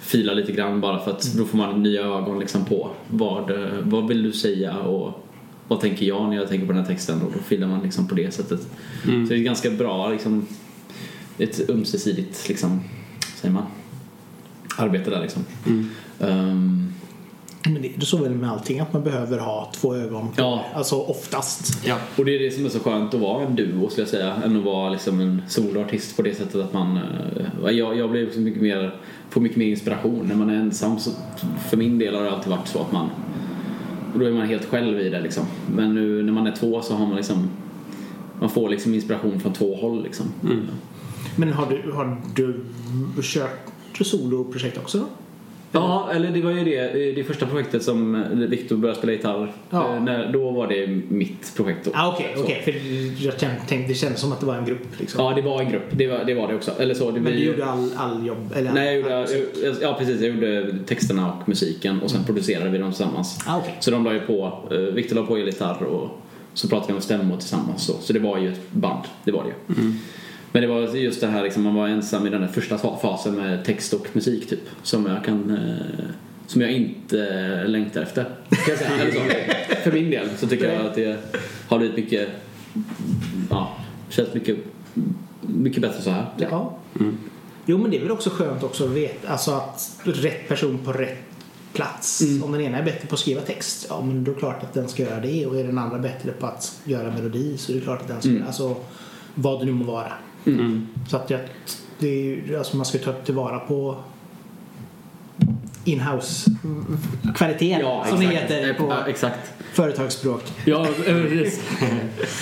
fila 0.02 0.34
lite 0.34 0.52
grann 0.52 0.82
bara 0.82 1.00
för 1.00 1.12
att 1.12 1.34
då 1.34 1.46
får 1.46 1.58
man 1.58 1.84
nya 1.84 2.02
ögon 2.02 2.40
liksom 2.40 2.66
på 2.66 2.90
vad, 3.08 3.52
vad 3.84 4.08
vill 4.08 4.24
du 4.24 4.32
säga 4.32 4.78
och 4.78 5.26
vad 5.68 5.80
tänker 5.80 6.06
jag 6.06 6.30
när 6.30 6.36
jag 6.38 6.50
tänker 6.50 6.68
på 6.68 6.74
den 6.74 6.82
här 6.82 6.90
texten? 6.90 7.22
Och 7.22 7.32
då 7.32 7.40
filar 7.40 7.68
man 7.68 7.84
liksom 7.84 8.08
på 8.08 8.16
det 8.16 8.34
sättet. 8.34 8.60
Så 9.04 9.10
det 9.30 9.36
är 9.36 9.38
ganska 9.38 9.70
bra 9.70 10.10
liksom 10.10 10.48
ett 11.38 11.70
ömsesidigt 11.70 12.50
liksom, 12.50 12.82
säger 13.36 13.54
man, 13.54 13.66
arbete 14.78 15.10
där 15.10 15.22
liksom. 15.22 15.46
Ehm, 16.20 16.94
men 17.66 17.82
det 17.82 17.98
är 17.98 18.02
så 18.02 18.18
väl 18.18 18.36
med 18.36 18.52
allting 18.52 18.80
att 18.80 18.94
man 18.94 19.04
behöver 19.04 19.40
ha 19.40 19.72
två 19.76 19.96
ögon 19.96 20.28
på. 20.28 20.34
Ja. 20.38 20.66
Alltså 20.74 20.96
oftast. 20.96 21.86
Ja. 21.86 21.98
och 22.18 22.26
det 22.26 22.36
är 22.36 22.40
det 22.40 22.52
som 22.52 22.66
är 22.66 22.70
så 22.70 22.80
skönt 22.80 23.14
att 23.14 23.20
vara 23.20 23.44
en 23.44 23.56
duo 23.56 23.90
skulle 23.90 24.02
jag 24.02 24.10
säga 24.10 24.36
än 24.46 24.58
att 24.58 24.64
vara 24.64 24.90
liksom 24.90 25.20
en 25.20 25.42
soloartist 25.48 26.16
på 26.16 26.22
det 26.22 26.36
sättet 26.36 26.56
att 26.56 26.74
man 26.74 26.98
eh, 26.98 27.72
jag, 27.72 27.98
jag 27.98 28.12
blir 28.12 28.28
också 28.28 28.40
mycket 28.40 28.62
mer 28.62 28.96
får 29.30 29.42
mycket 29.42 29.58
mer 29.58 29.66
inspiration 29.66 30.26
när 30.28 30.36
man 30.36 30.50
är 30.50 30.56
ensam 30.56 31.00
så 31.00 31.12
för 31.70 31.78
min 31.78 32.00
del 32.00 32.16
har 32.16 32.24
det 32.24 32.32
alltid 32.32 32.52
varit 32.52 32.68
så 32.68 32.80
att 32.80 32.92
man 32.92 33.10
då 34.16 34.26
är 34.26 34.32
man 34.32 34.48
helt 34.48 34.66
själv 34.66 35.00
i 35.00 35.10
det 35.10 35.22
liksom 35.22 35.46
men 35.76 35.96
nu 35.96 36.24
när 36.24 36.34
man 36.34 36.48
är 36.48 36.56
två 36.56 36.82
så 36.82 36.96
har 36.96 37.06
man 37.06 37.16
liksom 37.16 37.50
man 38.40 38.50
får 38.50 38.70
liksom 38.70 38.94
inspiration 38.94 39.40
från 39.40 39.54
två 39.54 39.76
håll 39.76 40.04
liksom. 40.04 40.26
Men 41.36 41.54
har 41.54 41.70
du, 41.70 41.92
har 41.92 42.22
du 42.36 42.64
kört 43.22 43.73
soloprojekt 44.04 44.78
också 44.78 44.98
då? 44.98 45.06
Ja, 45.76 46.10
eller 46.14 46.30
det 46.32 46.42
var 46.42 46.52
ju 46.52 46.64
det, 46.64 47.12
det 47.12 47.24
första 47.24 47.46
projektet 47.46 47.84
som 47.84 48.24
Viktor 48.50 48.76
började 48.76 48.98
spela 48.98 49.14
gitarr. 49.14 49.54
Ja. 49.70 49.96
Eh, 49.96 50.04
När, 50.04 50.32
då 50.34 50.52
var 50.52 50.68
det 50.68 50.88
mitt 51.10 51.54
projekt 51.56 51.80
då. 51.86 51.92
Ah, 51.94 52.14
Okej, 52.14 52.34
Så. 52.38 52.44
okej. 52.44 52.62
För 52.64 52.74
jag 53.26 53.38
tänkte, 53.38 53.76
det 53.88 53.94
kändes 53.94 54.20
som 54.22 54.32
att 54.32 54.40
det 54.40 54.46
var 54.46 54.56
en 54.56 54.66
grupp 54.66 55.00
liksom. 55.00 55.24
Ja, 55.26 55.34
det 55.36 55.42
var 55.42 55.62
en 55.62 55.70
grupp. 55.72 55.84
Det 55.92 56.08
var 56.08 56.24
det, 56.26 56.34
var 56.34 56.48
det 56.48 56.56
också. 56.56 56.72
Eller 56.80 56.94
så, 56.94 57.12
det 57.12 57.20
Men 57.20 57.32
du 57.34 57.40
ju- 57.40 57.46
gjorde 57.46 57.66
all, 57.66 57.90
all 57.98 58.26
jobb? 58.28 58.54
Eller 58.56 58.72
Nej, 58.74 59.00
jag 59.00 59.12
all, 59.12 59.22
gjorde, 59.22 59.68
jag, 59.68 59.76
ja 59.82 59.96
precis. 60.00 60.22
Jag 60.22 60.30
gjorde 60.36 60.78
texterna 60.86 61.34
och 61.34 61.50
musiken 61.50 62.02
och 62.02 62.12
sen 62.12 62.24
producerade 62.24 62.70
vi 62.70 62.78
dem 62.78 62.90
tillsammans. 62.92 63.40
Ah, 63.48 63.58
okej. 63.58 63.78
Så 63.80 63.92
de 63.92 64.04
la 64.04 64.14
ju 64.14 64.20
på, 64.20 64.60
eh, 64.72 64.78
Viktor 64.78 65.16
la 65.16 65.24
på 65.26 65.38
elgitarr 65.38 65.84
och 65.84 66.10
så 66.54 66.68
pratade 66.68 66.94
vi 66.94 66.96
om 66.98 67.02
stämmor 67.02 67.38
tillsammans. 67.38 67.86
Så, 67.86 67.94
så 68.02 68.14
det 68.14 68.20
var 68.20 68.38
ju 68.38 68.52
ett 68.54 68.72
band, 68.72 69.04
det 69.24 69.32
var 69.32 69.44
det 69.44 69.50
ju. 69.50 69.82
Mm. 69.82 69.98
Men 70.54 70.62
det 70.62 70.68
var 70.68 70.82
just 70.82 71.22
det 71.22 71.28
här 71.28 71.44
liksom, 71.44 71.64
man 71.64 71.76
var 71.76 71.88
ensam 71.88 72.28
i 72.28 72.30
den 72.30 72.42
där 72.42 72.48
första 72.48 72.78
fa- 72.78 73.00
fasen 73.02 73.36
med 73.36 73.66
text 73.66 73.94
och 73.94 74.08
musik 74.14 74.50
typ. 74.50 74.60
Som 74.84 75.06
jag 75.06 75.24
kan, 75.26 75.52
eh, 75.58 76.06
som 76.48 76.62
jag 76.62 76.72
inte 76.72 77.20
eh, 77.64 77.70
längtar 77.70 78.02
efter. 78.02 78.24
Kan 78.24 78.60
jag 78.68 78.78
säga. 78.78 78.90
Eller 78.92 79.12
så, 79.76 79.76
för 79.84 79.92
min 79.92 80.10
del 80.10 80.30
så 80.38 80.48
tycker 80.48 80.74
jag 80.74 80.86
att 80.86 80.96
det 80.96 81.18
har 81.68 81.78
blivit 81.78 81.96
mycket, 81.98 82.30
ja, 83.50 83.78
känns 84.10 84.34
mycket, 84.34 84.58
mycket 85.42 85.82
bättre 85.82 86.02
så 86.02 86.10
här. 86.10 86.26
Ja. 86.38 86.78
Jo, 87.66 87.78
men 87.78 87.92
det 87.92 87.98
är 87.98 88.02
väl 88.02 88.12
också 88.12 88.30
skönt 88.30 88.64
också 88.64 88.84
att 88.86 88.90
veta 88.92 89.30
alltså 89.30 89.52
att 89.52 90.00
rätt 90.04 90.48
person 90.48 90.80
på 90.86 90.94
rätt 90.94 91.18
plats. 91.74 92.22
Mm. 92.22 92.44
Om 92.44 92.52
den 92.52 92.62
ena 92.62 92.78
är 92.78 92.84
bättre 92.84 93.08
på 93.08 93.14
att 93.16 93.20
skriva 93.20 93.42
text, 93.42 93.86
ja 93.90 94.02
men 94.02 94.24
då 94.24 94.32
är 94.32 94.36
det 94.36 94.40
klart 94.40 94.64
att 94.64 94.74
den 94.74 94.88
ska 94.88 95.04
göra 95.04 95.20
det. 95.20 95.46
Och 95.46 95.60
är 95.60 95.64
den 95.64 95.78
andra 95.78 96.00
bättre 96.00 96.32
på 96.32 96.46
att 96.46 96.80
göra 96.84 97.12
melodi 97.12 97.58
så 97.58 97.72
är 97.72 97.76
det 97.76 97.82
klart 97.82 98.02
att 98.02 98.08
den 98.08 98.22
ska 98.22 98.30
Mm. 98.30 98.44
Alltså 98.48 98.76
vad 99.36 99.60
det 99.60 99.66
nu 99.66 99.72
må 99.72 99.86
vara. 99.86 100.14
Så 101.10 101.18
att 101.18 101.30
jag, 101.30 101.40
det 102.00 102.08
är, 102.08 102.58
alltså 102.58 102.78
man 102.78 102.86
ska 102.86 102.98
ta 102.98 103.14
tillvara 103.14 103.60
på 103.60 103.98
inhouse-kvaliteten 105.86 107.82
som 108.10 108.20
det 108.20 108.26
heter 108.26 108.74
på 108.74 108.84
ja, 108.90 109.08
exakt. 109.08 109.52
företagsspråk. 109.74 110.44
Ja, 110.66 110.88
precis. 111.06 111.62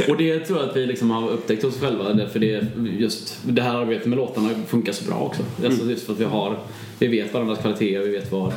Och 0.10 0.18
det 0.18 0.40
tror 0.40 0.60
jag 0.60 0.70
att 0.70 0.76
vi 0.76 0.86
liksom 0.86 1.12
har 1.12 1.30
upptäckt 1.30 1.64
oss 1.64 1.80
själva. 1.80 2.14
Därför 2.14 2.40
det, 2.40 2.66
just 3.00 3.40
det 3.44 3.62
här 3.62 3.76
arbetet 3.76 4.08
med 4.08 4.18
låtarna 4.18 4.50
funkar 4.68 4.94
så 4.94 5.06
bra 5.06 5.16
också. 5.20 5.44
Alltså 5.66 5.86
just 5.86 6.06
för 6.06 6.14
att 6.14 6.20
vi 6.20 6.26
har, 6.26 6.60
vi 7.00 7.08
vet 7.08 7.34
varandras 7.34 7.60
kvaliteter, 7.60 8.00
vi 8.00 8.10
vet 8.12 8.32
vad 8.32 8.54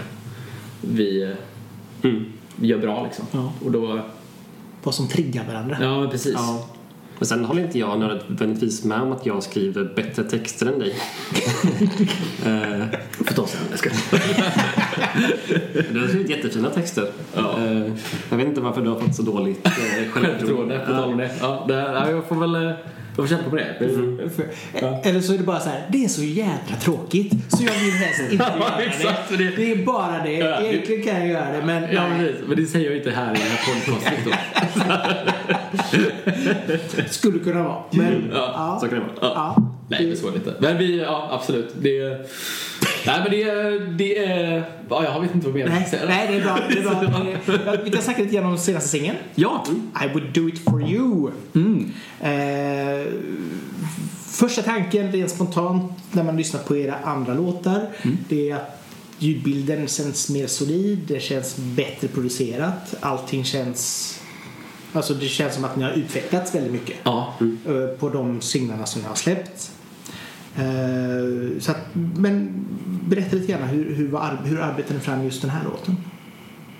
vi, 0.80 1.34
vi 2.56 2.66
gör 2.66 2.78
bra 2.78 3.04
liksom. 3.04 3.26
Ja. 3.30 3.52
Och 3.64 3.70
då, 3.70 4.00
Vad 4.82 4.94
som 4.94 5.08
triggar 5.08 5.44
varandra. 5.46 5.76
ja 5.80 6.00
men 6.00 6.10
precis. 6.10 6.34
Ja. 6.36 6.66
Men 7.18 7.26
sen 7.26 7.44
håller 7.44 7.62
inte 7.62 7.78
jag 7.78 7.98
nödvändigtvis 8.00 8.84
med 8.84 9.00
om 9.00 9.12
att 9.12 9.26
jag 9.26 9.42
skriver 9.42 9.84
bättre 9.94 10.24
texter 10.24 10.66
än 10.66 10.78
dig. 10.78 10.94
Eh, 12.46 12.86
Förstås. 13.26 13.56
Jag 13.70 13.78
ska. 13.78 13.90
Du 15.92 16.00
har 16.00 16.08
skrivit 16.08 16.30
jättefina 16.30 16.70
texter. 16.70 17.06
Ja. 17.34 17.58
Eh, 17.58 17.92
Jag 18.30 18.36
vet 18.36 18.46
inte 18.46 18.60
varför 18.60 18.80
du 18.82 18.88
har 18.90 19.00
fått 19.00 19.14
så 19.14 19.22
dåligt 19.22 19.66
eh, 19.66 19.72
Självförtroende, 20.12 20.78
på 20.86 20.92
tal 20.92 21.12
om 21.12 21.18
det. 21.18 21.30
Ja, 21.40 21.64
det 21.68 21.74
här, 21.74 21.94
ja, 21.94 22.10
jag 22.10 22.24
får 22.24 22.36
väl 22.36 22.72
får 23.22 23.26
kämpa 23.26 23.50
på 23.50 23.56
det. 23.56 23.74
För, 24.36 24.48
Eller 25.08 25.20
så 25.20 25.34
är 25.34 25.38
det 25.38 25.44
bara 25.44 25.60
så 25.60 25.68
här, 25.68 25.86
det 25.88 26.04
är 26.04 26.08
så 26.08 26.22
jävla 26.22 26.76
tråkigt 26.82 27.32
så 27.48 27.64
jag 27.64 27.72
vill 27.84 27.92
helst 27.92 28.20
inte 28.32 28.44
Ja, 28.58 28.58
göra 28.58 28.82
exakt, 28.82 29.28
det. 29.28 29.36
det- 29.36 29.56
Det 29.56 29.72
är 29.72 29.84
bara 29.84 30.22
det. 30.24 30.32
Ja, 30.32 30.60
det- 30.60 30.66
Egentligen 30.66 31.02
kan 31.02 31.14
jag 31.20 31.28
göra 31.28 31.52
det 31.52 31.62
men 31.66 31.82
Ja, 31.92 32.02
precis. 32.18 32.36
Men 32.46 32.56
det 32.56 32.66
säger 32.66 32.86
jag 32.90 32.96
inte 32.96 33.10
här 33.10 33.34
i 33.34 33.38
den 33.38 33.46
här 33.48 33.92
podcasten. 33.92 34.24
då. 34.24 34.32
skulle 37.10 37.38
kunna 37.38 37.62
vara. 37.62 37.82
Men, 37.92 38.30
Ja, 38.34 38.78
så 38.80 38.88
kan 38.88 38.98
det 38.98 39.04
vara. 39.04 39.34
Ja. 39.34 39.56
Nej, 39.88 40.06
men 40.06 40.16
så 40.16 40.26
är 40.28 40.30
det 40.32 40.36
inte. 40.36 40.54
Men 40.58 40.78
vi, 40.78 41.00
ja 41.00 41.28
absolut. 41.32 41.74
Det, 41.80 42.26
nej, 43.06 43.20
men 43.20 43.30
det, 43.30 43.78
det 44.04 44.18
är... 44.18 44.64
Ja, 44.90 45.04
jag 45.04 45.20
vet 45.20 45.34
inte 45.34 45.46
vad 45.46 45.54
mer 45.54 45.66
jag 45.68 45.80
ska 45.88 45.90
säga. 45.98 46.08
nej, 46.08 46.28
det 46.30 46.36
är 46.36 46.42
bra. 46.42 46.58
Det 46.68 46.78
är 46.78 47.58
bra. 47.64 47.76
Vi 47.84 47.90
kan 47.90 48.02
snacka 48.02 48.22
lite 48.22 48.34
grann 48.34 48.46
om 48.46 48.58
senaste 48.58 48.88
singeln. 48.88 49.16
Ja. 49.34 49.64
I 50.04 50.08
would 50.08 50.32
do 50.32 50.48
it 50.48 50.58
for 50.64 50.82
you. 50.90 51.30
Mm. 51.54 51.92
Eh, 52.20 53.06
första 54.26 54.62
tanken 54.62 55.12
rent 55.12 55.30
spontant 55.30 55.92
när 56.12 56.22
man 56.22 56.36
lyssnar 56.36 56.60
på 56.60 56.76
era 56.76 56.94
andra 57.04 57.34
låtar 57.34 57.86
Mm. 58.02 58.16
det 58.28 58.50
är 58.50 58.54
att 58.56 58.80
ljudbilden 59.18 59.88
känns 59.88 60.30
mer 60.30 60.46
solid, 60.46 60.98
det 61.06 61.20
känns 61.22 61.56
bättre 61.56 62.08
producerat, 62.08 62.94
allting 63.00 63.44
känns 63.44 64.10
Alltså 64.92 65.14
det 65.14 65.26
känns 65.28 65.54
som 65.54 65.64
att 65.64 65.76
ni 65.76 65.84
har 65.84 65.90
utvecklats 65.90 66.54
väldigt 66.54 66.72
mycket 66.72 66.96
Ja. 67.02 67.34
eh, 67.40 67.98
på 67.98 68.08
de 68.08 68.40
singlarna 68.40 68.86
som 68.86 69.02
ni 69.02 69.08
har 69.08 69.14
släppt. 69.14 69.70
Eh, 70.56 71.58
så 71.58 71.70
att, 71.70 71.88
men 72.16 72.64
berätta 73.08 73.36
lite 73.36 73.52
grann 73.52 73.62
hur, 73.62 73.94
hur, 73.94 74.08
var, 74.08 74.38
hur 74.44 74.60
arbetade 74.60 74.94
ni 74.94 75.00
fram 75.00 75.24
just 75.24 75.42
den 75.42 75.50
här 75.50 75.64
låten? 75.64 75.96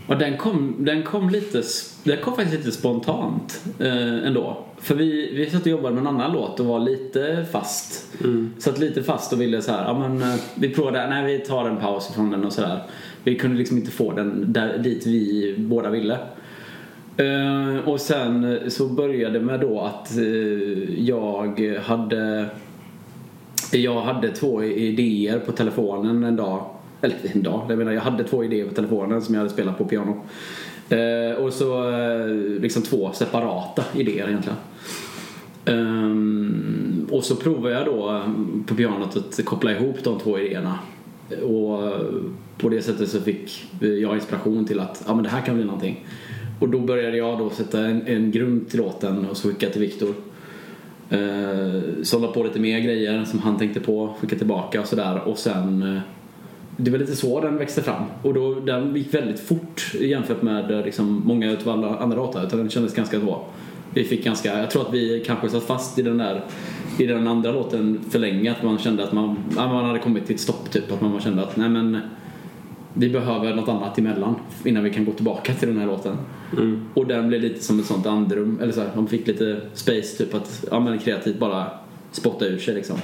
Och 0.06 0.18
den 0.18 0.36
kom, 0.36 0.76
den 0.78 1.02
kom 1.02 1.30
lite, 1.30 1.62
den 2.04 2.18
kom 2.20 2.36
faktiskt 2.36 2.56
lite 2.56 2.76
spontant 2.76 3.64
eh, 3.78 4.26
ändå. 4.26 4.64
För 4.78 4.94
vi, 4.94 5.34
vi 5.34 5.50
satt 5.50 5.60
och 5.60 5.66
jobbade 5.66 5.94
med 5.94 6.00
en 6.00 6.06
annan 6.06 6.32
låt 6.32 6.60
och 6.60 6.66
var 6.66 6.80
lite 6.80 7.46
fast. 7.52 8.12
Satt 8.58 8.78
lite 8.78 9.02
fast 9.02 9.32
och 9.32 9.40
ville 9.40 9.62
så 9.62 9.72
här, 9.72 9.84
ja 9.84 9.98
men 9.98 10.22
eh, 10.22 10.40
vi 10.54 10.74
provade, 10.74 11.08
nej 11.08 11.38
vi 11.38 11.38
tar 11.38 11.68
en 11.68 11.76
paus 11.76 12.10
ifrån 12.10 12.30
den 12.30 12.44
och 12.44 12.52
sådär. 12.52 12.82
Vi 13.24 13.38
kunde 13.38 13.56
liksom 13.56 13.76
inte 13.76 13.90
få 13.90 14.12
den 14.12 14.52
där, 14.52 14.78
dit 14.78 15.06
vi 15.06 15.54
båda 15.58 15.90
ville. 15.90 16.18
Eh, 17.16 17.88
och 17.88 18.00
sen 18.00 18.60
så 18.68 18.88
började 18.88 19.40
med 19.40 19.60
då 19.60 19.80
att 19.80 20.16
eh, 20.18 21.04
jag 21.04 21.78
hade 21.84 22.46
jag 23.72 24.00
hade 24.02 24.28
två 24.28 24.64
idéer 24.64 25.38
på 25.38 25.52
telefonen 25.52 26.24
en 26.24 26.36
dag. 26.36 26.66
Eller 27.00 27.16
en 27.22 27.42
dag, 27.42 27.66
jag 27.68 27.78
menar 27.78 27.92
jag 27.92 28.00
hade 28.00 28.24
två 28.24 28.44
idéer 28.44 28.68
på 28.68 28.74
telefonen 28.74 29.22
som 29.22 29.34
jag 29.34 29.40
hade 29.40 29.52
spelat 29.52 29.78
på 29.78 29.84
piano. 29.84 30.22
Eh, 30.88 31.44
och 31.44 31.52
så 31.52 31.90
eh, 31.90 32.26
liksom 32.60 32.82
två 32.82 33.12
separata 33.12 33.84
idéer 33.94 34.28
egentligen. 34.28 34.58
Um, 35.66 37.08
och 37.10 37.24
så 37.24 37.36
provade 37.36 37.74
jag 37.74 37.84
då 37.86 38.10
eh, 38.10 38.22
på 38.66 38.74
pianot 38.74 39.16
att 39.16 39.44
koppla 39.44 39.72
ihop 39.72 39.96
de 40.04 40.18
två 40.18 40.38
idéerna. 40.38 40.78
Och 41.42 41.86
eh, 41.86 42.00
på 42.58 42.68
det 42.68 42.82
sättet 42.82 43.08
så 43.08 43.20
fick 43.20 43.64
jag 43.80 44.14
inspiration 44.14 44.64
till 44.64 44.80
att 44.80 45.04
ja, 45.06 45.14
men 45.14 45.24
det 45.24 45.30
här 45.30 45.40
kan 45.40 45.54
bli 45.54 45.64
någonting. 45.64 46.06
Och 46.60 46.68
då 46.68 46.78
började 46.78 47.16
jag 47.16 47.38
då 47.38 47.50
sätta 47.50 47.80
en, 47.80 48.06
en 48.06 48.30
grund 48.30 48.68
till 48.68 48.78
låten 48.78 49.26
och 49.26 49.36
så 49.36 49.48
skickade 49.48 49.72
till 49.72 49.80
Viktor. 49.80 50.14
Eh, 51.10 51.82
sålla 52.02 52.28
på 52.28 52.42
lite 52.42 52.60
mer 52.60 52.80
grejer 52.80 53.24
som 53.24 53.38
han 53.38 53.58
tänkte 53.58 53.80
på, 53.80 54.14
skicka 54.20 54.36
tillbaka 54.36 54.80
och 54.80 54.86
sådär. 54.86 55.28
Och 55.28 55.38
sen 55.38 55.82
eh, 55.82 56.00
det 56.76 56.90
var 56.90 56.98
lite 56.98 57.16
så 57.16 57.40
den 57.40 57.56
växte 57.56 57.82
fram. 57.82 58.04
Och 58.22 58.34
då, 58.34 58.54
den 58.54 58.96
gick 58.96 59.14
väldigt 59.14 59.40
fort 59.40 59.94
jämfört 60.00 60.42
med 60.42 60.70
eh, 60.70 60.84
liksom, 60.84 61.22
många 61.26 61.50
utav 61.50 61.72
alla 61.72 61.98
andra 61.98 62.16
låtar. 62.16 62.46
Utan 62.46 62.58
den 62.58 62.70
kändes 62.70 62.94
ganska 62.94 63.20
så. 63.20 63.40
Vi 63.94 64.04
fick 64.04 64.24
ganska, 64.24 64.58
jag 64.58 64.70
tror 64.70 64.82
att 64.82 64.94
vi 64.94 65.24
kanske 65.26 65.48
satt 65.48 65.62
fast 65.62 65.98
i 65.98 66.02
den 66.02 66.18
där 66.18 66.44
i 66.98 67.06
den 67.06 67.28
andra 67.28 67.52
låten 67.52 68.00
för 68.10 68.18
länge. 68.18 68.52
Att 68.52 68.62
man 68.62 68.78
kände 68.78 69.04
att 69.04 69.12
man, 69.12 69.36
man 69.56 69.84
hade 69.84 69.98
kommit 69.98 70.26
till 70.26 70.34
ett 70.34 70.40
stopp 70.40 70.70
typ. 70.70 70.92
Att 70.92 71.00
man 71.00 71.20
kände 71.20 71.42
att 71.42 71.56
nej 71.56 71.68
men 71.68 72.00
vi 72.94 73.10
behöver 73.10 73.54
något 73.54 73.68
annat 73.68 73.98
emellan 73.98 74.34
innan 74.64 74.84
vi 74.84 74.90
kan 74.90 75.04
gå 75.04 75.12
tillbaka 75.12 75.54
till 75.54 75.68
den 75.68 75.78
här 75.78 75.86
låten. 75.86 76.16
Och 76.94 77.06
den 77.06 77.28
blev 77.28 77.40
lite 77.40 77.64
som 77.64 77.80
ett 77.80 77.86
sånt 77.86 78.06
andrum, 78.06 78.58
eller 78.62 78.72
så 78.72 78.80
här, 78.80 78.90
man 78.96 79.08
fick 79.08 79.26
lite 79.26 79.60
space 79.74 80.18
typ 80.18 80.34
att 80.34 80.64
ja, 80.70 80.80
men 80.80 80.98
kreativt 80.98 81.38
bara 81.38 81.70
spotta 82.12 82.46
ur 82.46 82.58
sig 82.58 82.74
liksom. 82.74 82.96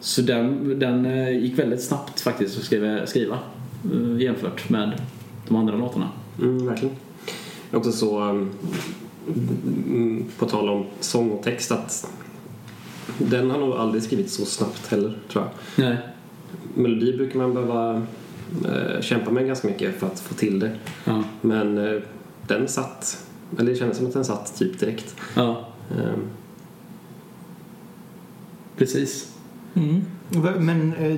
Så 0.00 0.22
den, 0.22 0.78
den 0.78 1.06
eh, 1.06 1.30
gick 1.30 1.58
väldigt 1.58 1.82
snabbt 1.82 2.20
faktiskt 2.20 2.58
att 2.58 2.64
skriva, 2.64 3.06
skriva 3.06 3.38
eh, 3.92 4.22
jämfört 4.22 4.68
med 4.68 4.92
de 5.48 5.56
andra 5.56 5.76
låtarna. 5.76 6.08
Mm, 6.38 6.66
verkligen. 6.66 6.94
Också 7.72 7.92
så, 7.92 8.20
um, 8.20 8.50
mm, 9.86 10.24
på 10.38 10.46
tal 10.46 10.68
om 10.68 10.84
sång 11.00 11.30
och 11.30 11.42
text, 11.42 11.72
att 11.72 12.12
den 13.18 13.50
har 13.50 13.58
nog 13.58 13.72
aldrig 13.72 14.02
skrivits 14.02 14.34
så 14.34 14.44
snabbt 14.44 14.86
heller, 14.86 15.18
tror 15.32 15.44
jag. 15.44 15.84
Nej. 15.86 15.96
Melodi 16.74 17.16
brukar 17.16 17.38
man 17.38 17.54
behöva 17.54 18.02
eh, 18.68 19.00
kämpa 19.00 19.30
med 19.30 19.46
ganska 19.46 19.68
mycket 19.68 19.94
för 20.00 20.06
att 20.06 20.20
få 20.20 20.34
till 20.34 20.58
det. 20.58 20.70
Ja. 21.04 21.22
Men 21.40 21.78
eh, 21.78 22.00
den 22.46 22.68
satt, 22.68 23.26
eller 23.58 23.70
det 23.72 23.76
kändes 23.78 23.96
som 23.98 24.06
att 24.06 24.12
den 24.12 24.24
satt 24.24 24.58
typ 24.58 24.78
direkt. 24.80 25.14
ja, 25.34 25.66
Um, 25.96 26.22
precis. 28.76 29.32
Mm. 29.74 30.02
Men 30.58 30.92
eh, 30.94 31.16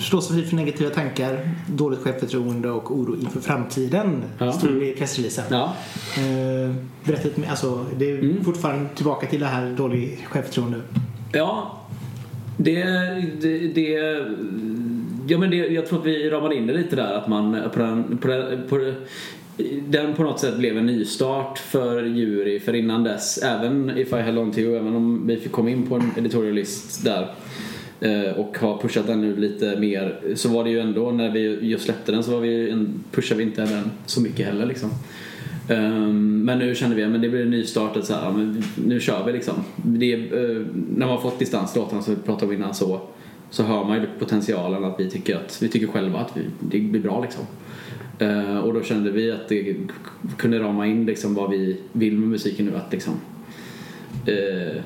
slås 0.00 0.28
fri 0.28 0.42
för 0.42 0.56
negativa 0.56 0.90
tankar, 0.90 1.50
dåligt 1.72 1.98
självförtroende 2.00 2.70
och 2.70 2.90
oro 2.96 3.16
inför 3.16 3.40
framtiden 3.40 4.22
Ja. 4.38 4.52
stod 4.52 4.80
det 4.80 4.92
i 4.92 4.96
pressreleasen. 4.96 5.44
Ja. 5.50 5.74
Eh, 6.16 6.74
berätta 7.04 7.24
lite 7.28 7.40
mer, 7.40 7.48
alltså 7.50 7.86
det 7.98 8.10
är 8.10 8.18
Mm. 8.18 8.44
fortfarande 8.44 8.88
tillbaka 8.94 9.26
till 9.26 9.40
det 9.40 9.46
här 9.46 9.70
dåligt 9.76 10.20
självförtroende. 10.24 10.80
Ja, 11.32 11.78
det, 12.56 12.82
det, 13.40 13.58
det 13.58 13.94
Ja 15.30 15.38
men 15.38 15.50
det, 15.50 15.56
jag 15.56 15.86
tror 15.86 15.98
att 15.98 16.06
vi 16.06 16.30
ramade 16.30 16.54
in 16.54 16.66
det 16.66 16.72
lite 16.72 16.96
där 16.96 17.12
att 17.12 17.28
man 17.28 17.56
på 17.72 17.78
den, 17.78 18.18
på 18.18 18.28
den, 18.28 18.68
på 18.68 18.94
den 19.86 20.14
på 20.14 20.22
något 20.22 20.40
sätt 20.40 20.58
blev 20.58 20.78
en 20.78 20.86
nystart 20.86 21.58
för 21.58 22.02
Jury 22.02 22.60
för 22.60 22.74
innan 22.74 23.04
dess 23.04 23.38
även 23.38 23.98
If 23.98 24.12
I 24.12 24.16
Held 24.16 24.38
On 24.38 24.52
To 24.52 24.58
You, 24.58 24.76
även 24.76 24.96
om 24.96 25.26
vi 25.26 25.36
fick 25.36 25.52
komma 25.52 25.70
in 25.70 25.86
på 25.86 25.94
en 25.94 26.10
editorialist 26.16 27.04
där 27.04 27.28
eh, 28.00 28.32
och 28.32 28.58
har 28.58 28.78
pushat 28.78 29.06
den 29.06 29.20
nu 29.20 29.36
lite 29.36 29.76
mer 29.80 30.20
så 30.34 30.48
var 30.48 30.64
det 30.64 30.70
ju 30.70 30.80
ändå 30.80 31.10
när 31.10 31.30
vi 31.30 31.58
just 31.62 31.84
släppte 31.84 32.12
den 32.12 32.22
så 32.22 32.30
var 32.30 32.40
vi 32.40 32.70
en, 32.70 33.04
pushade 33.12 33.38
vi 33.38 33.44
inte 33.44 33.60
den 33.60 33.90
så 34.06 34.20
mycket 34.20 34.46
heller 34.46 34.66
liksom. 34.66 34.90
Ehm, 35.68 36.44
men 36.44 36.58
nu 36.58 36.74
kände 36.74 36.96
vi 36.96 37.04
att 37.04 37.22
det 37.22 37.28
blir 37.28 37.42
en 37.42 37.50
nystart, 37.50 37.96
att 37.96 38.06
så 38.06 38.14
här, 38.14 38.54
nu 38.86 39.00
kör 39.00 39.26
vi 39.26 39.32
liksom. 39.32 39.54
Det, 39.76 40.12
är, 40.12 40.18
när 40.72 41.06
man 41.06 41.08
har 41.08 41.18
fått 41.18 41.38
distanslåtarna 41.38 42.02
som 42.02 42.14
vi 42.14 42.22
pratade 42.22 42.46
om 42.46 42.52
innan 42.52 42.74
så, 42.74 43.00
så 43.50 43.62
hör 43.62 43.84
man 43.84 44.00
ju 44.00 44.06
potentialen 44.18 44.84
att 44.84 45.00
vi 45.00 45.10
tycker, 45.10 45.36
att, 45.36 45.62
vi 45.62 45.68
tycker 45.68 45.86
själva 45.86 46.18
att 46.18 46.36
vi, 46.36 46.42
det 46.60 46.80
blir 46.80 47.00
bra 47.00 47.20
liksom. 47.22 47.44
Eh, 48.18 48.58
och 48.58 48.74
då 48.74 48.82
kände 48.82 49.10
vi 49.10 49.30
att 49.32 49.48
det 49.48 49.76
kunde 50.36 50.58
rama 50.58 50.86
in 50.86 51.06
liksom 51.06 51.34
vad 51.34 51.50
vi 51.50 51.80
vill 51.92 52.18
med 52.18 52.28
musiken 52.28 52.66
nu. 52.66 52.76
Att 52.76 52.92
liksom, 52.92 53.14
eh, 54.26 54.82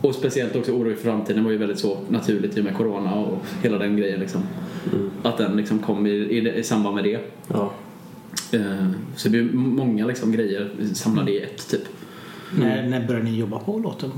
och 0.00 0.14
speciellt 0.14 0.56
också 0.56 0.72
oro 0.72 0.90
i 0.90 0.94
framtiden 0.96 1.44
var 1.44 1.50
ju 1.50 1.56
väldigt 1.56 1.78
så 1.78 1.98
naturligt 2.08 2.56
i 2.56 2.60
och 2.60 2.64
med 2.64 2.76
Corona 2.76 3.14
och 3.14 3.38
hela 3.62 3.78
den 3.78 3.96
grejen 3.96 4.20
liksom. 4.20 4.42
Att 5.22 5.38
den 5.38 5.56
liksom 5.56 5.78
kom 5.78 6.06
i, 6.06 6.10
i, 6.10 6.58
i 6.58 6.62
samband 6.62 6.94
med 6.94 7.04
det. 7.04 7.20
ja. 7.48 7.72
Eh, 8.52 8.86
Så 9.16 9.28
det 9.28 9.30
blir 9.30 9.52
många 9.52 10.06
liksom 10.06 10.32
grejer 10.32 10.70
samlade 10.94 11.32
i 11.32 11.42
ett 11.42 11.70
typ. 11.70 11.82
När, 12.58 12.88
när 12.88 13.06
började 13.06 13.24
ni 13.24 13.38
jobba 13.38 13.58
på 13.58 13.78
låten? 13.78 14.10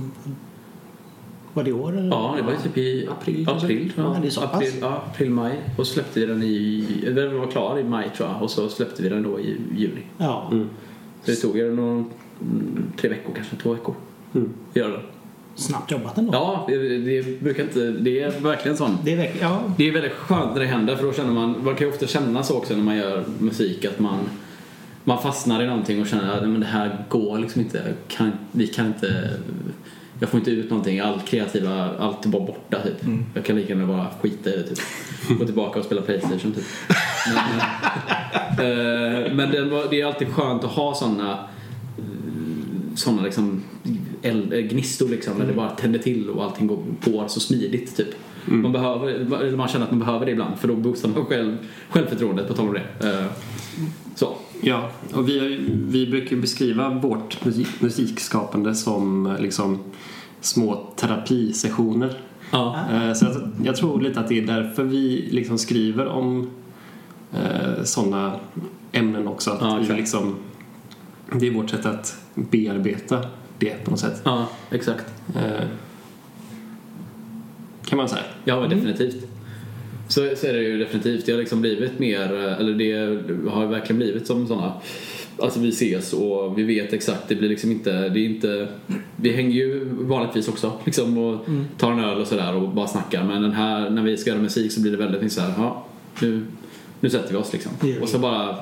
Var 1.54 1.64
det 1.64 1.70
i 1.70 1.72
år? 1.72 1.98
Eller? 1.98 2.08
Ja, 2.08 2.34
det 2.36 2.42
var 2.42 2.52
typ 2.52 2.78
i 2.78 3.08
April, 3.10 3.48
april, 3.48 3.92
tror 3.92 4.06
jag. 4.06 4.16
Ja, 4.16 4.20
det 4.20 4.26
är 4.28 4.30
så 4.30 4.40
pass. 4.40 4.54
april, 4.54 4.72
ja, 4.80 5.04
april, 5.12 5.30
maj. 5.30 5.60
Och 5.76 5.86
släppte 5.86 6.20
vi 6.20 6.26
den 6.26 6.42
i, 6.42 6.86
den 7.14 7.38
var 7.38 7.46
klar 7.46 7.78
i 7.78 7.84
maj 7.84 8.10
tror 8.16 8.28
jag. 8.28 8.42
Och 8.42 8.50
så 8.50 8.68
släppte 8.68 9.02
vi 9.02 9.08
den 9.08 9.22
då 9.22 9.40
i 9.40 9.56
juni. 9.76 10.02
Ja. 10.18 10.48
Mm. 10.52 10.68
Så 11.24 11.30
det 11.30 11.36
tog 11.36 11.56
ju 11.56 11.74
någon, 11.74 12.10
mm, 12.40 12.92
tre 12.96 13.10
veckor 13.10 13.32
kanske, 13.34 13.56
två 13.56 13.72
veckor. 13.72 13.94
Mm. 14.34 14.52
Göra 14.74 14.92
det. 14.92 15.02
Snabbt 15.54 15.90
jobbat 15.90 16.18
ändå. 16.18 16.32
Ja, 16.32 16.64
det, 16.68 16.98
det 16.98 17.40
brukar 17.40 17.62
inte, 17.62 17.90
det 17.90 18.20
är 18.20 18.40
verkligen 18.40 18.76
sån. 18.76 18.98
Det 19.04 19.12
är 19.12 19.16
verkligen, 19.16 19.48
ja. 19.48 19.62
Det 19.76 19.88
är 19.88 19.92
väldigt 19.92 20.12
skönt 20.12 20.52
när 20.54 20.60
det 20.60 20.66
händer 20.66 20.96
för 20.96 21.04
då 21.06 21.12
känner 21.12 21.32
man, 21.32 21.64
man 21.64 21.74
kan 21.74 21.86
ju 21.86 21.92
ofta 21.92 22.06
känna 22.06 22.42
så 22.42 22.56
också 22.56 22.76
när 22.76 22.82
man 22.82 22.96
gör 22.96 23.24
musik 23.38 23.84
att 23.84 23.98
man 23.98 24.18
man 25.04 25.22
fastnar 25.22 25.62
i 25.62 25.66
någonting 25.66 26.00
och 26.00 26.06
känner 26.06 26.36
att 26.36 26.42
men 26.42 26.60
det 26.60 26.66
här 26.66 27.04
går 27.08 27.38
liksom 27.38 27.60
inte, 27.60 27.94
kan, 28.08 28.32
vi 28.52 28.66
kan 28.66 28.86
inte 28.86 29.30
jag 30.20 30.28
får 30.28 30.38
inte 30.40 30.50
ut 30.50 30.70
någonting, 30.70 31.00
allt 31.00 31.26
kreativa, 31.26 31.90
allt 31.98 32.24
är 32.26 32.28
bara 32.28 32.46
borta 32.46 32.82
typ. 32.82 32.96
Jag 33.34 33.44
kan 33.44 33.56
lika 33.56 33.68
gärna 33.72 33.86
bara 33.86 34.06
skita 34.20 34.50
i 34.50 34.56
det 34.56 34.62
typ. 34.62 34.78
Gå 35.38 35.44
tillbaka 35.44 35.78
och 35.78 35.84
spela 35.84 36.02
Playstation 36.02 36.52
typ. 36.52 36.64
Men, 37.26 37.36
eh, 39.26 39.32
men 39.34 39.50
det, 39.50 39.64
var- 39.64 39.90
det 39.90 40.00
är 40.00 40.06
alltid 40.06 40.28
skönt 40.28 40.64
att 40.64 40.70
ha 40.70 40.94
sådana 40.94 41.38
sådana 42.94 43.22
liksom 43.22 43.62
eld, 44.22 44.52
eh, 44.52 44.58
gnistor 44.60 45.08
liksom 45.08 45.36
när 45.38 45.46
det 45.46 45.52
bara 45.52 45.70
tänder 45.70 45.98
till 45.98 46.30
och 46.30 46.44
allting 46.44 46.66
går 46.66 46.82
på 47.00 47.24
så 47.28 47.40
smidigt 47.40 47.96
typ. 47.96 48.08
Man, 48.44 48.72
behöver, 48.72 49.56
man 49.56 49.68
känner 49.68 49.84
att 49.84 49.90
man 49.90 50.00
behöver 50.00 50.26
det 50.26 50.32
ibland 50.32 50.58
för 50.58 50.68
då 50.68 50.74
boostar 50.74 51.08
man 51.08 51.24
själv, 51.24 51.56
självförtroendet 51.90 52.48
på 52.48 52.54
tal 52.54 52.68
om 52.68 52.74
det. 52.74 53.08
Eh, 53.10 53.24
Så. 54.14 54.36
Ja, 54.60 54.90
och 55.14 55.28
vi, 55.28 55.58
vi 55.88 56.06
brukar 56.06 56.36
beskriva 56.36 56.88
vårt 56.90 57.44
musik, 57.44 57.68
musikskapande 57.80 58.74
som 58.74 59.26
eh, 59.26 59.38
liksom 59.38 59.78
små 60.40 60.92
terapisessioner. 60.96 62.18
Ja. 62.50 62.76
Eh, 62.92 63.12
Så 63.12 63.24
jag, 63.24 63.42
jag 63.64 63.76
tror 63.76 64.00
lite 64.00 64.20
att 64.20 64.28
det 64.28 64.38
är 64.38 64.46
därför 64.46 64.82
vi 64.84 65.28
liksom 65.30 65.58
skriver 65.58 66.06
om 66.06 66.50
eh, 67.32 67.84
sådana 67.84 68.32
ämnen 68.92 69.28
också. 69.28 69.50
Att 69.50 69.60
Ja, 69.60 69.78
vi 69.88 69.94
liksom, 69.94 70.36
det 71.32 71.46
är 71.46 71.50
vårt 71.52 71.70
sätt 71.70 71.86
att 71.86 72.18
bearbeta 72.34 73.24
det 73.58 73.84
på 73.84 73.90
något 73.90 74.00
sätt. 74.00 74.22
ja, 74.24 74.46
exakt. 74.70 75.04
Eh, 75.36 75.66
kan 77.84 77.96
man 77.96 78.08
säga. 78.08 78.22
Ja, 78.44 78.60
definitivt. 78.60 79.26
Så, 80.10 80.36
så 80.36 80.46
är 80.46 80.52
det 80.52 80.62
ju 80.62 80.78
definitivt. 80.78 81.26
Det 81.26 81.32
har 81.32 81.38
liksom 81.38 81.60
blivit 81.60 81.98
mer, 81.98 82.32
eller 82.32 82.74
det 82.74 83.50
har 83.50 83.66
verkligen 83.66 83.98
blivit 83.98 84.26
som 84.26 84.46
sådana 84.46 84.72
Alltså 85.42 85.60
vi 85.60 85.68
ses 85.68 86.12
och 86.12 86.58
vi 86.58 86.62
vet 86.62 86.92
exakt, 86.92 87.28
det 87.28 87.34
blir 87.34 87.48
liksom 87.48 87.70
inte, 87.70 88.08
det 88.08 88.20
är 88.20 88.24
inte 88.24 88.68
Vi 89.16 89.32
hänger 89.32 89.54
ju 89.54 89.84
vanligtvis 89.90 90.48
också 90.48 90.72
liksom 90.84 91.18
och 91.18 91.46
tar 91.78 91.92
en 91.92 91.98
öl 91.98 92.20
och 92.20 92.26
sådär 92.26 92.54
och 92.54 92.68
bara 92.68 92.86
snackar 92.86 93.24
men 93.24 93.42
den 93.42 93.52
här, 93.52 93.90
när 93.90 94.02
vi 94.02 94.16
ska 94.16 94.30
göra 94.30 94.40
musik 94.40 94.72
så 94.72 94.80
blir 94.80 94.92
det 94.92 94.98
väldigt 94.98 95.22
mycket 95.22 95.32
såhär, 95.32 95.52
ja 95.56 95.86
nu, 96.22 96.46
nu 97.00 97.10
sätter 97.10 97.32
vi 97.32 97.36
oss 97.36 97.52
liksom. 97.52 97.72
Och 98.02 98.08
så 98.08 98.18
bara 98.18 98.56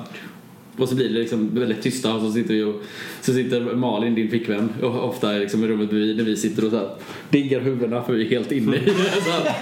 och 0.81 0.89
så 0.89 0.95
blir 0.95 1.09
det 1.09 1.19
liksom 1.19 1.49
väldigt 1.53 1.81
tysta 1.81 2.13
och 2.13 2.21
så 2.21 2.31
sitter 2.31 2.53
vi 2.53 2.63
och 2.63 2.81
så 3.21 3.33
sitter 3.33 3.61
Malin, 3.61 4.15
din 4.15 4.29
flickvän, 4.29 4.73
och 4.81 5.09
ofta 5.09 5.31
liksom 5.31 5.63
i 5.63 5.67
rummet 5.67 5.89
bredvid 5.89 6.17
när 6.17 6.23
vi 6.23 6.37
sitter 6.37 6.65
och 6.65 6.71
så 6.71 6.77
här, 6.77 6.89
diggar 7.29 7.59
huvudena 7.59 8.03
för 8.03 8.13
vi 8.13 8.25
är 8.25 8.29
helt 8.29 8.51
inne 8.51 8.75
i 8.75 8.79
det. 8.79 8.93
Så, 9.23 9.31
här. 9.31 9.55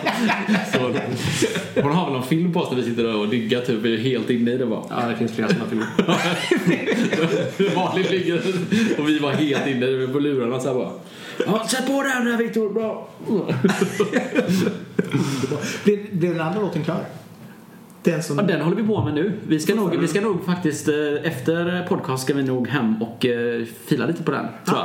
så, 0.72 1.82
hon 1.82 1.92
har 1.92 2.06
väl 2.06 2.14
någon 2.14 2.28
film 2.28 2.54
på 2.54 2.60
oss 2.60 2.72
när 2.72 2.78
vi 2.78 2.84
sitter 2.84 3.16
och 3.16 3.28
diggar 3.28 3.62
typ, 3.62 3.82
vi 3.82 3.94
är 3.94 3.98
helt 3.98 4.30
inne 4.30 4.52
i 4.52 4.58
det 4.58 4.66
bara. 4.66 4.84
Ja, 4.90 5.08
det 5.10 5.16
finns 5.16 5.32
flera 5.32 5.50
sådana 5.50 5.70
filmer. 5.70 5.88
Malin 7.76 8.06
ligger 8.12 8.42
och 8.98 9.10
vi 9.10 9.20
var 9.20 9.32
helt 9.32 9.68
inne 9.68 9.88
i 9.88 9.94
det 9.94 10.08
på 10.08 10.20
lurarna 10.20 10.60
så 10.60 10.68
här 10.68 10.76
bara. 10.76 10.92
Ja, 11.46 11.68
sätt 11.68 11.88
på 11.88 12.04
den 12.04 12.26
där 12.26 12.38
Viktor, 12.38 12.70
bra! 12.70 13.10
Blev 16.12 16.34
den 16.34 16.42
andra 16.42 16.62
låten 16.62 16.84
klar? 16.84 17.06
Den 18.12 18.24
som... 18.24 18.38
Ja, 18.38 18.44
den 18.44 18.62
håller 18.62 18.78
vi 18.78 18.84
på 18.84 19.04
med 19.04 19.14
nu. 19.14 19.34
Vi 19.48 19.60
ska 19.60 19.76
nog, 19.76 20.00
vi 20.00 20.08
ska 20.08 20.22
nog 20.22 20.46
faktiskt, 20.46 20.88
eh, 20.88 20.96
efter 21.24 21.86
podcast 21.88 22.24
ska 22.24 22.34
vi 22.34 22.44
nog 22.44 22.68
hem 22.68 23.02
och 23.02 23.26
eh, 23.26 23.66
fila 23.88 24.06
lite 24.06 24.24
på 24.24 24.32
den, 24.32 24.46
tror 24.66 24.80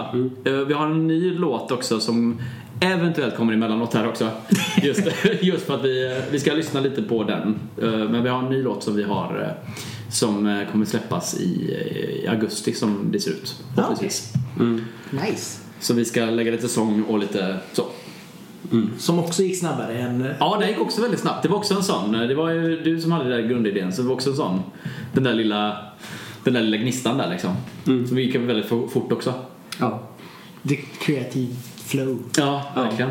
jag. 0.44 0.54
Eh, 0.54 0.66
Vi 0.66 0.74
har 0.74 0.86
en 0.86 1.06
ny 1.06 1.34
låt 1.34 1.70
också 1.72 2.00
som 2.00 2.40
eventuellt 2.80 3.36
kommer 3.36 3.52
emellanåt 3.52 3.94
här 3.94 4.08
också. 4.08 4.28
Just, 4.82 5.06
just 5.40 5.66
för 5.66 5.74
att 5.74 5.84
vi, 5.84 6.22
vi 6.30 6.40
ska 6.40 6.52
lyssna 6.52 6.80
lite 6.80 7.02
på 7.02 7.24
den. 7.24 7.58
Men 8.10 8.22
vi 8.22 8.28
har 8.28 8.38
en 8.38 8.50
ny 8.50 8.62
låt 8.62 8.82
som 8.82 8.96
vi 8.96 9.02
har 9.02 9.56
som 10.10 10.64
kommer 10.72 10.84
släppas 10.84 11.40
i, 11.40 11.72
i 12.24 12.28
augusti 12.28 12.72
som 12.72 13.08
det 13.12 13.20
ser 13.20 13.30
ut. 13.30 13.54
Ja, 13.76 13.82
Förhoppningsvis. 13.82 14.32
Nice. 15.10 15.60
Så 15.80 15.94
vi 15.94 16.04
ska 16.04 16.24
lägga 16.24 16.50
lite 16.50 16.68
sång 16.68 17.02
och 17.02 17.18
lite 17.18 17.56
så. 17.72 17.84
Som 18.98 19.18
också 19.18 19.42
gick 19.42 19.58
snabbare 19.58 19.98
än... 19.98 20.26
Ja, 20.40 20.56
det 20.60 20.68
gick 20.68 20.80
också 20.80 21.02
väldigt 21.02 21.20
snabbt. 21.20 21.42
Det 21.42 21.48
var 21.48 21.56
också 21.56 21.74
en 21.74 21.82
sån. 21.82 22.12
Det 22.12 22.34
var 22.34 22.50
ju 22.50 22.82
du 22.82 23.00
som 23.00 23.12
hade 23.12 23.28
den 23.30 23.42
där 23.42 23.48
grundidén, 23.48 23.92
så 23.92 24.02
det 24.02 24.08
var 24.08 24.14
också 24.14 24.30
en 24.30 24.36
sån. 24.36 24.60
Den 25.12 25.24
där 25.24 25.34
lilla, 25.34 25.76
den 26.44 26.54
där 26.54 26.60
lilla 26.62 26.76
gnistan 26.76 27.18
där 27.18 27.30
liksom. 27.30 27.56
Som 28.08 28.18
gick 28.18 28.34
väldigt 28.34 28.66
for- 28.66 28.88
fort 28.88 29.12
också. 29.12 29.34
Ja. 29.80 30.02
The 30.68 30.76
creative 30.76 31.54
flow. 31.84 32.18
Ja, 32.36 32.72
verkligen. 32.74 33.10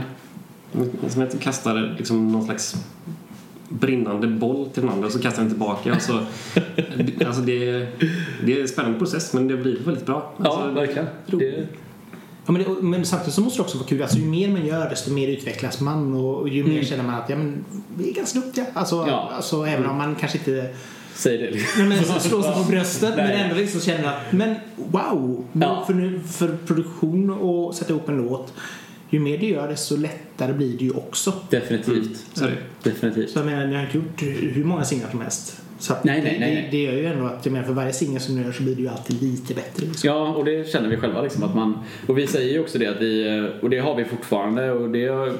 Som 1.09 1.21
att 1.23 1.31
du 1.31 1.37
kastar 1.37 1.95
liksom 1.97 2.31
någon 2.31 2.43
slags 2.45 2.75
brinnande 3.69 4.27
boll 4.27 4.69
till 4.73 4.81
den 4.83 4.91
andra 4.91 5.05
och 5.07 5.11
så 5.13 5.19
kastar 5.19 5.41
den 5.41 5.51
tillbaka. 5.51 5.93
Och 5.95 6.01
så, 6.01 6.13
alltså 7.25 7.41
det, 7.41 7.87
det 8.45 8.57
är 8.57 8.61
en 8.61 8.67
spännande 8.67 8.99
process 8.99 9.33
men 9.33 9.47
det 9.47 9.57
blir 9.57 9.79
väldigt 9.85 10.05
bra. 10.05 10.33
Ja, 10.43 10.45
Alltså, 10.45 10.71
verkligen. 10.71 11.05
Det, 11.25 11.67
Ja, 12.45 12.51
men, 12.51 12.63
det, 12.63 12.69
men 12.81 13.05
samtidigt 13.05 13.33
så 13.33 13.41
måste 13.41 13.59
det 13.59 13.63
också 13.63 13.77
vara 13.77 13.87
kul. 13.87 14.01
Alltså, 14.01 14.17
ju 14.17 14.25
mer 14.25 14.49
man 14.49 14.65
gör 14.65 14.89
desto 14.89 15.11
mer 15.11 15.27
utvecklas 15.27 15.81
man 15.81 16.13
och, 16.13 16.37
och 16.37 16.49
ju 16.49 16.63
mer 16.63 16.83
känner 16.83 17.03
man 17.03 17.15
att 17.15 17.29
ja, 17.29 17.35
men, 17.35 17.65
vi 17.97 18.09
är 18.09 18.13
ganska 18.13 18.39
duktiga. 18.39 18.65
Alltså, 18.73 19.05
Ja. 19.07 19.31
alltså, 19.35 19.65
även 19.65 19.85
om 19.85 19.97
man 19.97 20.15
kanske 20.15 20.37
inte 20.37 20.69
säg 21.15 21.37
det. 21.37 21.51
liksom. 21.51 21.89
nej, 21.89 21.97
men, 21.97 22.05
så 22.05 22.19
slår 22.19 22.41
sig 22.41 22.53
på 22.53 22.63
bröstet 22.63 23.15
men 23.15 23.31
ändå 23.31 23.55
liksom 23.55 23.81
känner 23.81 24.07
att 24.07 24.31
men 24.31 24.55
wow! 24.75 25.45
Ja. 25.53 25.83
För, 25.87 25.93
nu, 25.93 26.19
för 26.31 26.57
produktion 26.67 27.29
och 27.29 27.75
sätta 27.75 27.93
ihop 27.93 28.09
en 28.09 28.17
låt 28.17 28.53
ju 29.11 29.19
mer 29.19 29.37
du 29.37 29.45
gör 29.45 29.67
desto 29.67 29.95
lättare 29.95 30.53
blir 30.53 30.77
det 30.77 30.85
ju 30.85 30.91
också. 30.91 31.33
Definitivt. 31.49 32.25
Så 32.33 32.45
är 32.45 32.49
det. 32.49 32.89
Definitivt. 32.89 33.29
Så 33.29 33.39
jag 33.39 33.45
menar, 33.45 33.67
ni 33.67 33.75
har 33.75 33.81
inte 33.81 33.97
gjort 33.97 34.21
hur 34.55 34.63
många 34.63 34.83
singlar 34.83 35.09
som 35.09 35.21
helst. 35.21 35.61
Så 35.81 35.93
Nej, 36.03 36.21
nej, 36.21 36.33
det, 36.33 36.39
nej, 36.39 36.55
det, 36.55 36.61
nej. 36.61 36.67
det 36.71 36.77
gör 36.83 36.93
ju 36.93 37.05
ändå 37.05 37.25
att 37.25 37.45
jag 37.45 37.53
menar, 37.53 37.65
för 37.65 37.73
varje 37.73 37.93
singel 37.93 38.21
som 38.21 38.35
du 38.35 38.41
gör 38.41 38.51
så 38.51 38.63
blir 38.63 38.75
det 38.75 38.81
ju 38.81 38.87
alltid 38.87 39.21
lite 39.21 39.53
bättre. 39.53 39.85
Liksom. 39.85 40.09
Ja, 40.09 40.33
och 40.33 40.45
det 40.45 40.69
känner 40.71 40.89
vi 40.89 40.97
själva 40.97 41.21
liksom 41.21 41.43
att 41.43 41.55
man 41.55 41.79
och 42.07 42.17
vi 42.17 42.27
säger 42.27 42.53
ju 42.53 42.59
också 42.59 42.77
det 42.77 42.87
att 42.87 43.01
vi 43.01 43.49
och 43.61 43.69
det 43.69 43.79
har 43.79 43.95
vi 43.95 44.05
fortfarande 44.05 44.71
och 44.71 44.89
det 44.89 45.33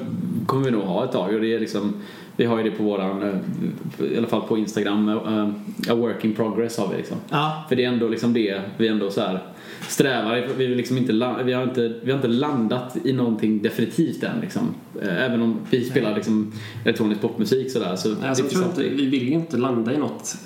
kommer 0.46 0.64
vi 0.64 0.70
nog 0.70 0.82
ha 0.82 1.04
ett 1.04 1.12
tag 1.12 1.34
och 1.34 1.40
det 1.40 1.54
är 1.54 1.60
liksom 1.60 1.94
vi 2.36 2.44
har 2.44 2.58
ju 2.58 2.64
det 2.64 2.70
på 2.70 2.82
våran 2.82 3.22
eh, 3.22 4.06
i 4.12 4.18
alla 4.18 4.26
fall 4.26 4.42
på 4.42 4.58
Instagram 4.58 5.08
eh, 5.08 5.92
a 5.92 5.94
work 5.94 6.24
in 6.24 6.34
progress 6.34 6.78
har 6.78 6.88
vi 6.88 6.96
liksom. 6.96 7.16
Ja. 7.30 7.64
För 7.68 7.76
det 7.76 7.84
är 7.84 7.88
ändå 7.88 8.08
liksom 8.08 8.32
det 8.32 8.60
vi 8.78 8.88
ändå 8.88 9.10
så 9.10 9.20
här 9.20 9.42
strävar 9.88 10.48
vi, 10.56 10.66
vill 10.66 10.76
liksom 10.76 10.98
inte, 10.98 11.12
vi, 11.44 11.52
har 11.52 11.62
inte, 11.62 11.94
vi 12.02 12.10
har 12.10 12.18
inte 12.18 12.28
landat 12.28 12.96
i 13.04 13.12
någonting 13.12 13.62
definitivt 13.62 14.22
än 14.22 14.40
liksom. 14.40 14.74
Eh, 15.02 15.24
Även 15.24 15.42
om 15.42 15.56
vi 15.70 15.84
spelar 15.84 16.14
liksom 16.14 16.52
elektronisk 16.84 17.20
popmusik 17.20 17.70
sådär 17.70 17.96
så 17.96 18.14
Alltså, 18.26 18.44
jag 18.44 18.50
tror 18.50 18.64
inte, 18.64 18.82
vi 18.82 19.06
vill 19.06 19.28
ju 19.28 19.34
inte 19.34 19.56
landa 19.56 19.94
i 19.94 19.98
något 19.98 20.36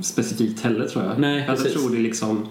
specifikt 0.00 0.60
heller 0.60 0.86
tror 0.88 1.04
jag. 1.04 1.18
Nej, 1.18 1.44
jag 1.48 1.56
precis. 1.56 1.72
tror 1.72 1.90
det 1.90 1.98
liksom 2.02 2.46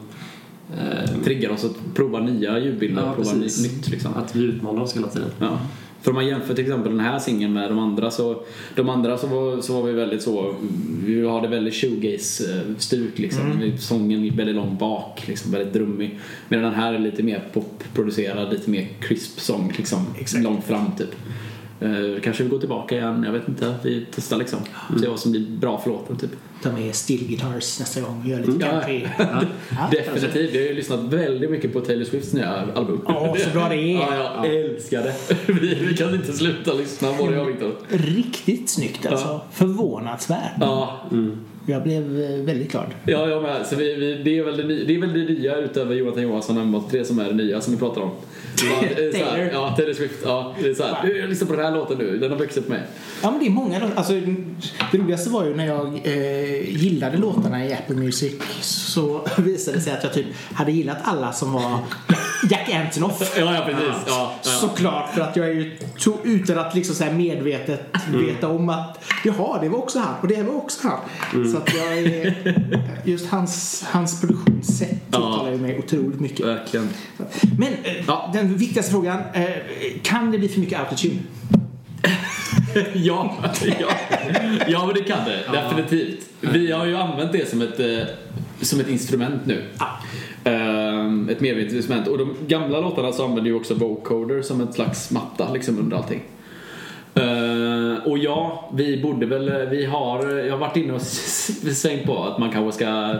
eh, 0.77 1.21
triggar 1.23 1.49
oss 1.49 1.65
att 1.65 1.95
prova 1.95 2.19
nya 2.19 2.59
ljudbilder, 2.59 3.01
Ja, 3.01 3.13
prova 3.13 3.31
precis. 3.31 3.71
nytt 3.73 3.89
liksom. 3.89 4.13
att 4.13 4.35
vi 4.35 4.43
utmanar 4.43 4.81
oss 4.81 4.95
hela 4.95 5.07
tiden. 5.07 5.29
Ja. 5.39 5.59
För 6.03 6.11
om 6.11 6.15
man 6.15 6.27
jämför 6.27 6.53
till 6.53 6.63
exempel 6.63 6.91
den 6.91 6.99
här 6.99 7.19
singeln 7.19 7.53
med 7.53 7.69
de 7.69 7.79
andra 7.79 8.11
så 8.11 8.43
de 8.75 8.89
andra 8.89 9.17
så 9.17 9.27
var, 9.27 9.61
så 9.61 9.73
var 9.73 9.83
vi 9.83 9.93
väldigt 9.93 10.21
så 10.21 10.55
vi 11.05 11.29
hade 11.29 11.47
väldigt 11.47 11.73
shoegaze-stuk 11.73 13.19
liksom. 13.19 13.71
Sången 13.79 14.23
gick 14.23 14.39
väldigt 14.39 14.55
långt 14.55 14.79
bak, 14.79 15.23
liksom, 15.27 15.51
väldigt 15.51 15.73
drummig. 15.73 16.19
Medan 16.49 16.65
den 16.65 16.73
här 16.73 16.93
är 16.93 16.99
lite 16.99 17.23
mer 17.23 17.49
popproducerad, 17.53 18.53
lite 18.53 18.69
mer 18.69 18.87
crisp 18.99 19.39
sång 19.39 19.73
liksom. 19.77 20.05
Exakt. 20.19 20.43
Långt 20.43 20.63
fram 20.63 20.85
typ. 20.97 21.15
Eh, 21.83 22.21
kanske 22.21 22.43
vi 22.43 22.49
går 22.49 22.59
tillbaka 22.59 22.95
igen, 22.95 23.23
jag 23.25 23.31
vet 23.33 23.47
inte. 23.47 23.75
Vi 23.83 24.05
testar 24.15 24.37
liksom. 24.37 24.59
Se 25.01 25.07
vad 25.07 25.19
som 25.19 25.31
blir 25.31 25.45
bra 25.49 25.77
för 25.81 25.89
låten 25.89 26.17
typ. 26.17 26.29
Ta 26.63 26.71
med 26.71 26.95
steel 26.95 27.19
guitars 27.27 27.79
nästa 27.79 28.01
gång 28.01 28.21
och 28.21 28.29
göra 28.29 28.39
lite 28.45 28.65
Ja. 28.65 28.71
country. 28.71 29.07
Ja, 29.17 29.43
Definitivt, 29.91 30.53
jag 30.53 30.61
har 30.61 30.67
ju 30.67 30.73
lyssnat 30.73 30.99
väldigt 30.99 31.51
mycket 31.51 31.73
på 31.73 31.81
Taylor 31.81 32.03
Swifts 32.05 32.33
nya 32.33 32.49
album. 32.75 33.01
Ja, 33.07 33.35
så 33.39 33.49
bra 33.49 33.69
det 33.69 33.75
är. 33.75 33.93
Ja, 33.93 34.45
jag 34.47 34.55
älskar 34.55 35.03
det. 35.03 35.13
Vi, 35.61 35.75
vi 35.75 35.97
kan 35.97 36.13
inte 36.15 36.33
sluta 36.33 36.73
lyssna 36.73 37.07
både 37.19 37.33
jag 37.33 37.41
och 37.43 37.49
Viktor. 37.49 37.75
Riktigt 37.89 38.69
snyggt 38.69 39.05
alltså. 39.05 39.41
Förvånansvärt. 39.51 40.51
Ja, 40.59 40.99
Jag 41.65 41.83
blev 41.83 42.21
eh, 42.23 42.29
väldigt 42.45 42.71
glad. 42.71 42.85
ja, 43.05 43.27
jag 43.29 43.43
med. 43.43 43.65
Så 43.65 43.75
vi, 43.75 43.95
vi, 43.95 44.21
det, 44.23 44.37
är 44.37 44.43
väl 44.43 44.57
det, 44.57 44.63
det 44.85 44.95
är 44.95 44.99
väl 45.01 45.13
det 45.13 45.33
nya 45.33 45.57
utöver 45.57 45.95
Jonathan 45.95 46.23
Johansson 46.23 46.57
och 46.57 46.63
M83 46.91 47.03
som 47.03 47.19
är 47.19 47.25
det 47.25 47.33
nya 47.33 47.61
som 47.61 47.73
vi 47.73 47.79
pratar 47.79 48.01
om. 48.01 48.11
Taylor. 48.57 49.49
Ja, 49.53 49.73
Taylor 49.77 49.93
Swift. 49.93 50.15
Ja, 50.25 50.55
det 50.61 50.67
är 50.69 50.73
så 50.73 50.83
här. 50.83 51.03
"Du, 51.03 51.17
Jag 51.19 51.29
lyssnar 51.29 51.47
på 51.47 51.55
den 51.55 51.65
här 51.65 51.71
låten 51.71 51.97
nu, 51.97 52.17
den 52.17 52.31
har 52.31 52.37
vuxit 52.37 52.67
med. 52.67 52.81
Ja 53.21 53.31
men 53.31 53.39
det 53.39 53.45
är 53.45 53.49
många 53.49 53.79
låtar. 53.79 53.95
Alltså, 53.95 54.13
det 54.91 54.97
roligaste 54.97 55.29
var 55.29 55.45
ju 55.45 55.55
när 55.55 55.65
jag 55.67 56.01
eh, 56.03 56.81
gillade 56.83 57.17
låtarna 57.17 57.65
i 57.65 57.73
Apple 57.73 57.95
Music 57.95 58.33
så 58.61 59.27
visade 59.37 59.77
det 59.77 59.83
sig 59.83 59.93
att 59.93 60.03
jag 60.03 60.13
typ 60.13 60.25
hade 60.53 60.71
gillat 60.71 60.97
alla 61.03 61.33
som 61.33 61.53
var 61.53 61.79
Jack 62.49 62.69
Antonoff. 62.73 63.33
Ja, 63.37 63.55
ja 63.55 63.61
precis. 63.65 63.83
Ja, 64.07 64.33
ja. 64.43 64.49
Såklart 64.51 65.13
för 65.13 65.21
att 65.21 65.35
jag 65.35 65.45
är 65.47 65.53
ju 65.53 65.71
to- 65.97 66.17
utan 66.23 66.57
att 66.59 66.75
liksom 66.75 66.95
så 66.95 67.05
medvetet 67.05 67.81
veta 68.13 68.47
om 68.47 68.69
att 68.69 69.03
jaha 69.23 69.59
det 69.61 69.69
var 69.69 69.77
också 69.77 69.99
han 69.99 70.13
och 70.21 70.27
det 70.27 70.43
var 70.43 70.55
också 70.55 70.87
han. 70.87 70.99
Så 71.51 71.57
att 71.57 71.73
jag 71.75 71.97
är, 71.97 72.33
just 73.05 73.27
hans, 73.29 73.83
hans 73.87 74.21
produktionssätt 74.21 74.89
tilltalar 75.11 75.51
ju 75.51 75.57
mig 75.57 75.79
otroligt 75.79 76.19
mycket. 76.19 76.45
Verkligen. 76.45 76.89
Men 77.59 77.73
eh, 77.83 77.93
Ja. 78.07 78.29
den 78.33 78.42
viktigaste 78.47 78.91
frågan, 78.91 79.19
eh, 79.33 79.47
kan 80.01 80.31
det 80.31 80.37
bli 80.37 80.47
för 80.47 80.59
mycket 80.59 80.79
autotune? 80.79 81.19
Ja, 82.93 83.37
ja. 83.79 83.87
ja 84.67 84.85
men 84.85 84.95
det 84.95 85.03
kan 85.03 85.25
det. 85.25 85.39
Definitivt. 85.51 86.29
Vi 86.41 86.71
har 86.71 86.85
ju 86.85 86.97
använt 86.97 87.31
det 87.31 87.49
som 87.49 87.61
ett, 87.61 87.79
eh, 87.79 88.07
som 88.61 88.79
ett 88.79 88.89
instrument 88.89 89.45
nu. 89.45 89.63
Ehm, 90.43 91.29
ett 91.29 91.41
medvetet 91.41 91.73
instrument. 91.73 92.07
Och 92.07 92.17
de 92.17 92.35
gamla 92.47 92.79
låtarna 92.79 93.11
så 93.11 93.23
använder 93.23 93.51
ju 93.51 93.55
också 93.55 93.73
vocoder 93.73 94.41
som 94.41 94.61
ett 94.61 94.73
slags 94.73 95.11
matta 95.11 95.53
liksom 95.53 95.79
under 95.79 95.97
allting. 95.97 96.21
Ehm, 97.15 97.97
och 98.05 98.17
ja, 98.17 98.71
vi 98.75 99.01
borde 99.01 99.25
väl, 99.25 99.69
vi 99.69 99.85
har, 99.85 100.29
jag 100.29 100.51
har 100.51 100.59
varit 100.59 100.77
inne 100.77 100.93
och 100.93 101.01
svängt 101.01 102.05
på 102.05 102.23
att 102.23 102.37
man 102.37 102.51
kanske 102.51 102.71
ska 102.71 103.15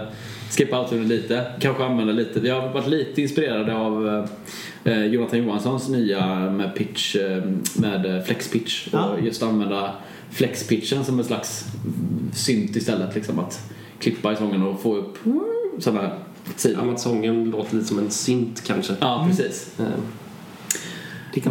skippa 0.57 0.78
autotune 0.78 1.05
lite, 1.05 1.45
kanske 1.59 1.84
använda 1.84 2.13
lite. 2.13 2.39
Vi 2.39 2.49
har 2.49 2.69
varit 2.69 2.88
lite 2.88 3.21
inspirerade 3.21 3.76
av, 3.76 4.28
eh, 4.84 4.93
eh, 4.93 5.05
Jonathan 5.05 5.39
Johanssons 5.39 5.89
nya 5.89 6.49
med 6.49 6.75
pitch, 6.75 7.15
eh, 7.15 7.43
med 7.75 8.25
flex 8.25 8.47
pitch 8.51 8.88
och 8.88 8.93
Ja. 8.93 9.17
just 9.23 9.43
använda 9.43 9.93
flex 10.31 10.67
pitchen 10.67 11.05
som 11.05 11.19
en 11.19 11.25
slags 11.25 11.65
synt 12.34 12.75
istället 12.75 13.15
liksom 13.15 13.39
att 13.39 13.71
klippa 13.99 14.34
i 14.34 14.36
sången 14.36 14.63
och 14.63 14.81
få 14.81 14.95
upp 14.95 15.17
sådana 15.79 16.11
sidor. 16.55 16.86
Ja, 16.86 16.91
att 16.93 16.99
sången 16.99 17.49
låter 17.49 17.75
lite 17.75 17.88
som 17.88 17.99
en 17.99 18.11
synt 18.11 18.63
kanske. 18.67 18.93
Ja, 18.99 19.25
precis. 19.29 19.79
Eh, 19.79 19.86
Det 19.86 19.91
kan... 19.91 20.01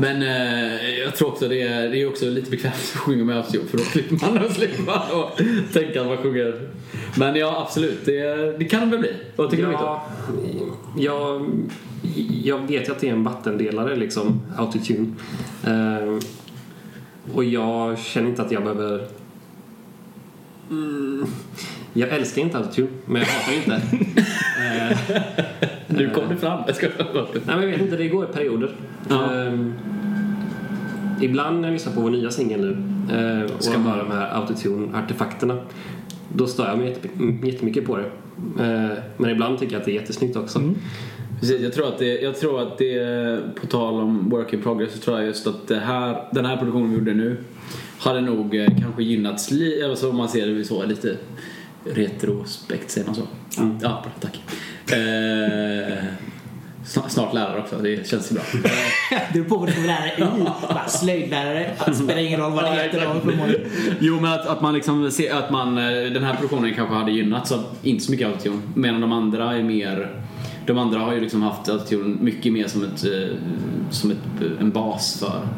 Men 0.01 0.22
eh, 0.22 0.99
jag 0.99 1.16
tror 1.16 1.28
också 1.28 1.49
det 1.49 1.62
är, 1.62 1.89
det 1.89 2.03
är 2.03 2.09
också 2.09 2.24
lite 2.24 2.51
bekvämt 2.51 2.74
att 2.74 3.01
sjunga 3.01 3.24
med 3.24 3.37
autotune 3.37 3.68
för 3.68 3.78
då 3.78 3.85
slipper 3.85 4.26
man 4.26 4.45
och 4.45 4.51
slipper 4.51 4.83
man 4.83 5.11
och 5.11 5.41
tänka 5.72 6.01
att 6.01 6.07
man 6.07 6.16
sjunger. 6.16 6.68
Men 7.18 7.37
ja, 7.37 7.62
absolut. 7.66 8.05
Det, 8.05 8.59
det 8.59 8.64
kan 8.64 8.80
det 8.80 8.87
väl 8.87 8.99
bli. 9.01 9.12
Vad 9.37 9.51
tycker 9.51 9.62
du 9.62 9.68
Victor? 9.68 9.87
ja, 9.87 10.07
jag, 10.99 11.47
jag 12.45 12.59
vet 12.59 12.89
ju 12.89 12.93
att 12.93 13.01
det 13.01 13.09
är 13.09 13.12
en 13.12 13.24
vattendelare 13.24 13.97
liksom, 13.97 14.41
autotune. 14.57 15.07
Eh, 15.64 16.18
och 17.35 17.45
jag 17.45 17.99
känner 17.99 18.28
inte 18.28 18.43
att 18.43 18.53
jag 18.53 18.62
behöver... 18.62 19.07
Mm, 20.70 21.26
jag 21.93 22.09
älskar 22.09 22.43
inte 22.43 22.59
autotune, 22.59 22.88
men 23.07 23.22
jag 23.22 23.28
hatar 23.28 23.53
inte. 23.53 23.74
Eh, 24.62 25.22
Nu 25.86 26.11
kom 26.11 26.24
det 26.28 26.36
fram. 26.36 26.61
Jag 26.66 26.76
ska... 26.76 26.86
Nej, 26.88 27.26
men 27.47 27.61
jag 27.62 27.66
vet 27.66 27.80
inte, 27.80 27.97
det 27.97 28.09
går 28.09 28.24
i 28.30 28.32
perioder. 28.32 28.70
Ja. 29.09 29.34
Ehm, 29.34 29.74
ibland 31.20 31.61
när 31.61 31.68
jag 31.68 31.72
lyssnar 31.72 31.93
på 31.93 32.01
vår 32.01 32.11
nya 32.11 32.30
singel 32.30 32.61
nu 32.61 32.76
eh, 33.18 33.55
och 33.57 33.62
Ska 33.64 33.78
man- 33.78 33.99
de 33.99 34.11
här 34.11 34.30
autotune-artefakterna 34.34 35.59
då 36.34 36.47
stör 36.47 36.68
jag 36.68 36.78
mig 36.78 36.88
jättemy- 36.95 37.47
jättemycket 37.47 37.86
på 37.86 37.97
det. 37.97 38.05
Eh, 38.64 38.99
men 39.16 39.30
ibland 39.30 39.59
tycker 39.59 39.72
jag 39.72 39.80
att 39.80 39.84
det 39.86 39.90
är 39.93 40.01
jättesnyggt 40.01 40.36
också. 40.36 40.62
Precis, 41.40 41.61
jag 41.61 41.72
tror 41.72 41.88
att 41.88 41.99
det, 41.99 42.20
jag 42.20 42.36
tror 42.36 42.62
att 42.62 42.78
det, 42.78 43.38
på 43.61 43.66
tal 43.66 43.95
om 44.01 44.28
work 44.30 44.53
in 44.53 44.62
progress, 44.62 44.93
så 44.93 44.99
tror 44.99 45.16
jag 45.18 45.26
just 45.26 45.47
att 45.47 45.70
här, 45.82 46.24
den 46.32 46.45
här 46.45 46.57
produktionen 46.57 46.90
vi 46.90 46.97
gjorde 46.99 47.14
nu 47.14 47.36
hade 47.99 48.20
nog 48.20 48.55
eh, 48.57 48.66
kanske 48.80 49.03
gynnats, 49.03 49.51
alltså 49.90 50.11
om 50.11 50.16
man 50.16 50.28
ser 50.28 50.47
det 50.47 50.64
så 50.64 50.84
lite 50.84 51.16
retrospekt, 51.85 52.91
säger 52.91 53.07
man 53.07 53.14
så? 53.14 53.22
Ja, 53.57 54.03
bra, 54.03 54.12
tack. 54.20 54.41
Eh, 54.93 56.05
snart, 57.09 57.35
lärare 57.35 57.61
också, 57.61 57.78
det 57.78 58.09
känns 58.09 58.30
ju 58.30 58.35
bra. 58.35 58.45
Det 59.11 59.33
beror 59.33 59.45
på 59.45 59.57
vad 59.57 59.68
du 59.68 59.87
lärare 59.87 60.12
i. 60.18 60.45
Bara 60.68 60.89
Slöjdlärare. 60.89 61.70
Det 61.87 61.95
spelar 61.95 62.18
ingen 62.18 62.41
roll 62.41 62.53
vad 62.53 62.64
det 62.64 62.70
heter. 62.70 63.09
Jo 64.01 64.20
men 64.20 64.33
att, 64.33 64.47
att 64.47 64.61
man 64.61 64.74
liksom 64.74 65.11
ser 65.11 65.35
att 65.35 65.51
man, 65.51 65.78
eh, 65.78 66.12
den 66.12 66.24
här 66.24 66.35
produktionen 66.35 66.74
kanske 66.74 66.95
hade 66.95 67.12
gynnats 67.12 67.53
av 67.53 67.64
inte 67.83 68.05
så 68.05 68.11
mycket 68.11 68.26
autotune. 68.26 68.62
Medan 68.74 69.01
de 69.01 69.12
andra 69.12 69.57
är 69.57 69.62
mer, 69.62 70.22
de 70.67 70.79
andra 70.79 70.99
har 70.99 71.15
ju 71.15 71.21
liksom 71.21 71.43
haft 71.43 71.69
autotune 71.69 72.17
mycket 72.21 72.53
mer 72.53 72.67
som 72.69 72.85
ett, 72.85 73.05
eh, 73.05 73.37
som 73.91 74.11
ett, 74.11 74.19
en 74.61 74.71
bas 74.71 75.19
för 75.21 75.49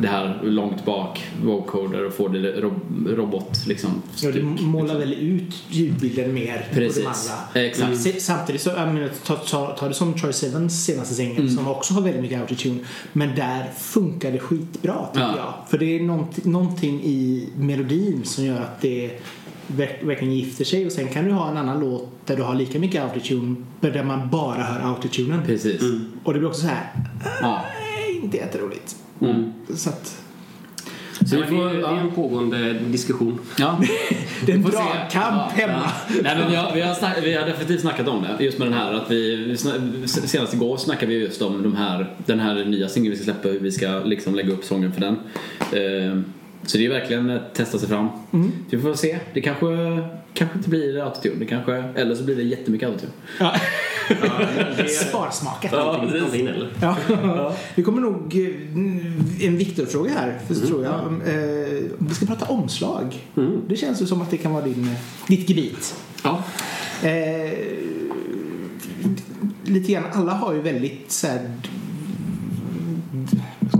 det 0.00 0.08
här 0.08 0.40
långt 0.42 0.84
bak, 0.84 1.26
vocoder 1.44 2.04
och 2.06 2.14
få 2.14 2.28
det 2.28 2.52
rob, 2.60 3.08
robot 3.08 3.66
liksom. 3.66 3.90
Ja, 4.22 4.30
du 4.30 4.42
målar 4.42 4.98
väl 4.98 5.12
ut 5.12 5.54
ljudbilden 5.68 6.34
mer 6.34 6.68
Precis. 6.72 7.04
på 7.04 7.10
de 7.54 7.70
andra. 7.84 7.96
Se- 7.96 8.20
Samtidigt 8.20 8.62
så, 8.62 8.70
jag 8.70 8.94
menar, 8.94 9.10
ta, 9.26 9.36
ta, 9.36 9.66
ta 9.78 9.88
det 9.88 9.94
som 9.94 10.14
Troy 10.14 10.32
Sevens 10.32 10.84
senaste 10.84 11.14
singel 11.14 11.38
Mm. 11.42 11.56
som 11.56 11.68
också 11.68 11.94
har 11.94 12.00
väldigt 12.02 12.22
mycket 12.22 12.40
autotune. 12.40 12.78
Men 13.12 13.34
där 13.36 13.70
funkar 13.78 14.32
det 14.32 14.38
skitbra 14.38 15.06
tycker 15.12 15.26
Ja. 15.26 15.36
jag. 15.36 15.54
För 15.70 15.78
det 15.78 15.96
är 15.98 16.02
nånt, 16.02 16.44
någonting 16.44 17.02
i 17.04 17.48
melodin 17.56 18.20
som 18.24 18.44
gör 18.44 18.60
att 18.60 18.80
det 18.80 19.10
verkligen 19.66 20.34
gifter 20.34 20.64
sig. 20.64 20.86
Och 20.86 20.92
sen 20.92 21.08
kan 21.08 21.24
du 21.24 21.30
ha 21.32 21.50
en 21.50 21.56
annan 21.56 21.80
låt 21.80 22.08
där 22.26 22.36
du 22.36 22.42
har 22.42 22.54
lika 22.54 22.78
mycket 22.78 23.02
autotune 23.02 23.56
men 23.80 23.92
där 23.92 24.04
man 24.04 24.30
bara 24.30 24.62
hör 24.62 24.88
autotunen. 24.94 25.42
Precis. 25.46 25.82
Och 26.24 26.32
det 26.32 26.38
blir 26.38 26.48
också 26.48 26.60
så 26.60 26.66
här, 26.66 26.86
Ja. 27.40 27.64
nej, 27.80 28.20
inte 28.22 28.36
jätteroligt. 28.36 28.96
Mm. 29.20 29.52
Så 29.76 29.88
att, 29.90 30.20
Så 31.26 31.36
vi 31.36 31.42
det, 31.42 31.48
får, 31.48 31.64
det 31.64 31.70
är 31.70 31.80
ja. 31.80 31.96
en 32.00 32.10
pågående 32.10 32.72
diskussion. 32.72 33.38
ja. 33.58 33.80
det 34.46 34.52
är 34.52 34.56
en 34.56 34.62
dragkamp 34.62 35.12
Ja, 35.14 35.50
hemma. 35.54 35.72
ja. 36.08 36.20
Nej, 36.22 36.36
men 36.38 36.50
vi, 36.50 36.56
har, 36.56 36.74
vi, 36.74 36.80
har 36.80 36.94
snack, 36.94 37.16
vi 37.22 37.34
har 37.34 37.46
definitivt 37.46 37.80
snackat 37.80 38.08
om 38.08 38.22
det. 38.38 38.44
Just 38.44 38.58
med 38.58 38.66
den 38.66 38.74
här 38.74 38.92
att 38.92 39.10
vi, 39.10 39.56
senast 40.06 40.54
igår 40.54 40.76
snackade 40.76 41.12
vi 41.14 41.18
just 41.20 41.42
om 41.42 41.62
de 41.62 41.76
här, 41.76 42.14
den 42.26 42.40
här 42.40 42.64
nya 42.64 42.88
singeln 42.88 43.10
vi 43.10 43.16
ska 43.16 43.24
släppa, 43.32 43.48
hur 43.48 43.60
vi 43.60 43.72
ska 43.72 43.88
liksom 44.04 44.34
lägga 44.34 44.52
upp 44.52 44.64
sången 44.64 44.92
för 44.92 45.00
den. 45.00 45.16
Eh, 45.72 46.18
så 46.66 46.78
det 46.78 46.86
är 46.86 46.90
verkligen 46.90 47.30
att 47.30 47.54
testa 47.54 47.78
sig 47.78 47.88
fram. 47.88 48.08
Mm. 48.32 48.52
Vi 48.70 48.80
får 48.80 48.94
se. 48.94 49.18
Det 49.34 49.40
kanske, 49.40 49.66
kanske 50.34 50.58
inte 50.58 50.70
blir 50.70 51.04
autotune. 51.04 51.34
Det 51.38 51.46
kanske, 51.46 51.72
eller 51.74 52.14
så 52.14 52.24
blir 52.24 52.36
det 52.36 52.42
jättemycket 52.42 52.88
autotune. 52.88 53.12
Ja. 53.40 53.54
Ja, 54.08 54.40
det, 54.76 54.88
Sparsmakat. 54.88 55.72
Ja, 55.72 55.98
precis. 56.00 56.20
någonting 56.20 56.46
eller? 56.46 56.70
Ja. 56.80 57.54
Vi 57.74 57.82
kommer 57.82 58.00
nog 58.00 58.36
eh, 58.36 59.46
en 59.46 59.56
Viktor-fråga 59.58 60.10
här, 60.10 60.38
för 60.46 60.54
så 60.54 60.66
tror 60.66 60.84
jag. 60.84 60.94
Eh, 60.94 61.82
Vi 61.98 62.14
ska 62.14 62.26
prata 62.26 62.46
omslag. 62.46 63.26
Det 63.68 63.76
känns 63.76 64.02
ju 64.02 64.06
som 64.06 64.22
att 64.22 64.30
det 64.30 64.36
kan 64.36 64.52
vara 64.52 64.64
din, 64.64 64.90
ditt 65.28 65.48
gebit. 65.48 65.94
Ja. 66.24 66.42
Eh, 67.08 67.52
lite 69.64 69.92
grann, 69.92 70.04
alla 70.12 70.32
har 70.32 70.54
ju 70.54 70.60
väldigt 70.60 71.12
så 71.12 71.26
här, 71.26 71.50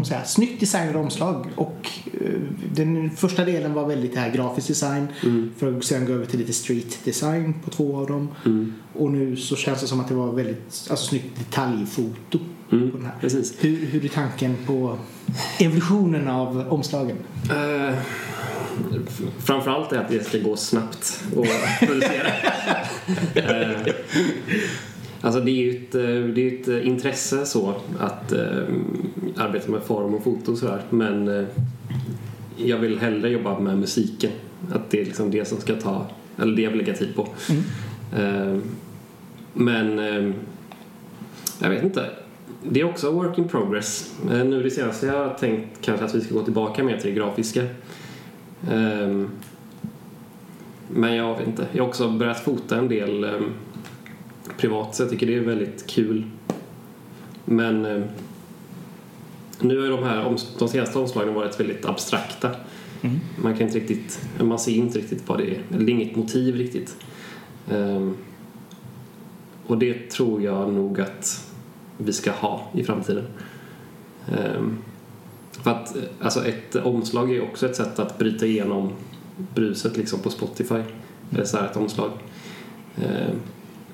man 0.05 0.09
säga, 0.09 0.25
snyggt 0.25 0.61
designade 0.61 0.99
omslag 0.99 1.47
och 1.55 1.89
eh, 2.21 2.31
den 2.75 3.11
första 3.11 3.45
delen 3.45 3.73
var 3.75 3.87
väldigt 3.89 4.17
här 4.17 4.31
grafisk 4.31 4.69
design 4.69 5.07
för 5.59 5.79
att 5.79 5.85
sedan 5.85 6.07
gå 6.07 6.13
över 6.13 6.27
till 6.27 6.39
lite 6.39 6.53
street 6.53 6.99
design 7.05 7.55
på 7.65 7.71
två 7.71 7.97
av 7.97 8.07
dem 8.07 8.29
och 8.95 9.11
nu 9.11 9.37
så 9.37 9.57
känns 9.57 9.81
det 9.81 9.87
som 9.87 10.01
att 10.01 10.09
det 10.09 10.15
var 10.15 10.33
väldigt 10.33 10.87
alltså, 10.91 10.97
snyggt 11.07 11.39
detaljfoto 11.39 12.39
Mm, 12.73 12.91
på 12.91 12.97
den 12.97 13.07
här. 13.07 13.15
precis. 13.21 13.55
Hur, 13.61 13.87
hur 13.87 14.05
är 14.05 14.09
tanken 14.09 14.57
på 14.67 14.99
evolutionen 15.59 16.29
av 16.29 16.65
omslagen? 16.69 17.17
F- 19.09 19.21
framförallt 19.39 19.93
är 19.93 19.99
att 19.99 20.09
det 20.09 20.25
ska 20.27 20.39
gå 20.39 20.57
snabbt 20.57 21.23
att 21.37 21.89
producera. 21.89 22.29
Eh, 23.35 23.93
alltså 25.25 25.41
det 25.41 25.51
är 25.51 25.63
ju 25.63 25.71
ett, 25.71 25.95
eh, 25.95 26.35
det 26.35 26.49
är 26.49 26.61
ett 26.61 26.69
eh, 26.69 26.87
intresse 26.87 27.47
så 27.47 27.75
att 27.99 28.33
eh, 28.33 28.63
arbeta 29.37 29.71
med 29.71 29.83
form 29.83 30.15
och 30.15 30.25
foto 30.25 30.53
och 30.53 30.59
sådär 30.59 30.83
men 30.91 31.29
eh, 31.29 31.45
jag 32.57 32.79
vill 32.79 32.99
hellre 32.99 33.29
jobba 33.29 33.59
med 33.59 33.79
musiken. 33.79 34.31
Att 34.73 34.91
det 34.91 35.01
är 35.01 35.05
liksom 35.05 35.31
det 35.31 35.45
som 35.45 35.61
ska 35.61 35.75
ta, 35.75 36.07
eller 36.39 36.57
det 36.57 36.63
jag 36.63 36.71
vill 36.71 36.79
lägga 36.79 36.95
tid 36.95 37.17
på. 37.17 37.29
Eh, 38.17 38.59
men 39.53 39.99
eh, 39.99 40.35
jag 41.59 41.71
vet 41.71 41.83
inte. 41.83 42.11
Det 42.63 42.81
är 42.81 42.85
också 42.85 43.11
work 43.11 43.39
in 43.39 43.49
progress. 43.49 44.15
Nu 44.29 44.63
det 44.63 44.71
senaste 44.71 45.07
jag 45.07 45.29
har 45.29 45.35
tänkt 45.35 45.81
kanske 45.81 46.07
att 46.07 46.15
vi 46.15 46.21
ska 46.21 46.35
gå 46.35 46.43
tillbaka 46.43 46.85
mer 46.85 46.97
till 46.97 47.11
det 47.11 47.17
grafiska. 47.17 47.63
Men 50.89 51.15
jag 51.15 51.39
vet 51.39 51.47
inte. 51.47 51.67
Jag 51.73 51.83
har 51.83 51.89
också 51.89 52.09
börjat 52.09 52.41
fota 52.41 52.77
en 52.79 52.89
del 52.89 53.27
privat 54.57 54.95
så 54.95 55.03
jag 55.03 55.11
tycker 55.11 55.27
det 55.27 55.35
är 55.35 55.41
väldigt 55.41 55.87
kul. 55.87 56.25
Men 57.45 57.85
ehm, 57.85 58.03
nu 59.61 59.81
har 59.81 59.89
de 59.89 60.05
här 60.05 60.37
de 60.59 60.69
senaste 60.69 60.99
omslagen 60.99 61.35
varit 61.35 61.61
väldigt 61.61 61.85
abstrakta. 61.85 62.51
Man 63.37 63.57
kan 63.57 63.67
inte 63.67 63.79
riktigt, 63.79 64.21
man 64.41 64.59
ser 64.59 64.73
inte 64.73 64.99
riktigt 64.99 65.29
vad 65.29 65.39
det 65.39 65.51
är. 65.51 65.63
Eller 65.75 65.89
inget 65.89 66.17
motiv 66.17 66.57
riktigt. 66.57 66.97
Ehm, 67.71 68.17
och 69.67 69.79
det 69.79 70.11
tror 70.11 70.43
jag 70.43 70.73
nog 70.73 71.01
att 71.01 71.51
vi 71.99 72.13
ska 72.13 72.33
ha 72.33 72.71
i 72.75 72.85
framtiden. 72.85 73.25
Ehm, 74.29 74.79
för 75.51 75.71
att 75.71 75.97
eh, 75.97 76.03
alltså 76.21 76.45
ett 76.47 76.77
omslag 76.77 77.37
är 77.37 77.43
också 77.43 77.67
ett 77.67 77.77
sätt 77.77 77.99
att 77.99 78.19
bryta 78.19 78.47
igenom 78.47 78.93
bruset 79.55 79.97
liksom 79.97 80.21
på 80.21 80.31
Spotify. 80.31 80.83
Eller 81.33 81.45
så 81.45 81.57
här 81.57 81.67
ett 81.67 81.77
omslag. 81.77 82.11
Ehm, 82.97 83.37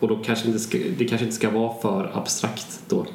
och 0.00 0.08
då 0.08 0.16
kanske 0.16 0.46
inte 0.46 0.58
ska, 0.58 0.78
det 0.98 1.04
kanske 1.04 1.24
inte 1.24 1.36
ska 1.36 1.50
vara 1.50 1.80
för 1.82 2.10
abstrakt 2.14 2.80
då. 2.88 3.06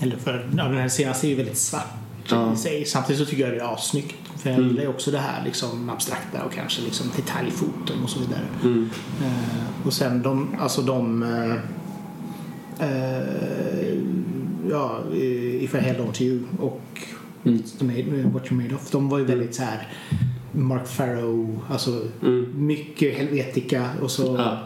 Eller 0.00 0.16
för, 0.16 0.50
ja, 0.56 0.64
den 0.64 0.76
här 0.76 0.88
senaste 0.88 1.26
är 1.26 1.28
ju 1.28 1.34
väldigt 1.34 1.58
svart 1.58 1.86
Ja. 2.28 2.52
i 2.52 2.56
sig. 2.56 2.84
Samtidigt 2.84 3.20
så 3.20 3.26
tycker 3.26 3.42
jag 3.44 3.52
det 3.52 3.60
är 3.60 3.74
assnyggt. 3.74 4.14
För 4.36 4.50
jag 4.50 4.60
gillar 4.60 4.82
ju 4.82 4.88
också 4.88 5.10
det 5.10 5.18
här 5.18 5.44
liksom 5.44 5.90
abstrakta 5.90 6.44
och 6.44 6.52
kanske 6.52 6.82
liksom 6.82 7.06
detaljfoton 7.16 8.02
och 8.04 8.10
så 8.10 8.20
vidare. 8.20 8.42
Mm. 8.62 8.90
Eh, 9.22 9.86
och 9.86 9.92
sen 9.92 10.22
de, 10.22 10.56
alltså 10.60 10.82
de 10.82 11.22
eh, 11.22 11.52
eh, 12.88 13.98
ja, 14.70 15.00
If 15.60 15.74
I 15.74 15.78
Held 15.78 16.00
On 16.00 16.12
To 16.12 16.22
You 16.22 16.40
och 16.60 16.80
Mm. 17.44 18.32
What 18.32 18.52
You 18.52 18.62
Made 18.62 18.74
Of. 18.74 18.90
De 18.90 19.08
var 19.08 19.18
ju 19.18 19.24
väldigt 19.24 19.54
så 19.54 19.62
här 19.62 19.88
Mark 20.56 20.86
Farrow, 20.88 21.60
alltså 21.70 22.02
Mm. 22.22 22.46
mycket 22.66 23.18
Helvetica 23.18 23.90
och 24.02 24.10
så 24.10 24.36
Ja. 24.38 24.58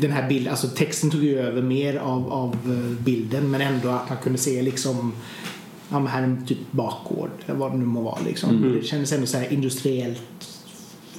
den 0.00 0.10
här 0.12 0.28
bilden, 0.28 0.50
alltså 0.50 0.68
texten 0.68 1.10
tog 1.10 1.24
ju 1.24 1.38
över 1.38 1.62
mer 1.62 1.96
av, 1.96 2.32
av 2.32 2.54
eh, 2.66 3.04
bilden 3.04 3.50
men 3.50 3.60
ändå 3.60 3.88
att 3.88 4.08
man 4.08 4.18
kunde 4.18 4.38
se 4.38 4.62
liksom 4.62 5.12
ja 5.90 5.98
men 5.98 6.06
här 6.08 6.18
är 6.22 6.24
en 6.26 6.46
typ 6.46 6.58
bakgård 6.70 7.30
vad 7.46 7.72
det 7.72 7.78
nu 7.78 7.84
må 7.84 8.00
vara 8.02 8.18
liksom. 8.26 8.74
Det 8.80 8.86
kändes 8.86 9.12
ändå 9.12 9.26
så 9.26 9.38
här 9.38 9.52
industriellt 9.52 10.22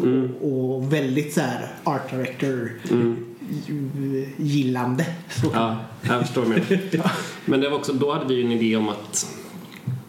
Mm. 0.03 0.31
och 0.35 0.93
väldigt 0.93 1.33
så 1.33 1.41
här 1.41 1.67
art 1.83 2.09
director 2.11 2.71
Mm. 2.91 3.25
gillande. 4.37 5.05
Ja, 5.53 5.77
jag 6.01 6.21
förstår 6.25 6.45
menar. 6.45 6.65
Men 7.45 7.61
det 7.61 7.69
var 7.69 7.77
också, 7.77 7.93
då 7.93 8.13
hade 8.13 8.25
vi 8.25 8.33
ju 8.35 8.45
en 8.45 8.51
idé 8.51 8.75
om 8.75 8.89
att 8.89 9.27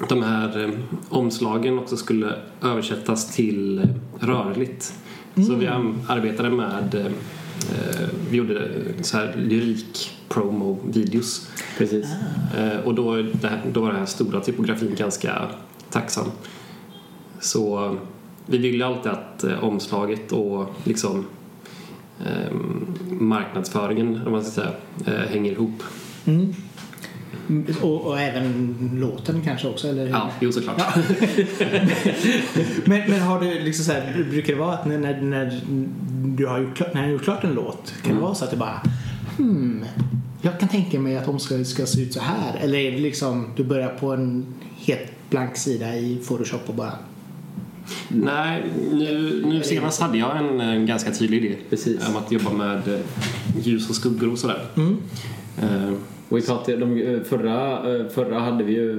de 0.08 0.22
här 0.22 0.64
eh, 0.64 0.70
omslagen 1.08 1.78
också 1.78 1.96
skulle 1.96 2.34
översättas 2.62 3.34
till 3.34 3.78
eh, 3.78 3.84
rörligt. 4.26 4.94
Så 5.46 5.54
vi 5.54 5.66
am- 5.66 6.00
arbetade 6.08 6.50
med, 6.50 6.94
eh, 6.94 7.06
eh, 7.06 8.08
vi 8.30 8.36
gjorde 8.36 8.68
så 9.02 9.16
här 9.16 9.34
lyrik 9.36 10.10
promo-videos. 10.28 11.48
Precis. 11.78 12.06
Eh, 12.58 12.80
och 12.84 12.94
då, 12.94 13.14
det 13.16 13.48
här, 13.48 13.62
då 13.72 13.80
var 13.80 13.88
den 13.88 13.98
här 13.98 14.06
stora 14.06 14.40
typografin 14.40 14.94
ganska 14.98 15.46
tacksam. 15.90 16.26
Så 17.40 17.96
vi 18.46 18.58
ville 18.58 18.86
alltid 18.86 19.12
att 19.12 19.44
eh, 19.44 19.64
omslaget 19.64 20.32
och 20.32 20.74
liksom 20.84 21.24
marknadsföringen, 23.10 24.20
om 24.26 24.32
man 24.32 24.44
ska 24.44 24.50
säga, 24.50 24.72
hänger 25.28 25.52
ihop. 25.52 25.82
Mm. 26.24 26.54
Och, 27.82 28.06
och 28.06 28.20
även 28.20 28.76
låten 28.94 29.42
kanske 29.44 29.68
också, 29.68 29.88
eller? 29.88 30.06
Ja, 30.06 30.30
jo 30.40 30.52
såklart. 30.52 30.96
men, 32.84 33.10
men 33.10 33.20
har 33.20 33.40
du 33.40 33.58
liksom 33.60 33.84
så 33.84 33.92
här, 33.92 34.26
brukar 34.30 34.52
det 34.52 34.58
vara 34.58 34.74
att 34.74 34.86
när, 34.86 34.98
när, 34.98 35.20
när 35.20 35.60
du 36.36 36.46
har 36.46 36.58
gjort, 36.58 36.80
när 36.80 36.92
du 36.94 36.98
har 37.00 37.08
gjort 37.08 37.24
klart 37.24 37.44
en 37.44 37.54
låt, 37.54 37.94
kan 38.02 38.14
det 38.14 38.22
vara 38.22 38.34
så 38.34 38.44
att 38.44 38.50
du 38.50 38.56
bara 38.56 38.82
hmm, 39.36 39.84
jag 40.42 40.60
kan 40.60 40.68
tänka 40.68 41.00
mig 41.00 41.16
att 41.16 41.28
omslaget 41.28 41.66
ska 41.66 41.86
se 41.86 42.02
ut 42.02 42.12
så 42.12 42.20
här. 42.20 42.58
Eller 42.60 42.78
är 42.78 42.92
det 42.92 42.98
liksom, 42.98 43.46
du 43.56 43.64
börjar 43.64 43.88
på 43.88 44.12
en 44.12 44.46
helt 44.76 45.30
blank 45.30 45.56
sida 45.56 45.96
i 45.96 46.18
Photoshop 46.26 46.62
och 46.66 46.74
bara 46.74 46.92
Nej, 48.08 48.62
nu, 48.92 49.42
nu 49.46 49.62
senast 49.62 50.00
hade 50.00 50.18
jag 50.18 50.36
en, 50.36 50.60
en 50.60 50.86
ganska 50.86 51.10
tydlig 51.10 51.44
idé 51.44 51.56
Precis. 51.70 52.08
om 52.08 52.16
att 52.16 52.32
jobba 52.32 52.50
med 52.50 53.02
ljus 53.62 53.90
och 53.90 53.96
skuggor 53.96 54.32
och 54.32 54.38
sådär. 54.38 54.66
mm. 54.76 54.96
Eh, 55.62 55.92
Och 56.30 56.36
vi 56.38 56.42
pratade, 56.42 56.76
de, 56.76 57.20
förra, 57.24 57.94
eh, 57.94 58.06
förra 58.08 58.38
hade 58.38 58.64
vi 58.64 58.72
ju 58.72 58.98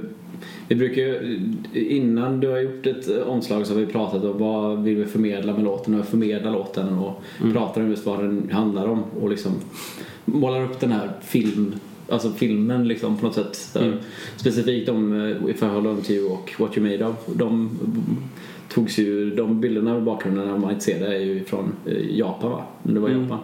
vi 0.68 0.74
brukar 0.74 1.02
ju, 1.02 1.40
innan 1.72 2.40
du 2.40 2.48
har 2.48 2.58
gjort 2.58 2.86
ett 2.86 3.08
eh, 3.08 3.22
omslag 3.22 3.66
så 3.66 3.74
har 3.74 3.80
vi 3.80 3.86
pratat 3.86 4.24
om 4.24 4.38
vad 4.38 4.82
vill 4.82 4.96
vi 4.96 5.04
förmedla 5.04 5.52
med 5.52 5.64
låten 5.64 6.00
och 6.00 6.06
förmedla 6.06 6.50
låten 6.50 6.98
och 6.98 7.22
pratar 7.52 7.80
om 7.80 7.90
just 7.90 8.06
vad 8.06 8.18
den 8.18 8.50
handlar 8.52 8.86
om 8.86 9.04
och 9.20 9.30
liksom 9.30 9.52
målar 10.24 10.64
upp 10.64 10.80
den 10.80 10.92
här 10.92 11.10
film, 11.22 11.74
alltså 12.08 12.30
filmen 12.32 12.88
liksom 12.88 13.16
på 13.16 13.26
något 13.26 13.34
sätt. 13.34 13.70
Där 13.72 13.96
Specifikt 14.36 14.88
om 14.88 15.20
eh, 15.20 15.50
If 15.50 15.62
I 15.62 15.66
Hold 15.66 15.86
On 15.86 16.02
To 16.02 16.12
You 16.12 16.30
och 16.30 16.54
What 16.58 16.76
You 16.76 16.90
Made 16.90 17.06
Of. 17.06 17.16
De 17.34 17.70
togs 18.68 18.98
ju, 18.98 19.30
de 19.30 19.60
bilderna 19.60 19.98
i 19.98 20.00
bakgrunden 20.00 20.46
när 20.46 20.58
man 20.58 20.70
inte 20.70 20.84
ser 20.84 21.00
det 21.00 21.16
är 21.16 21.20
ju 21.20 21.44
från 21.44 21.72
eh, 21.86 22.16
Japan 22.18 22.50
va? 22.50 22.64
Det 22.82 23.00
var 23.00 23.08
Japan. 23.08 23.40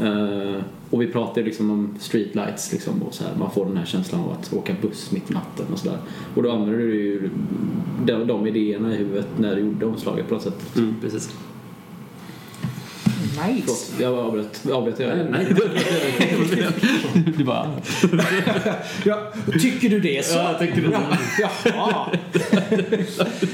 Eh, 0.00 0.62
och 0.90 1.02
vi 1.02 1.06
pratar 1.06 1.40
ju 1.40 1.44
liksom 1.46 1.70
om 1.70 1.94
streetlights 2.00 2.72
liksom 2.72 3.02
och 3.02 3.14
så 3.14 3.24
här. 3.24 3.32
Man 3.38 3.50
får 3.50 3.66
den 3.66 3.76
här 3.76 3.84
känslan 3.84 4.20
av 4.20 4.32
att 4.32 4.52
åka 4.52 4.74
buss 4.82 5.12
mitt 5.12 5.30
i 5.30 5.34
natten 5.34 5.66
och 5.72 5.78
sådär. 5.78 5.98
Och 6.34 6.42
då 6.42 6.50
använder 6.52 6.78
du 6.78 6.94
ju 6.94 7.30
de, 8.04 8.26
de 8.26 8.46
idéerna 8.46 8.94
i 8.94 8.96
huvudet 8.96 9.28
när 9.38 9.56
du 9.56 9.62
gjorde 9.62 9.86
omslaget 9.86 10.28
på 10.28 10.34
något 10.34 10.42
sätt. 10.42 10.76
mm, 10.76 10.94
precis. 11.00 11.30
Nice. 13.46 13.62
Förlåt, 13.66 13.92
jag 14.00 14.14
avbröt, 14.14 14.66
avbröt 14.72 14.98
jag? 14.98 15.30
Nej, 15.30 15.54
Du 17.36 17.44
bara... 17.44 17.80
Ja, 19.04 19.32
tycker 19.60 19.88
du 19.88 20.00
det 20.00 20.26
så? 20.26 20.38
Ja, 20.38 20.58
tycker 20.58 20.82
det. 20.82 20.98
Ja, 21.38 21.50
Jaha. 21.64 22.10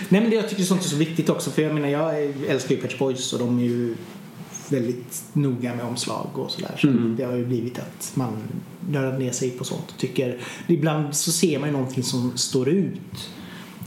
Nej 0.08 0.20
men 0.20 0.30
det, 0.30 0.36
jag 0.36 0.48
tycker 0.48 0.62
sånt 0.62 0.84
är 0.84 0.88
så 0.88 0.96
viktigt 0.96 1.28
också 1.28 1.50
för 1.50 1.62
jag 1.62 1.74
menar 1.74 1.88
jag 1.88 2.24
älskar 2.48 2.74
ju 2.74 2.80
Shop 2.80 2.88
Boys 2.98 3.32
och 3.32 3.38
de 3.38 3.58
är 3.58 3.62
ju 3.64 3.94
väldigt 4.68 5.24
noga 5.32 5.74
med 5.74 5.84
omslag 5.84 6.26
och 6.34 6.50
sådär. 6.50 6.74
Så 6.78 6.86
det 6.86 7.24
har 7.24 7.36
ju 7.36 7.46
blivit 7.46 7.78
att 7.78 8.12
man 8.14 8.38
nördar 8.90 9.18
ner 9.18 9.32
sig 9.32 9.50
på 9.50 9.64
sånt 9.64 9.90
och 9.90 9.98
tycker 9.98 10.38
ibland 10.66 11.16
så 11.16 11.32
ser 11.32 11.58
man 11.58 11.68
ju 11.68 11.72
någonting 11.72 12.02
som 12.02 12.32
står 12.36 12.68
ut. 12.68 13.30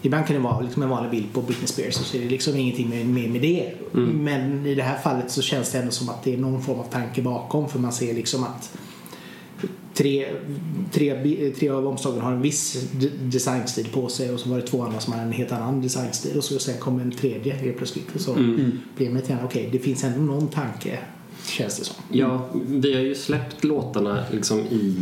Ibland 0.06 0.28
kan 0.28 0.36
det 0.36 0.42
vara 0.42 0.62
liksom 0.62 0.84
en 0.84 0.90
vanlig 0.90 1.12
bild 1.12 1.34
på 1.34 1.42
Britney 1.42 1.68
Spears 1.68 2.00
och 2.00 2.06
så 2.06 2.18
är 2.18 2.22
det 2.22 2.30
liksom 2.30 2.56
ingenting 2.56 2.90
mer 2.90 3.06
med, 3.06 3.30
med 3.30 3.42
det. 3.42 3.74
Men 3.92 4.66
i 4.66 4.76
det 4.76 4.84
här 4.84 4.98
fallet 4.98 5.32
så 5.32 5.42
känns 5.42 5.72
det 5.72 5.80
ändå 5.80 5.92
som 5.92 6.10
att 6.10 6.24
det 6.24 6.34
är 6.34 6.38
någon 6.38 6.62
form 6.62 6.80
av 6.80 6.84
tanke 6.84 7.22
bakom 7.22 7.70
för 7.70 7.80
man 7.80 7.92
ser 7.92 8.14
liksom 8.14 8.44
att 8.44 8.78
tre, 9.94 10.28
tre, 10.92 11.52
tre 11.52 11.70
av 11.70 11.88
omslagen 11.88 12.22
har 12.22 12.32
en 12.32 12.42
viss 12.42 12.88
designstil 13.22 13.88
på 13.94 14.10
sig 14.10 14.32
och 14.32 14.40
så 14.40 14.50
var 14.50 14.58
det 14.58 14.68
två 14.68 14.84
andra 14.84 15.00
som 15.00 15.14
har 15.14 15.22
en 15.22 15.32
helt 15.32 15.52
annan 15.52 15.82
designstil 15.82 16.38
och 16.38 16.44
så 16.44 16.60
sen 16.60 16.78
kom 16.80 17.00
en 17.00 17.12
tredje 17.12 17.54
helt 17.54 17.78
plötsligt. 17.78 18.16
Och 18.16 18.22
så 18.22 18.34
blev 18.98 19.12
man 19.12 19.22
lite 19.22 19.34
grann, 19.34 19.46
okej 19.46 19.70
det 19.72 19.80
finns 19.80 20.04
ändå 20.04 20.34
någon 20.34 20.48
tanke 20.48 21.00
känns 21.48 21.80
det 21.80 21.86
som. 21.86 21.96
Ja, 22.12 22.50
vi 22.68 22.94
har 22.94 23.02
ju 23.02 23.16
släppt 23.16 23.64
låtarna 23.64 24.24
liksom 24.32 24.60
i 24.60 24.98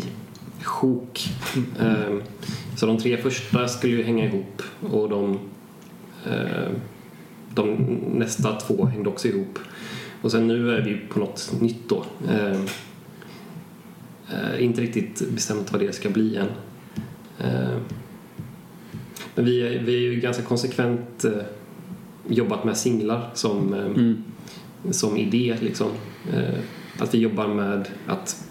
sjok. 0.63 1.29
Eh, 1.79 2.17
Så 2.75 2.85
de 2.85 2.97
tre 2.97 3.17
första 3.17 3.67
skulle 3.67 3.93
ju 3.95 4.03
hänga 4.03 4.25
ihop 4.25 4.61
och 4.91 5.09
de, 5.09 5.39
eh, 6.25 6.69
de 7.55 7.75
nästa 8.13 8.53
två 8.59 8.85
hängde 8.85 9.09
också 9.09 9.27
ihop. 9.27 9.59
Och 10.21 10.31
sen 10.31 10.47
nu 10.47 10.71
är 10.75 10.81
vi 10.81 10.97
på 11.09 11.19
något 11.19 11.51
nytt 11.61 11.89
då. 11.89 12.05
Eh, 12.29 12.59
eh, 14.33 14.63
Inte 14.63 14.81
riktigt 14.81 15.29
bestämt 15.29 15.71
vad 15.71 15.81
det 15.81 15.93
ska 15.95 16.09
bli 16.09 16.35
än. 16.37 16.47
Men 19.35 19.45
vi 19.45 19.61
är, 19.61 19.79
vi 19.83 19.95
är 19.95 19.99
ju 20.11 20.19
ganska 20.19 20.43
konsekvent 20.43 21.25
eh, 21.25 21.31
jobbat 22.27 22.63
med 22.63 22.77
singlar 22.77 23.29
som 23.33 23.73
Mm. 23.73 24.23
som 24.91 25.17
idé 25.17 25.57
liksom. 25.61 25.87
Att 26.99 27.13
vi 27.13 27.17
jobbar 27.17 27.47
med 27.47 27.87
att 28.07 28.45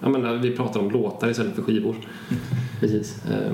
ja, 0.00 0.08
men, 0.08 0.42
vi 0.42 0.56
pratar 0.56 0.80
om 0.80 0.90
låtar 0.90 1.30
istället 1.30 1.54
för 1.54 1.62
skivor. 1.62 1.96
Precis. 2.80 3.24
Eh, 3.30 3.52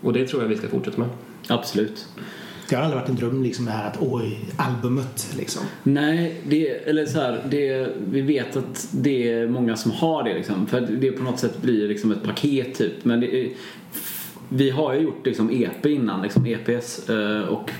och 0.00 0.12
det 0.12 0.26
tror 0.26 0.42
jag 0.42 0.48
vi 0.48 0.56
ska 0.56 0.68
fortsätta 0.68 0.98
med. 1.00 1.08
Absolut. 1.48 2.08
Det 2.68 2.76
har 2.76 2.82
aldrig 2.82 3.00
varit 3.00 3.08
en 3.08 3.16
dröm 3.16 3.42
liksom 3.42 3.64
det 3.64 3.70
här 3.70 3.88
att 3.88 3.98
oj, 4.00 4.38
albumet 4.56 5.34
liksom. 5.38 5.62
Nej, 5.82 6.40
det, 6.48 6.68
eller 6.68 7.06
så 7.06 7.18
här, 7.18 7.42
det, 7.50 7.88
vi 8.10 8.20
vet 8.20 8.56
att 8.56 8.88
det 8.92 9.32
är 9.32 9.48
många 9.48 9.76
som 9.76 9.90
har 9.90 10.22
det 10.22 10.34
liksom. 10.34 10.66
För 10.66 10.80
det 10.80 11.12
på 11.12 11.22
något 11.22 11.38
sätt 11.38 11.62
blir 11.62 11.88
liksom 11.88 12.12
ett 12.12 12.22
paket 12.22 12.74
typ. 12.74 13.04
Men 13.04 13.20
det 13.20 13.52
vi 14.54 14.70
har 14.70 14.94
ju 14.94 15.00
gjort 15.00 15.26
liksom 15.26 15.50
EP 15.50 15.86
innan, 15.86 16.22
liksom 16.22 16.46
EPs 16.46 17.08
eh, 17.08 17.40
och 17.40 17.70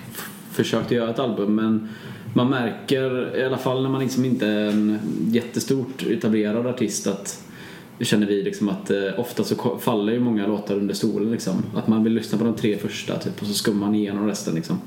försökt 0.50 0.90
göra 0.90 1.10
ett 1.10 1.18
album 1.18 1.54
men 1.54 1.88
man 2.34 2.50
märker, 2.50 3.36
i 3.36 3.44
alla 3.44 3.58
fall 3.58 3.82
när 3.82 3.90
man 3.90 4.00
liksom 4.00 4.24
inte 4.24 4.46
är 4.46 4.68
en 4.68 4.98
jättestort 5.30 6.06
etablerad 6.10 6.66
artist 6.66 7.06
att 7.06 7.44
känner 8.00 8.26
vi 8.26 8.42
liksom 8.42 8.68
att 8.68 8.90
eh, 8.90 8.98
ofta 9.16 9.44
så 9.44 9.78
faller 9.78 10.12
ju 10.12 10.20
många 10.20 10.46
låtar 10.46 10.74
under 10.74 10.94
stolen 10.94 11.30
liksom. 11.30 11.54
Att 11.74 11.88
man 11.88 12.04
vill 12.04 12.12
lyssna 12.12 12.38
på 12.38 12.44
de 12.44 12.54
tre 12.54 12.76
första 12.76 13.18
typ 13.18 13.40
och 13.40 13.46
så 13.46 13.54
skummar 13.54 13.86
man 13.86 13.94
igenom 13.94 14.26
resten 14.26 14.54
liksom. 14.54 14.80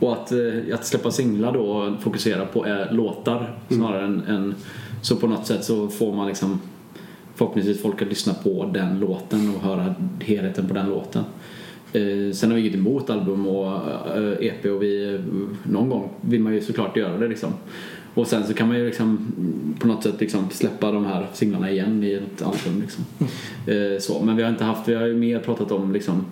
Och 0.00 0.12
att, 0.12 0.32
eh, 0.32 0.74
att 0.74 0.86
släppa 0.86 1.10
singlar 1.10 1.52
då 1.52 1.60
och 1.60 2.02
fokusera 2.02 2.46
på 2.46 2.64
är 2.64 2.92
låtar 2.92 3.58
snarare 3.68 4.04
än, 4.04 4.22
än 4.26 4.54
så 5.02 5.16
på 5.16 5.26
något 5.26 5.46
sätt 5.46 5.64
så 5.64 5.88
får 5.88 6.14
man 6.14 6.26
liksom 6.26 6.60
förhoppningsvis 7.34 7.82
folk 7.82 8.02
att 8.02 8.08
lyssna 8.08 8.34
på 8.34 8.70
den 8.74 8.98
låten 8.98 9.54
och 9.54 9.62
höra 9.62 9.94
helheten 10.20 10.68
på 10.68 10.74
den 10.74 10.88
låten. 10.88 11.24
Eh, 11.94 12.32
sen 12.32 12.50
har 12.50 12.56
vi 12.56 12.60
inget 12.60 12.74
emot 12.74 13.10
album 13.10 13.46
och 13.46 13.66
eh, 14.16 14.46
EP 14.46 14.64
och 14.64 14.82
vi, 14.82 15.20
någon 15.62 15.88
gång 15.88 16.10
vill 16.20 16.40
man 16.40 16.54
ju 16.54 16.60
såklart 16.60 16.96
göra 16.96 17.18
det 17.18 17.28
liksom. 17.28 17.50
Och 18.14 18.26
sen 18.26 18.46
så 18.46 18.54
kan 18.54 18.68
man 18.68 18.76
ju 18.76 18.86
liksom 18.86 19.06
mm, 19.08 19.74
på 19.78 19.86
något 19.86 20.02
sätt 20.02 20.20
liksom 20.20 20.50
släppa 20.50 20.92
de 20.92 21.04
här 21.04 21.26
singlarna 21.32 21.70
igen 21.70 22.04
i 22.04 22.12
ett 22.12 22.42
album 22.42 22.80
liksom. 22.80 23.04
Eh, 23.66 24.00
så. 24.00 24.24
Men 24.24 24.36
vi 24.36 24.42
har 24.42 24.50
inte 24.50 24.64
haft, 24.64 24.88
vi 24.88 24.94
har 24.94 25.06
ju 25.06 25.14
mer 25.14 25.38
pratat 25.38 25.72
om 25.72 25.92
liksom 25.92 26.24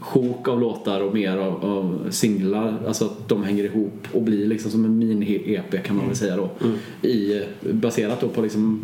sjok 0.00 0.48
av 0.48 0.60
låtar 0.60 1.00
och 1.00 1.14
mer 1.14 1.36
av, 1.36 1.64
av 1.64 2.10
singlar, 2.10 2.82
alltså 2.86 3.04
att 3.04 3.28
de 3.28 3.44
hänger 3.44 3.64
ihop 3.64 4.08
och 4.12 4.22
blir 4.22 4.46
liksom 4.46 4.70
som 4.70 4.84
en 4.84 5.02
mini-EP 5.02 5.82
kan 5.82 5.96
man 5.96 6.06
väl 6.06 6.16
säga 6.16 6.36
då. 6.36 6.50
I, 7.08 7.42
baserat 7.72 8.20
då 8.20 8.28
på 8.28 8.42
liksom 8.42 8.80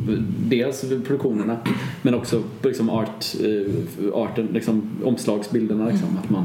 dels 0.48 0.80
produktionerna 0.80 1.56
men 2.02 2.14
också 2.14 2.42
på 2.62 2.68
liksom 2.68 2.90
art, 2.90 3.26
eh, 3.44 4.14
arten, 4.14 4.48
liksom 4.52 4.90
omslagsbilderna 5.04 5.88
liksom. 5.88 6.18
Att, 6.22 6.30
man, 6.30 6.44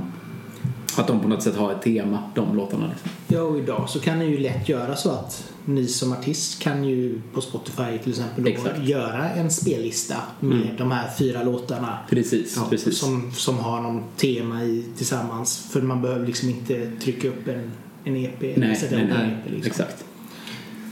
att 1.01 1.07
de 1.07 1.19
på 1.19 1.27
något 1.27 1.43
sätt 1.43 1.55
har 1.55 1.71
ett 1.71 1.81
tema, 1.81 2.23
de 2.35 2.55
låtarna. 2.57 2.87
Liksom. 2.89 3.09
Ja, 3.27 3.41
och 3.41 3.57
idag 3.57 3.89
så 3.89 3.99
kan 3.99 4.19
ni 4.19 4.25
ju 4.25 4.37
lätt 4.37 4.69
göra 4.69 4.95
så 4.95 5.09
att 5.09 5.51
ni 5.65 5.87
som 5.87 6.13
artist 6.13 6.59
kan 6.61 6.83
ju 6.83 7.21
på 7.33 7.41
Spotify 7.41 7.97
till 8.03 8.09
exempel 8.11 8.43
då 8.43 8.49
Exakt. 8.49 8.83
göra 8.83 9.29
en 9.29 9.51
spellista 9.51 10.15
med 10.39 10.75
de 10.77 10.91
här 10.91 11.09
fyra 11.17 11.43
låtarna. 11.43 11.97
Precis, 12.09 12.53
Ja, 12.57 12.67
precis. 12.69 12.97
Som, 12.97 13.31
som 13.31 13.57
har 13.57 13.81
någon 13.81 14.03
tema 14.15 14.63
i 14.63 14.85
tillsammans. 14.97 15.67
För 15.71 15.81
man 15.81 16.01
behöver 16.01 16.25
liksom 16.25 16.49
inte 16.49 16.91
trycka 17.03 17.27
upp 17.27 17.47
en, 17.47 17.71
en 18.03 18.15
EP. 18.15 18.43
eller 18.43 18.67
Nej, 18.67 18.75
sätta 18.75 18.95
nej, 18.95 19.03
en 19.03 19.09
nej. 19.09 19.37
EP, 19.45 19.51
liksom. 19.51 19.67
Exakt. 19.71 20.05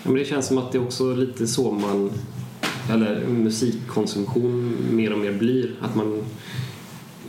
Ja, 0.04 0.12
men 0.12 0.14
det 0.20 0.26
känns 0.26 0.46
som 0.48 0.58
att 0.58 0.72
det 0.72 0.78
är 0.78 0.84
också 0.84 1.14
lite 1.16 1.48
så 1.48 1.72
man 1.72 2.12
eller 2.92 3.28
musikkonsumtion 3.28 4.78
mer 4.92 5.14
och 5.14 5.20
mer 5.20 5.32
blir. 5.32 5.72
Att 5.82 5.96
man, 5.96 6.22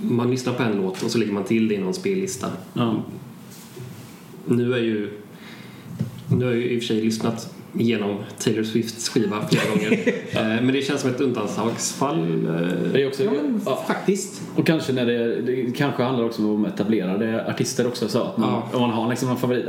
man 0.00 0.30
lyssnar 0.30 0.52
på 0.52 0.62
en 0.62 0.76
låt 0.76 1.02
och 1.02 1.10
så 1.10 1.18
lägger 1.18 1.32
man 1.32 1.44
till 1.44 1.68
det 1.68 1.74
i 1.74 1.78
någon 1.78 1.94
spellista. 1.94 2.46
Ja. 2.74 3.02
Nu 4.46 4.72
är 4.74 4.78
ju 4.78 5.10
nu 6.30 6.44
har 6.44 6.52
jag 6.52 6.60
ju 6.60 6.70
i 6.70 6.78
och 6.78 6.82
för 6.82 6.86
sig 6.86 7.02
lyssnat 7.02 7.54
igenom 7.78 8.16
Taylor 8.38 8.62
Swifts 8.62 9.08
skiva 9.08 9.48
flera 9.48 9.64
gånger. 9.74 10.08
Eh, 10.30 10.42
Men 10.64 10.66
det 10.72 10.82
känns 10.82 11.00
som 11.00 11.10
ett 11.10 11.20
undantagsfall. 11.20 12.18
eh, 12.20 12.92
Det 12.92 13.02
är 13.02 13.06
också, 13.08 13.24
Ja, 13.24 13.30
men 13.42 13.60
ja. 13.66 13.84
faktiskt. 13.86 14.42
Och 14.56 14.66
kanske 14.66 14.92
när 14.92 15.06
det, 15.06 15.40
det 15.40 15.76
kanske 15.76 16.02
handlar 16.02 16.24
också 16.24 16.42
om 16.50 16.64
etablerade 16.64 17.46
artister 17.48 17.86
också 17.86 18.08
så 18.08 18.22
att 18.22 18.36
man, 18.36 18.50
Ja. 18.50 18.68
om 18.76 18.80
man 18.80 18.90
har 18.90 19.10
liksom 19.10 19.28
en 19.28 19.36
favorit 19.36 19.64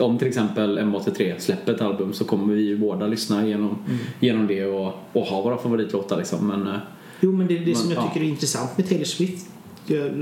om 0.00 0.18
till 0.18 0.28
exempel 0.28 0.78
M83 0.78 1.38
släpper 1.38 1.74
ett 1.74 1.80
album 1.80 2.12
så 2.12 2.24
kommer 2.24 2.54
vi 2.54 2.62
ju 2.62 2.76
båda 2.78 3.06
lyssna 3.06 3.46
igenom, 3.46 3.78
Mm. 3.86 3.98
genom 4.20 4.46
det 4.46 4.64
och, 4.66 4.92
och 5.12 5.22
ha 5.22 5.42
våra 5.42 5.56
favoritlåtar 5.58 6.16
liksom. 6.16 6.46
Men, 6.48 6.66
eh, 6.66 6.74
Jo, 7.20 7.32
men 7.32 7.46
det, 7.46 7.58
det 7.58 7.74
som 7.74 7.86
Men, 7.86 7.96
jag 7.96 8.04
ja. 8.04 8.08
tycker 8.08 8.26
är 8.26 8.30
intressant 8.30 8.78
med 8.78 8.88
Taylor 8.88 9.04
Swift, 9.04 9.46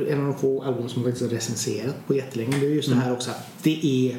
en 0.08 0.20
av 0.20 0.26
de 0.26 0.34
få 0.34 0.62
album 0.62 0.88
som 0.88 1.02
jag 1.02 1.10
faktiskt 1.10 1.30
har 1.30 1.36
recenserat 1.36 2.06
på 2.06 2.14
jättelänge, 2.14 2.58
det 2.58 2.66
är 2.66 2.70
just 2.70 2.88
det 2.88 2.94
här 2.94 3.12
också 3.12 3.30
att 3.30 3.48
det 3.62 4.10
är 4.10 4.16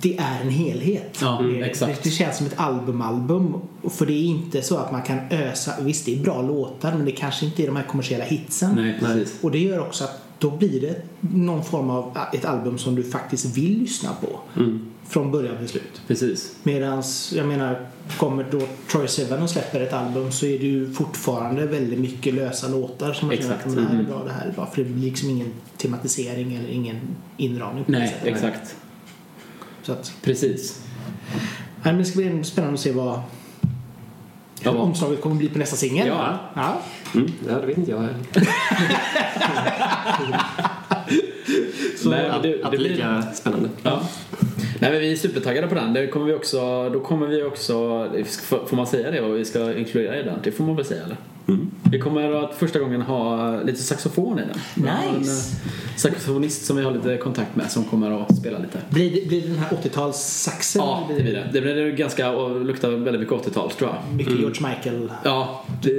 det 0.00 0.18
är 0.18 0.40
en 0.40 0.50
helhet. 0.50 1.18
Ja, 1.20 1.40
det. 1.42 1.86
Det, 1.86 2.02
det 2.02 2.10
känns 2.10 2.36
som 2.36 2.46
ett 2.46 2.60
albumalbum. 2.60 3.54
Och 3.82 3.92
För 3.92 4.06
det 4.06 4.12
är 4.12 4.24
inte 4.24 4.62
så 4.62 4.76
att 4.76 4.92
man 4.92 5.02
kan 5.02 5.18
ösa, 5.30 5.72
visst 5.80 6.06
det 6.06 6.18
är 6.18 6.22
bra 6.22 6.42
låtar 6.42 6.94
men 6.94 7.04
det 7.04 7.12
kanske 7.12 7.46
inte 7.46 7.62
är 7.62 7.66
de 7.66 7.76
här 7.76 7.84
kommersiella 7.84 8.24
hitsen. 8.24 8.74
nej, 8.74 8.96
precis. 9.00 9.38
Och 9.40 9.50
det 9.50 9.58
gör 9.58 9.80
också 9.80 10.04
att 10.04 10.22
då 10.38 10.50
blir 10.50 10.80
det 10.80 11.02
någon 11.20 11.64
form 11.64 11.90
av 11.90 12.16
ett 12.32 12.44
album 12.44 12.78
som 12.78 12.94
du 12.94 13.02
faktiskt 13.02 13.56
vill 13.56 13.78
lyssna 13.78 14.10
på. 14.20 14.60
Mm. 14.60 14.86
Från 15.06 15.30
början 15.30 15.58
till 15.58 15.68
slut. 15.68 16.02
Precis. 16.06 16.52
Medans, 16.62 17.32
jag 17.36 17.46
menar, 17.46 17.86
kommer 18.16 18.46
då 18.50 18.60
Troy 18.90 19.08
Sivan 19.08 19.42
och 19.42 19.50
släpper 19.50 19.80
ett 19.80 19.92
album 19.92 20.32
så 20.32 20.46
är 20.46 20.58
det 20.58 20.66
ju 20.66 20.92
fortfarande 20.92 21.66
väldigt 21.66 21.98
mycket 21.98 22.34
lösa 22.34 22.68
låtar 22.68 23.12
som 23.12 23.28
man 23.28 23.36
känner 23.36 23.50
Exakt. 23.54 23.66
att 23.66 23.74
men 23.74 23.76
det 23.76 23.82
här 23.82 23.90
är 23.90 23.94
Mm. 24.00 24.06
bra, 24.06 24.24
det 24.24 24.32
här 24.32 24.46
är 24.46 24.52
bra. 24.52 24.66
För 24.66 24.82
det 24.84 24.90
blir 24.90 25.04
liksom 25.10 25.30
ingen 25.30 25.52
tematisering 25.76 26.54
eller 26.56 26.68
ingen 26.68 26.96
inramning 27.36 27.84
på 27.84 27.92
Nej, 27.92 28.08
sättet. 28.08 28.26
exakt. 28.26 28.76
Så 29.82 29.92
att, 29.92 30.12
Precis. 30.22 30.80
nej, 31.34 31.40
men 31.82 31.98
det 31.98 32.04
ska 32.04 32.16
bli 32.18 32.44
spännande 32.44 32.74
att 32.74 32.80
se 32.80 32.92
vad 32.92 33.20
Ja, 34.62 34.72
vad- 34.72 34.80
omslaget 34.82 35.20
kommer 35.20 35.36
bli 35.36 35.48
på 35.48 35.58
nästa 35.58 35.76
singel. 35.76 36.06
Ja. 36.06 36.38
ja. 36.54 36.80
Mm, 37.14 37.32
ja, 37.48 37.54
det 37.60 37.66
vet 37.66 37.78
inte 37.78 37.90
jag 37.90 37.98
heller. 38.00 38.16
Så, 42.02 42.10
det, 42.10 42.70
det 42.70 42.70
blir 42.70 42.78
lika 42.78 43.22
spännande. 43.34 43.68
Ja. 43.82 44.02
Nej 44.88 44.92
men 44.92 45.00
vi 45.08 45.12
är 45.12 45.16
supertaggade 45.16 45.66
på 45.66 45.74
den. 45.74 45.92
Det 45.92 46.06
kommer 46.06 46.26
vi 46.26 46.32
också, 46.34 46.90
då 46.90 47.00
kommer 47.00 47.26
vi 47.26 47.42
också, 47.42 47.74
får 48.66 48.76
man 48.76 48.86
säga 48.86 49.10
det 49.10 49.20
vad 49.20 49.30
vi 49.30 49.44
ska 49.44 49.74
inkludera 49.78 50.16
i 50.20 50.22
den? 50.22 50.38
Det 50.42 50.52
får 50.52 50.64
man 50.64 50.76
väl 50.76 50.84
säga 50.84 51.04
eller? 51.04 51.16
Mm. 51.48 51.70
Vi 51.90 51.98
kommer 51.98 52.44
att 52.44 52.54
första 52.54 52.78
gången 52.78 53.02
ha 53.02 53.52
lite 53.62 53.82
saxofon 53.82 54.38
i 54.38 54.42
den. 54.42 54.86
Har 54.88 55.08
En 55.14 55.18
Nice. 55.20 55.30
eh, 55.30 55.96
saxofonist 55.96 56.66
som 56.66 56.76
vi 56.76 56.82
har 56.82 56.90
lite 56.92 57.16
kontakt 57.16 57.56
med 57.56 57.70
som 57.70 57.84
kommer 57.84 58.22
att 58.22 58.36
spela 58.36 58.58
lite. 58.58 58.78
Blir, 58.90 59.10
det, 59.14 59.28
blir 59.28 59.40
det 59.42 59.46
den 59.48 59.58
här 59.58 59.68
80-talssaxen? 59.82 60.78
Ja, 60.78 61.06
det 61.08 61.14
blir 61.22 61.32
det. 61.32 61.48
Det 61.52 61.60
blir 61.60 61.90
ganska, 61.92 62.30
och 62.30 62.64
luktar 62.64 62.90
väldigt 62.90 63.20
mycket 63.20 63.46
80-tal 63.46 63.70
tror 63.70 63.90
jag. 63.90 64.16
Mycket 64.16 64.32
George 64.38 64.68
Michael. 64.68 65.12
Ja, 65.24 65.64
det, 65.82 65.90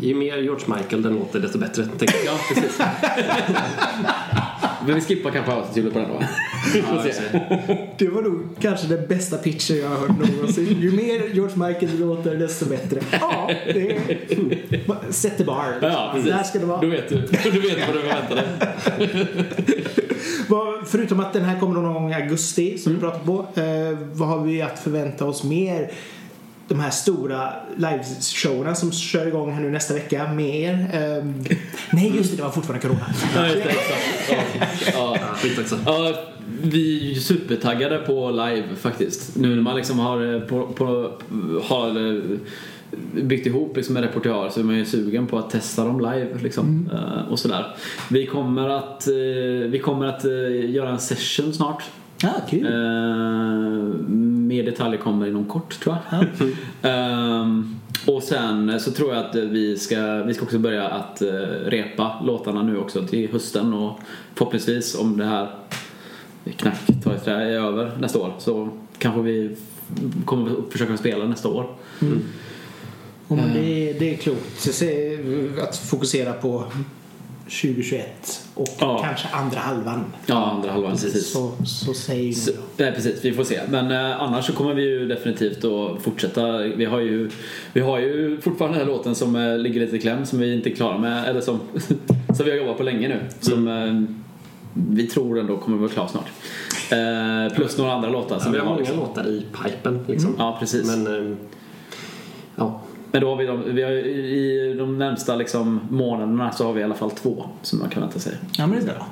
Ju 0.00 0.14
mer 0.14 0.36
George 0.38 0.64
Michael 0.76 1.02
den 1.02 1.14
låter 1.14 1.38
desto 1.40 1.58
bättre. 1.58 1.84
tänker 1.86 2.14
jag. 2.24 2.34
ja 2.34 2.38
precis. 2.54 2.80
Men 4.86 4.94
vi 4.94 5.00
skippar 5.00 5.30
kanske 5.30 5.52
autotunet 5.52 5.92
på 5.92 5.98
den 5.98 6.08
då. 6.08 6.22
Se. 7.12 7.40
Det 7.98 8.08
var 8.08 8.22
nog 8.22 8.48
kanske 8.60 8.86
den 8.86 9.06
bästa 9.06 9.36
pitchen 9.36 9.78
jag 9.78 9.88
har 9.88 9.96
hört 9.96 10.18
någonsin. 10.18 10.80
Ju 10.80 10.92
mer 10.92 11.34
George 11.34 11.56
Michael 11.56 11.98
låter 11.98 12.34
desto 12.34 12.66
bättre. 12.66 13.00
Ja, 13.12 13.50
det 13.66 13.92
är... 13.92 15.12
Sätt 15.12 15.38
the 15.38 15.44
bar. 15.44 15.78
Ja, 15.82 16.10
precis. 16.14 16.30
Där 16.30 16.42
ska 16.42 16.58
det 16.58 16.66
vara. 16.66 16.80
Då 16.80 16.86
vet 16.86 17.08
du, 17.08 17.16
du 17.16 17.60
vet 17.60 17.88
vad 17.88 17.96
du 17.96 18.00
förväntar 18.00 18.34
dig. 18.36 18.44
Förutom 20.86 21.20
att 21.20 21.32
den 21.32 21.44
här 21.44 21.60
kommer 21.60 21.80
någon 21.80 21.94
gång 21.94 22.10
i 22.10 22.14
augusti 22.14 22.78
som 22.78 22.94
vi 22.94 23.00
pratat 23.00 23.24
på. 23.24 23.46
Eh, 23.54 23.98
vad 24.12 24.28
har 24.28 24.44
vi 24.44 24.62
att 24.62 24.78
förvänta 24.78 25.24
oss 25.24 25.44
mer? 25.44 25.90
De 26.68 26.80
här 26.80 26.90
stora 26.90 27.52
liveshowerna 27.76 28.74
som 28.74 28.92
kör 28.92 29.26
igång 29.26 29.52
här 29.52 29.60
nu 29.60 29.70
nästa 29.70 29.94
vecka 29.94 30.32
med 30.32 30.60
er. 30.60 30.90
Ehm, 30.92 31.44
nej, 31.92 32.12
just 32.16 32.30
det, 32.30 32.36
det 32.36 32.42
var 32.42 32.50
fortfarande 32.50 32.82
corona. 32.82 33.06
Ja, 33.34 33.46
just 33.46 33.64
det. 33.64 33.74
Ja. 34.30 34.36
Ja. 34.92 35.16
Ja, 35.20 35.34
skit 35.34 35.58
också. 35.58 35.78
Ja, 35.86 36.14
vi 36.62 37.00
är 37.00 37.14
ju 37.14 37.20
supertaggade 37.20 37.98
på 37.98 38.30
live 38.30 38.64
faktiskt. 38.80 39.36
Nu 39.36 39.54
när 39.54 39.62
man 39.62 39.76
liksom 39.76 39.98
har, 39.98 40.34
eh, 40.34 40.40
på, 40.40 40.66
på, 40.66 41.10
har 41.62 42.14
eh, 42.14 42.22
byggt 43.22 43.46
ihop 43.46 43.76
liksom 43.76 43.96
en 43.96 44.02
repertoar 44.02 44.50
så 44.50 44.60
är 44.60 44.64
man 44.64 44.76
ju 44.76 44.84
sugen 44.84 45.26
på 45.26 45.38
att 45.38 45.50
testa 45.50 45.84
dem 45.84 46.00
live 46.00 46.38
liksom. 46.42 46.90
eh, 46.92 47.32
och 47.32 47.38
sådär. 47.38 47.76
Vi 48.10 48.26
kommer 48.26 48.68
att, 48.68 49.06
vi 49.68 49.80
kommer 49.84 50.06
att 50.06 50.24
göra 50.70 50.90
en 50.90 50.98
session 50.98 51.52
snart. 51.52 51.82
Ja, 52.22 52.32
kul. 52.50 52.66
Eh, 52.66 52.72
mer 54.48 54.62
detaljer 54.62 55.00
kommer 55.00 55.26
inom 55.26 55.44
kort 55.44 55.80
tror 55.80 55.96
jag. 56.10 56.26
Ehm, 56.92 57.76
och 58.06 58.22
sen 58.22 58.80
så 58.80 58.90
tror 58.90 59.14
jag 59.14 59.24
att 59.26 59.34
vi 59.34 59.78
ska, 59.78 60.22
vi 60.22 60.34
ska 60.34 60.44
också 60.44 60.58
börja 60.58 60.88
att 60.88 61.22
eh, 61.22 61.28
repa 61.66 62.22
låtarna 62.24 62.62
nu 62.62 62.78
också 62.78 63.06
till 63.06 63.32
hösten 63.32 63.74
och 63.74 64.00
förhoppningsvis 64.34 64.94
om 64.98 65.16
det 65.16 65.24
här 65.24 65.48
knack 66.56 66.86
tar 67.04 67.18
trä 67.18 67.32
är 67.32 67.50
över 67.50 67.92
nästa 68.00 68.18
år 68.18 68.34
så 68.38 68.68
kanske 68.98 69.20
vi 69.20 69.56
kommer 70.24 70.50
att 70.50 70.72
försöka 70.72 70.96
spela 70.96 71.24
nästa 71.24 71.48
år. 71.48 71.74
Ja, 73.28 73.36
men 73.36 73.54
det, 73.54 73.92
det 73.98 74.14
är 74.14 74.16
klokt. 74.16 74.68
Att 75.62 75.76
fokusera 75.76 76.32
på 76.32 76.64
2021 77.60 78.42
och 78.54 78.68
Ja. 78.80 78.98
kanske 79.04 79.28
andra 79.32 79.58
halvan. 79.58 80.04
Ja, 80.26 80.50
andra 80.50 80.70
halvan 80.70 80.90
precis. 80.92 81.32
Så, 81.32 81.52
så 81.66 81.94
säger 81.94 82.24
vi 82.24 82.34
Så, 82.34 82.52
nej, 82.76 82.92
precis, 82.92 83.24
vi 83.24 83.32
får 83.32 83.44
se. 83.44 83.60
Men 83.68 83.90
eh, 83.90 84.22
annars 84.22 84.46
så 84.46 84.52
kommer 84.52 84.74
vi 84.74 84.82
ju 84.82 85.06
definitivt 85.08 85.64
att 85.64 86.02
fortsätta. 86.02 86.58
Vi 86.58 86.84
har 86.84 87.00
ju, 87.00 87.30
vi 87.72 87.80
har 87.80 87.98
ju 87.98 88.40
fortfarande 88.40 88.78
den 88.78 88.86
här 88.86 88.94
låten 88.96 89.14
som 89.14 89.36
eh, 89.36 89.58
ligger 89.58 89.80
lite 89.80 89.96
i 89.96 90.00
kläm 90.00 90.26
som 90.26 90.38
vi 90.38 90.54
inte 90.54 90.70
är 90.70 90.74
klara 90.74 90.98
med. 90.98 91.28
Eller 91.28 91.40
som, 91.40 91.60
som 92.36 92.44
vi 92.44 92.50
har 92.50 92.58
jobbat 92.58 92.76
på 92.76 92.82
länge 92.82 93.08
nu. 93.08 93.20
Som 93.40 93.68
eh, 93.68 94.16
vi 94.88 95.06
tror 95.06 95.38
ändå 95.38 95.56
kommer 95.58 95.78
vara 95.78 95.88
klar 95.90 96.06
snart. 96.06 96.28
Eh, 96.92 97.56
plus 97.56 97.78
några 97.78 97.92
andra 97.92 98.08
låtar 98.08 98.36
Ja, 98.36 98.40
som 98.40 98.52
vi 98.52 98.58
vi 98.58 98.64
har 98.64 98.70
många 98.70 98.78
Liksom. 98.80 98.98
låtar 98.98 99.26
i 99.28 99.46
pipen 99.64 100.04
liksom. 100.08 100.34
Ja, 100.38 100.56
precis. 100.60 100.86
Men, 100.96 101.36
Men, 103.12 103.20
då 103.20 103.28
har 103.28 103.36
vi, 103.36 103.46
de, 103.46 103.74
vi 103.74 103.82
har, 103.82 103.90
i 103.90 104.74
de 104.78 104.98
närmsta 104.98 105.36
liksom, 105.36 105.80
månaderna 105.90 106.52
så 106.52 106.66
har 106.66 106.72
vi 106.72 106.80
i 106.80 106.84
alla 106.84 106.94
fall 106.94 107.10
två 107.10 107.44
som 107.62 107.78
man 107.78 107.88
kan 107.88 108.02
vänta 108.02 108.18
sig. 108.18 108.32
Ja, 108.52 108.66
men 108.66 108.84
det 108.84 108.90
är 108.90 108.94
bra. 108.94 109.06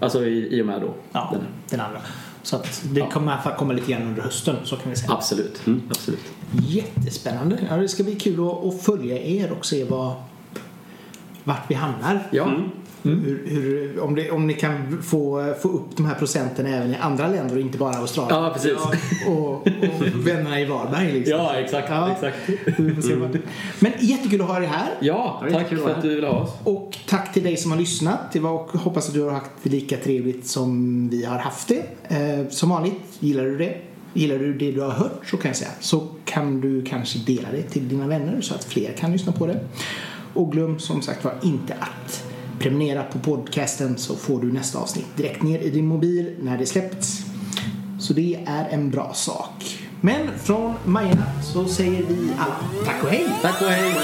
Alltså 0.00 0.24
i, 0.26 0.58
i 0.58 0.62
och 0.62 0.66
med 0.66 0.80
då. 0.80 0.94
Ja, 1.12 1.28
Den. 1.32 1.40
den 1.70 1.80
andra. 1.80 2.00
Så 2.42 2.56
att 2.56 2.82
det 2.92 3.00
Ja. 3.00 3.10
kommer 3.10 3.26
i 3.32 3.34
alla 3.34 3.42
fall 3.42 3.52
komma 3.54 3.72
lite 3.72 3.92
grann 3.92 4.02
under 4.02 4.22
hösten, 4.22 4.56
så 4.64 4.76
kan 4.76 4.90
vi 4.90 4.96
säga. 4.96 5.12
Absolut. 5.12 5.62
Absolut. 5.90 6.24
Jättespännande. 6.68 7.58
Ja, 7.70 7.76
det 7.76 7.88
ska 7.88 8.04
bli 8.04 8.14
kul 8.14 8.40
att, 8.48 8.64
att 8.64 8.82
följa 8.82 9.18
er 9.22 9.52
och 9.52 9.66
se 9.66 9.84
vad, 9.84 10.12
vart 11.44 11.70
vi 11.70 11.74
hamnar. 11.74 12.28
Ja. 12.30 12.48
Hur, 13.06 13.42
hur, 13.46 14.00
om, 14.00 14.14
det, 14.14 14.30
om 14.30 14.46
ni 14.46 14.54
kan 14.54 15.02
få, 15.02 15.54
få 15.62 15.68
upp 15.68 15.96
de 15.96 16.06
här 16.06 16.14
procenten 16.14 16.66
även 16.66 16.90
i 16.90 16.96
andra 16.96 17.28
länder 17.28 17.54
och 17.54 17.60
inte 17.60 17.78
bara 17.78 17.94
Australien. 17.96 18.42
Ja, 18.44 18.50
precis. 18.54 18.72
Och, 19.28 19.50
och 19.54 19.66
vännerna 20.14 20.60
i 20.60 20.64
Varberg 20.64 21.12
liksom. 21.12 21.36
Ja, 21.38 21.54
exakt. 21.54 21.88
Ja. 21.90 22.10
exakt. 22.12 22.36
Det- 23.32 23.38
Men 23.80 23.92
jättekul 24.00 24.40
att 24.40 24.46
ha 24.48 24.58
dig 24.58 24.68
här. 24.68 24.88
Ja, 25.00 25.42
Ja, 25.44 25.58
tack 25.58 25.68
för 25.68 25.90
att 25.90 26.02
du 26.02 26.14
ville 26.14 26.26
ha 26.26 26.40
oss. 26.40 26.50
Och 26.64 26.98
tack 27.08 27.32
till 27.32 27.42
dig 27.44 27.56
som 27.56 27.70
har 27.70 27.78
lyssnat. 27.78 28.18
Det 28.32 28.40
var, 28.40 28.78
hoppas 28.78 29.08
att 29.08 29.14
du 29.14 29.22
har 29.22 29.30
haft 29.30 29.50
det 29.62 29.70
lika 29.70 29.96
trevligt 29.96 30.46
som 30.46 31.08
vi 31.08 31.24
har 31.24 31.38
haft 31.38 31.68
det. 31.68 31.82
Eh, 32.16 32.48
som 32.48 32.68
vanligt, 32.68 32.94
gillar 33.20 33.44
du 33.44 33.58
det? 33.58 33.76
Gillar 34.12 34.38
du 34.38 34.54
det 34.54 34.72
du 34.72 34.80
har 34.80 34.90
hört 34.90 35.20
så 35.26 35.36
kan 35.36 35.48
jag 35.48 35.56
säga 35.56 35.70
så 35.80 36.06
kan 36.24 36.60
du 36.60 36.82
kanske 36.84 37.18
dela 37.18 37.48
det 37.52 37.62
till 37.62 37.88
dina 37.88 38.06
vänner 38.06 38.40
så 38.40 38.54
att 38.54 38.64
fler 38.64 38.92
kan 38.92 39.12
lyssna 39.12 39.32
på 39.32 39.46
det. 39.46 39.60
Och 40.34 40.52
glöm 40.52 40.78
som 40.78 41.02
sagt 41.02 41.24
var 41.24 41.34
inte 41.42 41.74
att 41.80 42.23
prenumerera 42.58 43.02
på 43.02 43.18
podcasten 43.18 43.98
så 43.98 44.16
får 44.16 44.40
du 44.40 44.52
nästa 44.52 44.78
avsnitt 44.78 45.16
direkt 45.16 45.42
ner 45.42 45.58
i 45.58 45.70
din 45.70 45.86
mobil 45.86 46.34
när 46.40 46.58
det 46.58 46.66
släppts. 46.66 47.22
Så 48.00 48.12
det 48.12 48.44
är 48.46 48.68
en 48.68 48.90
bra 48.90 49.14
sak. 49.14 49.78
Men 50.00 50.38
från 50.38 50.74
Majorna 50.84 51.26
så 51.42 51.64
säger 51.64 52.02
vi 52.08 52.30
alla 52.38 52.84
tack 52.84 53.04
och 53.04 53.10
hej! 53.10 53.26
Tack 53.42 53.62
och 53.62 53.68
hej. 53.68 53.94